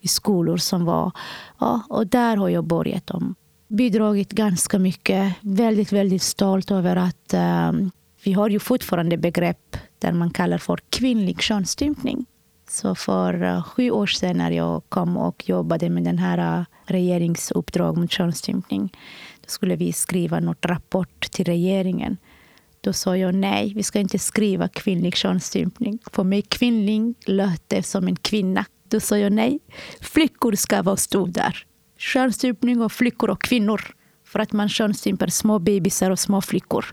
i 0.00 0.08
skolor 0.08 0.56
som 0.56 0.84
var... 0.84 1.12
Ja, 1.58 1.82
och 1.88 2.06
där 2.06 2.36
har 2.36 2.48
jag 2.48 2.64
börjat 2.64 3.10
om. 3.10 3.34
Bidragit 3.68 4.32
ganska 4.32 4.78
mycket. 4.78 5.34
Väldigt, 5.40 5.92
väldigt 5.92 6.22
stolt 6.22 6.70
över 6.70 6.96
att 6.96 7.34
eh, 7.34 7.72
vi 8.24 8.32
har 8.32 8.48
ju 8.48 8.58
fortfarande 8.58 9.16
begrepp 9.16 9.76
där 9.98 10.12
man 10.12 10.30
kallar 10.30 10.58
för 10.58 10.78
kvinnlig 10.90 11.40
könsstympning. 11.40 12.26
Så 12.70 12.94
för 12.94 13.42
äh, 13.42 13.62
sju 13.62 13.90
år 13.90 14.06
sedan 14.06 14.36
när 14.36 14.50
jag 14.50 14.82
kom 14.88 15.16
och 15.16 15.48
jobbade 15.48 15.90
med 15.90 16.04
den 16.04 16.18
här 16.18 16.58
äh, 16.58 16.64
regeringsuppdrag 16.84 17.96
mot 17.96 18.10
könsstympning 18.10 18.92
skulle 19.50 19.76
vi 19.76 19.92
skriva 19.92 20.40
något 20.40 20.66
rapport 20.66 21.30
till 21.30 21.44
regeringen. 21.44 22.16
Då 22.80 22.92
sa 22.92 23.16
jag 23.16 23.34
nej, 23.34 23.72
vi 23.74 23.82
ska 23.82 23.98
inte 23.98 24.18
skriva 24.18 24.68
kvinnlig 24.68 25.16
könsstympning. 25.16 25.98
För 26.12 26.24
mig 26.24 26.42
kvinnlig 26.42 27.14
lät 27.26 27.62
det 27.68 27.82
som 27.82 28.06
en 28.06 28.16
kvinna. 28.16 28.64
Då 28.88 29.00
sa 29.00 29.18
jag 29.18 29.32
nej, 29.32 29.58
flickor 30.00 30.52
ska 30.52 30.82
vara 30.82 31.26
där. 31.26 31.66
Könsstympning 31.98 32.82
av 32.82 32.88
flickor 32.88 33.30
och 33.30 33.42
kvinnor. 33.42 33.80
För 34.24 34.38
att 34.38 34.52
man 34.52 34.68
könsstympar 34.68 35.26
små 35.26 35.58
bebisar 35.58 36.10
och 36.10 36.18
små 36.18 36.40
flickor. 36.40 36.84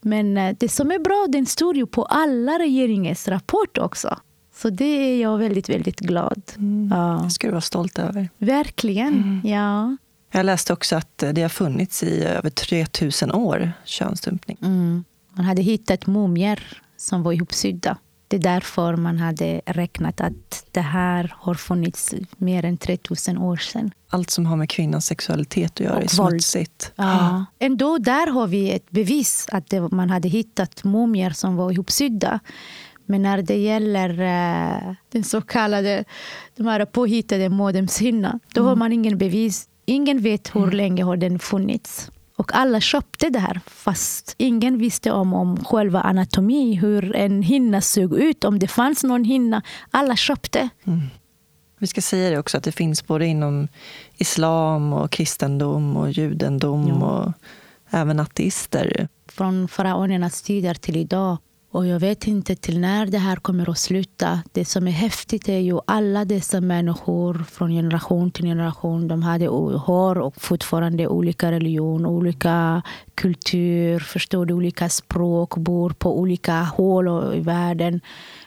Men 0.00 0.36
eh, 0.36 0.56
det 0.60 0.68
som 0.68 0.90
är 0.90 0.98
bra, 0.98 1.26
den 1.28 1.46
står 1.46 1.76
ju 1.76 1.86
på 1.86 2.04
alla 2.04 2.58
regeringens 2.58 3.28
rapport 3.28 3.78
också. 3.78 4.18
Så 4.54 4.70
det 4.70 4.84
är 4.84 5.22
jag 5.22 5.38
väldigt, 5.38 5.68
väldigt 5.68 6.00
glad. 6.00 6.42
Mm. 6.56 6.90
Ja. 6.92 7.20
Det 7.24 7.30
ska 7.30 7.46
du 7.46 7.50
vara 7.50 7.60
stolt 7.60 7.98
över. 7.98 8.28
Verkligen, 8.38 9.14
mm. 9.14 9.40
ja. 9.44 9.96
Jag 10.34 10.46
läste 10.46 10.72
också 10.72 10.96
att 10.96 11.24
det 11.32 11.42
har 11.42 11.48
funnits 11.48 12.02
i 12.02 12.24
över 12.24 12.50
3000 12.50 13.32
år, 13.32 13.72
könsstympning. 13.84 14.58
Mm. 14.62 15.04
Man 15.32 15.44
hade 15.44 15.62
hittat 15.62 16.06
mumier 16.06 16.82
som 16.96 17.22
var 17.22 17.32
ihopsydda. 17.32 17.96
Det 18.28 18.36
är 18.36 18.40
därför 18.40 18.96
man 18.96 19.18
hade 19.18 19.60
räknat 19.66 20.20
att 20.20 20.66
det 20.70 20.80
här 20.80 21.34
har 21.38 21.54
funnits 21.54 22.14
mer 22.36 22.64
än 22.64 22.76
3000 22.76 23.38
år 23.38 23.56
sedan. 23.56 23.90
Allt 24.08 24.30
som 24.30 24.46
har 24.46 24.56
med 24.56 24.70
kvinnans 24.70 25.06
sexualitet 25.06 25.70
att 25.70 25.80
göra 25.80 25.96
Och 25.96 26.02
är 26.02 26.06
smutsigt. 26.06 26.92
Ja. 26.96 27.44
Ändå 27.58 27.98
där 27.98 28.30
har 28.30 28.46
vi 28.46 28.72
ett 28.72 28.90
bevis 28.90 29.46
att 29.52 29.70
det, 29.70 29.80
man 29.80 30.10
hade 30.10 30.28
hittat 30.28 30.84
mumier 30.84 31.30
som 31.30 31.56
var 31.56 31.70
ihopsydda. 31.70 32.40
Men 33.06 33.22
när 33.22 33.42
det 33.42 33.58
gäller 33.58 34.10
eh, 34.20 34.94
den 35.12 35.24
så 35.24 35.40
kallade 35.40 36.04
de 36.56 36.66
här 36.66 36.84
påhittade 36.84 37.48
modemshinna, 37.48 38.40
då 38.54 38.62
har 38.62 38.76
man 38.76 38.92
ingen 38.92 39.18
bevis. 39.18 39.68
Ingen 39.86 40.18
vet 40.20 40.56
hur 40.56 40.70
länge 40.70 41.04
har 41.04 41.16
den 41.16 41.38
funnits. 41.38 42.10
Och 42.36 42.54
alla 42.54 42.80
köpte 42.80 43.30
det 43.30 43.38
här, 43.38 43.60
fast 43.66 44.34
ingen 44.38 44.78
visste 44.78 45.10
om, 45.12 45.34
om 45.34 45.64
själva 45.64 46.00
anatomi, 46.00 46.74
hur 46.74 47.16
en 47.16 47.42
hinna 47.42 47.80
såg 47.80 48.18
ut, 48.18 48.44
om 48.44 48.58
det 48.58 48.68
fanns 48.68 49.02
någon 49.04 49.24
hinna. 49.24 49.62
Alla 49.90 50.16
köpte. 50.16 50.68
Vi 51.78 51.86
ska 51.86 52.00
säga 52.00 52.30
det 52.30 52.38
också 52.38 52.56
att 52.58 52.64
det 52.64 52.72
finns 52.72 53.06
både 53.06 53.26
inom 53.26 53.68
islam 54.16 54.92
och 54.92 55.10
kristendom 55.10 55.96
och 55.96 56.10
judendom 56.10 56.88
Ja. 56.88 56.94
och 56.94 57.32
även 57.90 58.20
ateister. 58.20 59.08
från 59.28 59.68
faraonernas 59.68 60.42
tider 60.42 60.74
till 60.74 60.96
idag. 60.96 61.36
Och 61.74 61.86
jag 61.86 62.00
vet 62.00 62.26
inte 62.26 62.56
till 62.56 62.80
när 62.80 63.06
det 63.06 63.18
här 63.18 63.36
kommer 63.36 63.70
att 63.70 63.78
sluta. 63.78 64.42
Det 64.52 64.64
som 64.64 64.88
är 64.88 64.92
häftigt 64.92 65.48
är 65.48 65.58
ju 65.58 65.78
alla 65.86 66.24
dessa 66.24 66.60
människor 66.60 67.44
från 67.50 67.70
generation 67.70 68.30
till 68.30 68.44
generation. 68.44 69.08
De 69.08 69.22
hade 69.22 69.46
har 69.78 70.18
och 70.18 70.42
fortfarande 70.42 71.08
olika 71.08 71.52
religion, 71.52 72.06
olika 72.06 72.82
kultur, 73.14 73.98
förstår 74.00 74.46
du, 74.46 74.54
olika 74.54 74.88
språk, 74.88 75.56
bor 75.56 75.90
på 75.90 76.18
olika 76.20 76.62
och- 77.08 77.36
i 77.36 77.40
världen. 77.40 78.00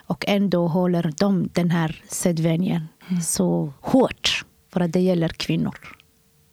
Och 0.06 0.26
ändå 0.28 0.68
håller 0.68 1.14
de 1.18 1.50
den 1.54 1.72
här 1.72 2.02
sedvänjan 2.10 2.88
så 3.24 3.74
hårt 3.82 4.46
för 4.74 4.80
att 4.80 4.94
det 4.94 5.00
gäller 5.00 5.30
kvinnor. 5.30 5.78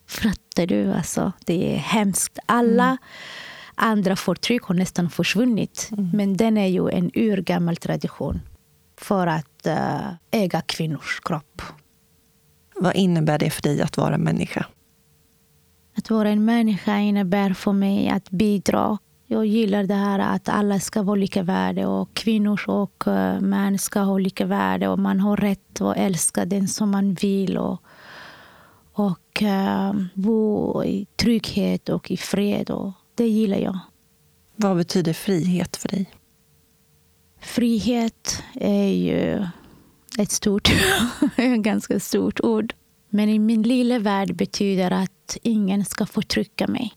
Fattar 0.09 0.67
du? 0.67 0.93
Alltså, 0.93 1.33
det 1.47 1.75
är 1.75 1.79
hemskt. 1.79 2.39
Alla 2.47 2.97
andra 3.75 4.17
förtryck 4.17 4.63
har 4.63 4.75
nästan 4.75 5.11
försvunnit. 5.11 5.91
Men 6.13 6.37
den 6.37 6.57
är 6.57 6.67
ju 6.67 6.89
en 6.91 7.11
urgammal 7.15 7.77
tradition 7.77 8.41
för 8.97 9.27
att 9.27 9.67
eh, 9.67 10.09
äga 10.31 10.61
kvinnors 10.61 11.21
kropp. 11.25 11.63
Vad 12.77 12.97
innebär 12.97 13.39
det 13.39 13.51
för 13.51 13.63
dig 13.63 13.83
att 13.83 13.97
vara 13.97 14.19
människa? 14.19 14.67
Att 15.97 16.11
vara 16.11 16.29
en 16.29 16.45
människa 16.45 16.99
innebär 16.99 17.53
för 17.55 17.73
mig 17.73 18.09
att 18.09 18.31
bidra. 18.31 18.99
Jag 19.27 19.47
gillar 19.47 19.85
det 19.85 19.95
här 19.95 20.19
att 20.19 20.49
alla 20.49 20.81
ska 20.81 21.03
vara 21.03 21.17
lika 21.17 21.43
värde 21.43 21.87
och 21.87 22.15
kvinnor 22.15 22.61
och 22.67 23.09
eh, 23.09 23.41
män 23.41 23.79
ska 23.79 24.01
ha 24.01 24.19
lika 24.19 24.47
värde 24.47 24.89
och 24.89 24.99
man 24.99 25.21
har 25.21 25.37
rätt 25.37 25.81
att 25.81 25.97
älska 25.97 26.45
den 26.45 26.69
som 26.69 26.91
man 26.91 27.15
vill 27.15 27.59
och, 27.59 27.83
och 28.93 29.43
eh, 29.43 29.93
bo 30.15 30.85
i 30.85 31.07
trygghet 31.17 31.89
och 31.89 32.11
i 32.11 32.17
fred. 32.17 32.71
Och 32.71 32.93
det 33.15 33.29
gillar 33.29 33.59
jag. 33.59 33.79
Vad 34.57 34.77
betyder 34.77 35.13
frihet 35.13 35.77
för 35.77 35.89
dig? 35.89 36.11
Frihet 37.41 38.43
är 38.55 38.89
ju 38.89 39.47
ett 40.19 40.31
stort, 40.31 40.69
ganska 41.59 42.01
stort 42.01 42.41
ord. 42.41 42.75
Men 43.09 43.29
i 43.29 43.39
min 43.39 43.63
lilla 43.63 43.99
värld 43.99 44.37
betyder 44.37 44.91
att 44.91 45.37
ingen 45.43 45.85
ska 45.85 46.07
förtrycka 46.07 46.67
mig. 46.67 46.93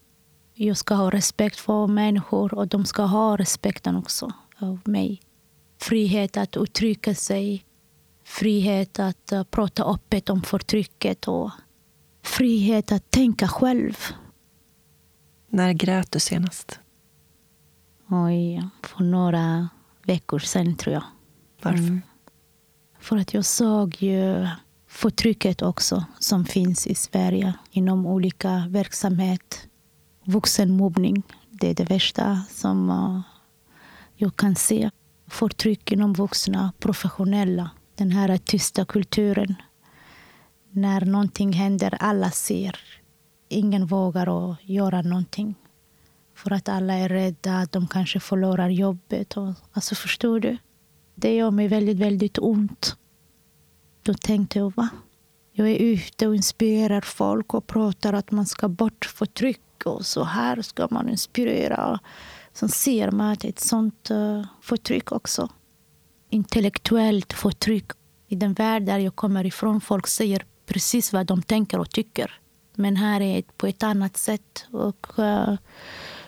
Jag 0.53 0.77
ska 0.77 0.93
ha 0.93 1.09
respekt 1.09 1.59
för 1.59 1.87
människor 1.87 2.53
och 2.53 2.67
de 2.67 2.85
ska 2.85 3.03
ha 3.03 3.37
respekten 3.37 3.95
också 3.95 4.31
av 4.59 4.79
mig. 4.85 5.21
Frihet 5.81 6.37
att 6.37 6.57
uttrycka 6.57 7.15
sig. 7.15 7.65
Frihet 8.23 8.99
att 8.99 9.31
eh, 9.31 9.43
prata 9.43 9.83
öppet 9.83 10.29
om 10.29 10.41
förtrycket. 10.41 11.27
Och 11.27 11.51
frihet 12.23 12.91
att 12.91 13.11
tänka 13.11 13.47
själv. 13.47 13.97
När 15.57 15.73
grät 15.73 16.11
du 16.11 16.19
senast? 16.19 16.79
Oj, 18.09 18.63
för 18.83 19.03
några 19.03 19.69
veckor 20.03 20.39
sedan 20.39 20.75
tror 20.75 20.93
jag. 20.93 21.03
Varför? 21.61 21.79
Mm. 21.79 22.01
För 22.99 23.17
att 23.17 23.33
jag 23.33 23.45
såg 23.45 23.95
ju 24.01 24.47
förtrycket 24.87 25.61
också 25.61 26.05
som 26.19 26.45
finns 26.45 26.87
i 26.87 26.95
Sverige 26.95 27.53
inom 27.71 28.05
olika 28.05 28.67
verksamhet. 28.69 29.67
Vuxenmobbning, 30.25 31.23
det 31.49 31.69
är 31.69 31.75
det 31.75 31.89
värsta 31.89 32.43
som 32.49 32.89
eh, 32.89 33.21
jag 34.15 34.35
kan 34.35 34.55
se. 34.55 34.89
Förtryck 35.27 35.91
inom 35.91 36.13
vuxna, 36.13 36.71
professionella. 36.79 37.69
Den 37.95 38.11
här 38.11 38.37
tysta 38.37 38.85
kulturen. 38.85 39.55
När 40.71 41.05
någonting 41.05 41.53
händer, 41.53 41.97
alla 41.99 42.31
ser. 42.31 42.79
Ingen 43.47 43.85
vågar 43.85 44.51
att 44.51 44.57
göra 44.69 45.01
någonting. 45.01 45.55
För 46.35 46.53
att 46.53 46.69
alla 46.69 46.93
är 46.93 47.09
rädda 47.09 47.57
att 47.57 47.71
de 47.71 47.87
kanske 47.87 48.19
förlorar 48.19 48.69
jobbet. 48.69 49.37
Och, 49.37 49.53
alltså 49.71 49.95
förstår 49.95 50.39
du? 50.39 50.57
Det 51.15 51.35
gör 51.35 51.51
mig 51.51 51.67
väldigt, 51.67 51.97
väldigt 51.97 52.37
ont. 52.37 52.95
Då 54.03 54.13
tänkte 54.13 54.59
jag, 54.59 54.73
va? 54.75 54.89
Jag 55.51 55.69
är 55.69 55.75
ute 55.75 56.27
och 56.27 56.35
inspirerar 56.35 57.01
folk 57.01 57.53
och 57.53 57.67
pratar 57.67 58.13
att 58.13 58.31
man 58.31 58.45
ska 58.45 58.67
bort 58.67 59.05
förtryck 59.05 59.85
och 59.85 60.05
så 60.05 60.23
här 60.23 60.61
ska 60.61 60.87
man 60.91 61.09
inspirera. 61.09 61.99
Sen 62.53 62.69
ser 62.69 63.11
man 63.11 63.31
att 63.31 63.43
ett 63.43 63.59
sånt 63.59 64.11
eh, 64.11 64.45
förtryck 64.61 65.11
också. 65.11 65.49
Intellektuellt 66.29 67.33
förtryck. 67.33 67.91
I 68.27 68.35
den 68.35 68.53
värld 68.53 68.83
där 68.83 68.99
jag 68.99 69.15
kommer 69.15 69.45
ifrån, 69.45 69.81
folk 69.81 70.07
säger 70.07 70.45
precis 70.65 71.13
vad 71.13 71.25
de 71.25 71.41
tänker 71.41 71.79
och 71.79 71.89
tycker. 71.89 72.39
Men 72.79 72.95
här 72.95 73.21
är 73.21 73.35
det 73.35 73.57
på 73.57 73.67
ett 73.67 73.83
annat 73.83 74.17
sätt. 74.17 74.65
Och 74.71 75.07
uh, 75.19 75.55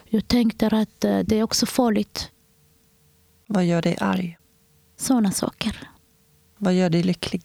jag 0.04 0.28
tänkte 0.28 0.66
att 0.66 1.04
uh, 1.04 1.18
det 1.24 1.38
är 1.38 1.42
också 1.42 1.66
farligt. 1.66 2.30
Vad 3.46 3.64
gör 3.64 3.82
dig 3.82 3.96
arg? 4.00 4.38
Såna 4.96 5.30
saker. 5.30 5.88
Vad 6.56 6.74
gör 6.74 6.90
dig 6.90 7.02
lycklig? 7.02 7.42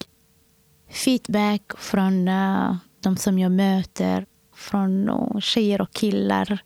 feedback 0.89 1.77
från 1.77 2.27
uh, 2.27 2.75
de 2.99 3.17
som 3.17 3.39
jag 3.39 3.51
möter. 3.51 4.25
Från 4.55 5.11
tjejer 5.41 5.81
och 5.81 5.91
killar. 5.91 6.59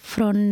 Från 0.00 0.50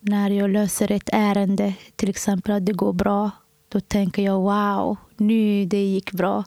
när 0.00 0.30
jag 0.30 0.50
löser 0.50 0.92
ett 0.92 1.08
ärende, 1.12 1.74
till 1.96 2.08
exempel 2.08 2.52
att 2.52 2.66
det 2.66 2.72
går 2.72 2.92
bra. 2.92 3.30
Då 3.68 3.80
tänker 3.80 4.22
jag 4.22 4.40
wow, 4.40 4.96
nu 5.16 5.64
det 5.64 5.84
gick 5.84 6.12
bra. 6.12 6.44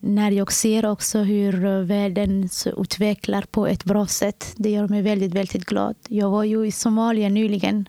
När 0.00 0.30
jag 0.30 0.52
ser 0.52 0.86
också 0.86 1.18
hur 1.18 1.64
eh, 1.64 1.80
världen 1.80 2.48
utvecklar 2.76 3.42
på 3.42 3.66
ett 3.66 3.84
bra 3.84 4.06
sätt. 4.06 4.54
Det 4.56 4.70
gör 4.70 4.88
mig 4.88 5.02
väldigt, 5.02 5.34
väldigt 5.34 5.64
glad. 5.64 5.96
Jag 6.08 6.30
var 6.30 6.44
ju 6.44 6.66
i 6.66 6.72
Somalia 6.72 7.28
nyligen 7.28 7.88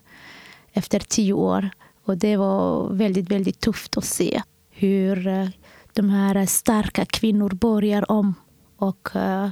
efter 0.73 0.99
tio 0.99 1.33
år. 1.33 1.69
Och 2.03 2.17
det 2.17 2.37
var 2.37 2.89
väldigt, 2.89 3.31
väldigt 3.31 3.59
tufft 3.59 3.97
att 3.97 4.05
se 4.05 4.41
hur 4.69 5.27
eh, 5.27 5.47
de 5.93 6.09
här 6.09 6.45
starka 6.45 7.05
kvinnor 7.05 7.49
börjar 7.49 8.11
om 8.11 8.35
och 8.77 9.15
eh, 9.15 9.49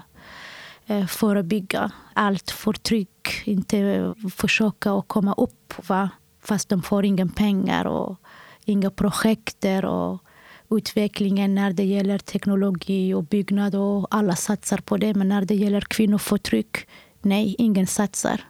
förebygga 1.08 1.92
allt 2.14 2.52
förtryck. 2.52 3.42
Inte 3.44 4.14
försöka 4.36 4.92
att 4.92 5.08
komma 5.08 5.34
upp 5.34 5.74
va? 5.88 6.10
fast 6.46 6.70
de 6.70 6.82
får 6.82 7.06
inga 7.06 7.28
pengar 7.28 7.88
och 7.88 8.18
inga 8.66 8.90
projekt 8.90 9.66
och 9.84 10.22
utvecklingen 10.70 11.56
när 11.56 11.74
det 11.74 11.84
gäller 11.84 12.18
teknologi 12.18 13.14
och 13.14 13.24
byggnad 13.24 13.76
och 13.76 14.08
alla 14.10 14.36
satsar 14.36 14.78
på 14.78 14.98
det. 14.98 15.14
Men 15.14 15.30
när 15.30 15.46
det 15.46 15.56
gäller 15.56 15.82
kvinnoförtryck, 15.82 16.88
nej, 17.22 17.56
ingen 17.58 17.88
satsar. 17.88 18.42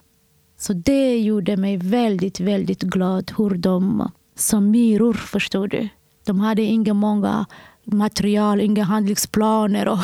Så 0.58 0.74
det 0.74 1.20
gjorde 1.20 1.58
mig 1.58 1.78
väldigt, 1.78 2.40
väldigt 2.40 2.82
glad 2.82 3.32
hur 3.38 3.50
de 3.50 4.12
som 4.36 4.72
myror, 4.72 5.14
förstår 5.14 5.68
du. 5.68 5.90
De 6.26 6.40
hade 6.40 6.62
inga 6.62 6.94
många 6.94 7.46
material, 7.84 8.62
inga 8.62 8.84
handlingsplaner. 8.84 9.88
Och, 9.88 10.00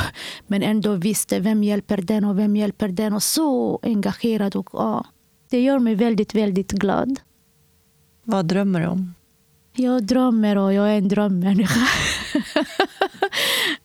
men 0.48 0.64
ändå 0.64 0.96
visste 0.96 1.40
vem 1.40 1.64
hjälper 1.64 1.98
den 1.98 2.26
och 2.26 2.40
vem 2.40 2.56
hjälper 2.56 2.88
den. 2.88 3.14
Och 3.14 3.24
så 3.24 3.80
engagerad. 3.82 4.56
Och, 4.56 4.70
ja, 4.74 5.06
det 5.50 5.62
gör 5.62 5.80
mig 5.80 5.96
väldigt, 5.96 6.36
väldigt 6.36 6.72
glad. 6.72 7.20
Vad 8.24 8.46
drömmer 8.46 8.80
du 8.80 8.88
om? 8.88 9.14
Jag 9.82 10.04
drömmer 10.04 10.58
och 10.58 10.74
jag 10.74 10.94
är 10.94 10.98
en 10.98 11.08
drömmänniska. 11.08 11.80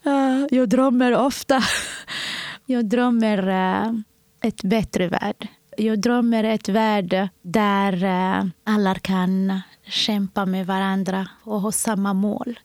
jag 0.50 0.68
drömmer 0.68 1.14
ofta. 1.14 1.62
Jag 2.66 2.88
drömmer 2.88 3.48
uh, 3.48 4.00
ett 4.42 4.62
bättre 4.62 5.08
värld. 5.08 5.48
Jag 5.76 6.00
drömmer 6.00 6.44
ett 6.44 6.68
värld 6.68 7.28
där 7.42 8.04
uh, 8.04 8.46
alla 8.64 8.94
kan 8.94 9.60
kämpa 9.86 10.46
med 10.46 10.66
varandra 10.66 11.28
och 11.44 11.60
ha 11.60 11.72
samma 11.72 12.12
mål. 12.12 12.58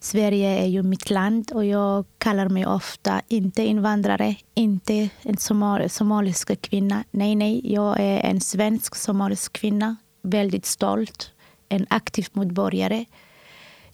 Sverige 0.00 0.48
är 0.62 0.66
ju 0.66 0.82
mitt 0.82 1.10
land 1.10 1.52
och 1.54 1.64
jag 1.64 2.04
kallar 2.18 2.48
mig 2.48 2.66
ofta 2.66 3.20
inte 3.28 3.62
invandrare, 3.62 4.36
inte 4.54 5.08
en 5.22 5.36
somal 5.36 5.90
somalisk 5.90 6.60
kvinna. 6.60 7.04
Nej, 7.10 7.34
nej, 7.34 7.72
jag 7.72 8.00
är 8.00 8.20
en 8.20 8.40
svensk 8.40 8.94
somalisk 8.94 9.52
kvinna. 9.52 9.96
Väldigt 10.22 10.66
stolt, 10.66 11.30
en 11.68 11.86
aktiv 11.90 12.26
medborgare. 12.32 13.04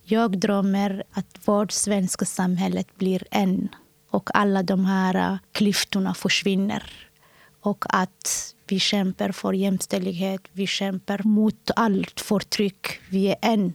Jag 0.04 0.38
drömmer 0.38 1.04
att 1.12 1.38
vårt 1.44 1.72
svenska 1.72 2.24
samhället 2.24 2.96
blir 2.96 3.22
en 3.30 3.68
och 4.10 4.30
alla 4.34 4.62
de 4.62 4.84
här 4.84 5.38
klyftorna 5.52 6.14
försvinner. 6.14 6.92
Och 7.60 7.84
att 7.88 8.54
vi 8.68 8.78
kämpar 8.80 9.32
för 9.32 9.52
jämställdhet, 9.52 10.40
vi 10.52 10.66
kämpar 10.66 11.20
mot 11.24 11.70
allt 11.76 12.20
förtryck. 12.20 12.86
Vi 13.10 13.28
är 13.28 13.36
en. 13.42 13.74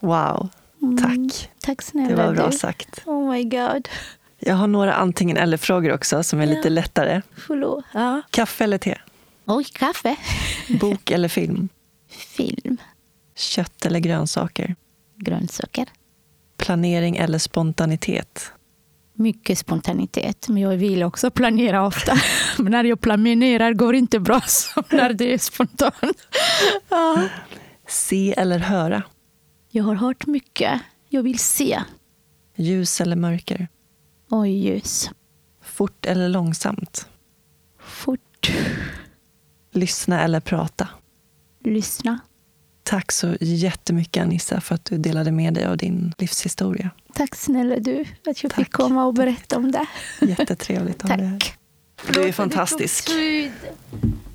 Wow, 0.00 0.48
tack. 1.00 1.10
Mm, 1.16 1.30
tack 1.60 1.82
snälla 1.82 2.08
Det 2.08 2.14
var 2.26 2.34
bra 2.34 2.46
du. 2.50 2.58
sagt. 2.58 3.02
Oh 3.06 3.30
my 3.32 3.44
god. 3.44 3.88
Jag 4.38 4.54
har 4.54 4.66
några 4.66 4.94
antingen 4.94 5.36
eller-frågor 5.36 5.92
också 5.94 6.22
som 6.22 6.40
är 6.40 6.46
Ja. 6.46 6.54
lite 6.54 6.70
lättare. 6.70 7.22
Förlåt. 7.36 7.84
Ja. 7.94 8.22
Kaffe 8.30 8.64
eller 8.64 8.78
te? 8.78 8.98
Oj, 9.46 9.64
kaffe. 9.64 10.16
Bok 10.80 11.10
eller 11.10 11.28
film? 11.28 11.68
Film. 12.08 12.76
Kött 13.40 13.86
eller 13.86 13.98
grönsaker? 14.00 14.76
Grönsaker. 15.16 15.88
Planering 16.56 17.16
eller 17.16 17.38
spontanitet? 17.38 18.52
Mycket 19.14 19.58
spontanitet, 19.58 20.48
men 20.48 20.62
jag 20.62 20.76
vill 20.76 21.02
också 21.02 21.30
planera 21.30 21.86
ofta. 21.86 22.14
Men 22.58 22.72
när 22.72 22.84
jag 22.84 23.00
planerar 23.00 23.72
går 23.72 23.92
det 23.92 23.98
inte 23.98 24.20
bra 24.20 24.40
som 24.46 24.82
när 24.90 25.12
det 25.12 25.34
är 25.34 25.38
spontant. 25.38 26.22
Ja. 26.88 27.28
Se 27.88 28.34
eller 28.36 28.58
höra? 28.58 29.02
Jag 29.70 29.84
har 29.84 29.94
hört 29.94 30.26
mycket. 30.26 30.80
Jag 31.08 31.22
vill 31.22 31.38
se. 31.38 31.82
Ljus 32.56 33.00
eller 33.00 33.16
mörker? 33.16 33.68
Oj, 34.30 34.50
ljus. 34.50 35.10
Fort 35.62 36.06
eller 36.06 36.28
långsamt? 36.28 37.08
Fort. 37.80 38.50
Lyssna 39.72 40.20
eller 40.22 40.40
prata? 40.40 40.88
Lyssna. 41.64 42.18
Tack 42.90 43.12
så 43.12 43.36
jättemycket 43.40 44.22
Anissa 44.22 44.60
för 44.60 44.74
att 44.74 44.84
du 44.84 44.98
delade 44.98 45.32
med 45.32 45.54
dig 45.54 45.64
av 45.66 45.76
din 45.76 46.14
livshistoria. 46.18 46.90
Tack 47.14 47.34
snälla 47.36 47.76
du 47.78 48.00
att 48.26 48.42
jag 48.42 48.52
Tack. 48.52 48.64
fick 48.64 48.72
komma 48.72 49.04
och 49.04 49.14
berätta 49.14 49.56
om 49.56 49.72
det. 49.72 49.86
Jättetrevligt 50.20 51.04
att 51.04 51.10
ha 51.10 51.16
dig 51.16 51.26
här. 51.26 51.38
Du 52.14 52.22
är 52.22 52.32
fantastisk. 52.32 53.10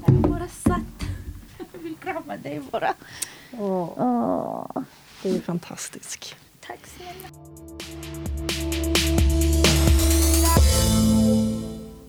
Jag 0.06 0.16
bara 0.16 0.48
satt. 0.48 0.82
Jag 1.74 1.80
vill 1.80 1.96
krama 2.04 2.38
dig 2.38 2.62
bara. 2.72 2.94
Åh, 3.60 4.68
Du 5.24 5.36
är 5.36 5.40
fantastisk. 5.42 6.36
tack 6.68 6.80
snälla. 6.98 7.28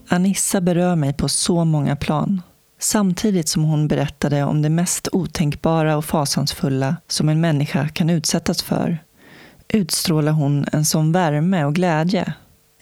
Anissa 0.09 0.61
berör 0.61 0.97
mig 0.97 1.13
på 1.13 1.29
så 1.29 1.65
många 1.65 1.97
plan. 1.97 2.43
Samtidigt 2.79 3.49
som 3.49 3.65
hon 3.65 3.89
berättade 3.89 4.45
om 4.45 4.63
det 4.63 4.71
mest 4.71 5.09
otänkbara 5.13 5.97
och 5.97 6.05
fasansfulla 6.05 6.97
som 7.09 7.29
en 7.29 7.41
människa 7.41 7.89
kan 7.89 8.11
utsättas 8.11 8.63
för 8.63 8.99
utstrålar 9.69 10.33
hon 10.33 10.67
en 10.73 10.85
sån 10.85 11.13
värme 11.13 11.65
och 11.65 11.75
glädje. 11.75 12.33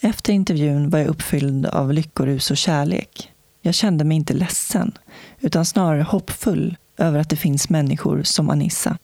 Efter 0.00 0.32
intervjun 0.32 0.90
var 0.90 0.98
jag 0.98 1.08
uppfylld 1.08 1.66
av 1.66 1.92
lyckorus 1.92 2.50
och 2.50 2.56
kärlek. 2.56 3.30
Jag 3.62 3.74
kände 3.74 4.04
mig 4.04 4.16
inte 4.16 4.34
ledsen, 4.34 4.92
utan 5.40 5.64
snarare 5.64 6.02
hoppfull 6.02 6.76
över 6.98 7.18
att 7.18 7.30
det 7.30 7.36
finns 7.36 7.68
människor 7.68 8.22
som 8.22 8.50
Anissa. 8.50 8.98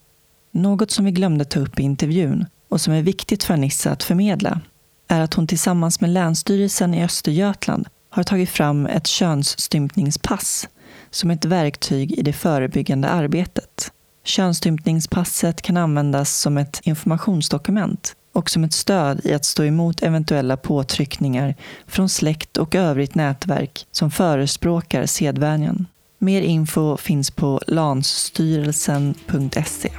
Något 0.51 0.91
som 0.91 1.05
vi 1.05 1.11
glömde 1.11 1.45
ta 1.45 1.61
upp 1.61 1.81
i 1.81 1.83
intervjun 1.83 2.47
och 2.69 2.81
som 2.81 2.93
är 2.93 3.03
viktigt 3.03 3.45
för 3.45 3.55
Anissa 3.55 3.91
att 3.91 4.03
förmedla 4.03 4.61
är 5.09 5.21
att 5.21 5.35
hon 5.35 5.47
tillsammans 5.47 6.01
med 6.01 6.11
Länsstyrelsen 6.11 6.95
i 6.95 7.05
Östergötland 7.05 7.89
har 8.11 8.23
tagit 8.23 8.51
fram 8.51 8.87
ett 8.87 9.07
könsstympningspass 9.07 10.69
som 11.11 11.31
ett 11.31 11.45
verktyg 11.45 12.13
i 12.13 12.23
det 12.23 12.33
förebyggande 12.33 13.09
arbetet. 13.09 13.93
Könsstympningspasset 14.25 15.63
kan 15.63 15.77
användas 15.77 16.37
som 16.37 16.59
ett 16.59 16.81
informationsdokument 16.83 18.17
och 18.33 18.51
som 18.51 18.65
ett 18.65 18.73
stöd 18.73 19.21
i 19.25 19.35
att 19.35 19.45
stå 19.45 19.65
emot 19.65 20.03
eventuella 20.03 20.57
påtryckningar 20.57 21.55
från 21.87 22.09
släkt 22.09 22.57
och 22.57 22.75
övrigt 22.75 23.15
nätverk 23.15 23.87
som 23.93 24.11
förespråkar 24.11 25.07
sedvänjan. 25.07 25.87
Mer 26.19 26.43
info 26.43 26.97
finns 26.97 27.31
på 27.31 27.61
lansstyrelsen.se. 27.67 29.91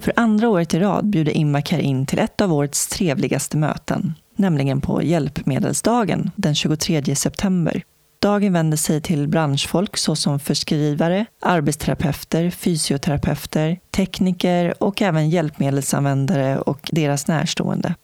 För 0.00 0.12
andra 0.16 0.48
året 0.48 0.74
i 0.74 0.78
rad 0.78 1.06
bjuder 1.06 1.36
Immacar 1.36 1.78
in 1.78 2.06
till 2.06 2.18
ett 2.18 2.40
av 2.40 2.52
årets 2.52 2.86
trevligaste 2.86 3.56
möten, 3.56 4.14
nämligen 4.36 4.80
på 4.80 5.02
Hjälpmedelsdagen 5.02 6.30
den 6.36 6.54
23 6.54 7.14
september. 7.14 7.82
Dagen 8.18 8.52
vänder 8.52 8.76
sig 8.76 9.00
till 9.00 9.28
branschfolk 9.28 9.96
såsom 9.96 10.40
förskrivare, 10.40 11.26
arbetsterapeuter, 11.40 12.50
fysioterapeuter, 12.50 13.78
tekniker 13.90 14.82
och 14.82 15.02
även 15.02 15.30
hjälpmedelsanvändare 15.30 16.58
och 16.58 16.90
deras 16.92 17.26
närstående. 17.26 17.94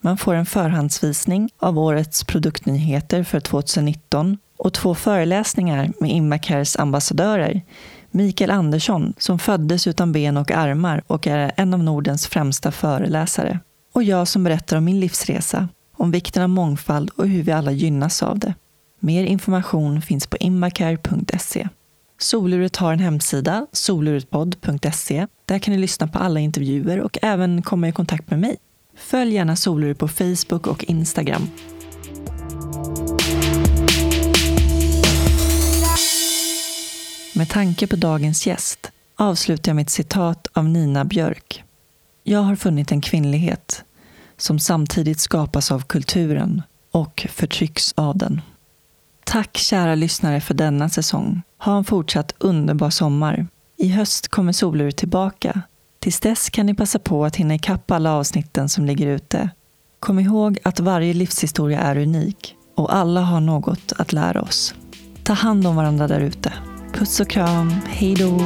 Man 0.00 0.18
får 0.18 0.34
en 0.34 0.46
förhandsvisning 0.46 1.50
av 1.58 1.78
årets 1.78 2.24
produktnyheter 2.24 3.22
för 3.24 3.40
2019 3.40 4.38
och 4.56 4.72
två 4.72 4.94
föreläsningar 4.94 5.92
med 6.00 6.10
Immacares 6.10 6.76
ambassadörer 6.76 7.62
Mikael 8.10 8.50
Andersson, 8.50 9.12
som 9.18 9.38
föddes 9.38 9.86
utan 9.86 10.12
ben 10.12 10.36
och 10.36 10.50
armar 10.50 11.02
och 11.06 11.26
är 11.26 11.52
en 11.56 11.74
av 11.74 11.82
Nordens 11.82 12.26
främsta 12.26 12.72
föreläsare. 12.72 13.60
Och 13.94 14.02
jag 14.02 14.28
som 14.28 14.44
berättar 14.44 14.76
om 14.76 14.84
min 14.84 15.00
livsresa, 15.00 15.68
om 15.98 16.10
vikten 16.10 16.42
av 16.42 16.48
mångfald 16.48 17.10
och 17.16 17.28
hur 17.28 17.42
vi 17.42 17.52
alla 17.52 17.72
gynnas 17.72 18.22
av 18.22 18.38
det. 18.38 18.54
Mer 19.00 19.24
information 19.24 20.02
finns 20.02 20.26
på 20.26 20.36
immacare.se. 20.36 21.68
Soluret 22.18 22.76
har 22.76 22.92
en 22.92 22.98
hemsida, 22.98 23.66
soluretpodd.se. 23.72 25.26
Där 25.44 25.58
kan 25.58 25.74
ni 25.74 25.80
lyssna 25.80 26.08
på 26.08 26.18
alla 26.18 26.40
intervjuer 26.40 27.00
och 27.00 27.18
även 27.22 27.62
komma 27.62 27.88
i 27.88 27.92
kontakt 27.92 28.30
med 28.30 28.40
mig. 28.40 28.56
Följ 28.96 29.34
gärna 29.34 29.56
Soluret 29.56 29.98
på 29.98 30.08
Facebook 30.08 30.66
och 30.66 30.84
Instagram. 30.84 31.48
Med 37.34 37.48
tanke 37.48 37.86
på 37.86 37.96
dagens 37.96 38.46
gäst 38.46 38.92
avslutar 39.16 39.70
jag 39.70 39.76
mitt 39.76 39.90
citat 39.90 40.46
av 40.52 40.64
Nina 40.64 41.04
Björk. 41.04 41.64
Jag 42.22 42.40
har 42.40 42.56
funnit 42.56 42.92
en 42.92 43.00
kvinnlighet 43.00 43.84
som 44.38 44.58
samtidigt 44.58 45.20
skapas 45.20 45.72
av 45.72 45.80
kulturen 45.80 46.62
och 46.90 47.26
förtrycks 47.30 47.94
av 47.96 48.18
den. 48.18 48.40
Tack 49.24 49.56
kära 49.56 49.94
lyssnare 49.94 50.40
för 50.40 50.54
denna 50.54 50.88
säsong. 50.88 51.42
Ha 51.58 51.76
en 51.78 51.84
fortsatt 51.84 52.34
underbar 52.38 52.90
sommar. 52.90 53.46
I 53.76 53.88
höst 53.88 54.28
kommer 54.28 54.52
Soluret 54.52 54.96
tillbaka. 54.96 55.62
Tills 55.98 56.20
dess 56.20 56.50
kan 56.50 56.66
ni 56.66 56.74
passa 56.74 56.98
på 56.98 57.24
att 57.24 57.36
hinna 57.36 57.54
ikapp 57.54 57.90
alla 57.90 58.12
avsnitten 58.12 58.68
som 58.68 58.84
ligger 58.84 59.06
ute. 59.06 59.50
Kom 60.00 60.18
ihåg 60.18 60.58
att 60.64 60.80
varje 60.80 61.14
livshistoria 61.14 61.80
är 61.80 61.98
unik 61.98 62.54
och 62.76 62.94
alla 62.94 63.20
har 63.20 63.40
något 63.40 63.92
att 63.98 64.12
lära 64.12 64.42
oss. 64.42 64.74
Ta 65.22 65.32
hand 65.32 65.66
om 65.66 65.76
varandra 65.76 66.08
där 66.08 66.20
ute. 66.20 66.52
Puss 66.92 67.20
och 67.20 67.30
kram. 67.30 67.74
Hej 67.86 68.14
då! 68.14 68.40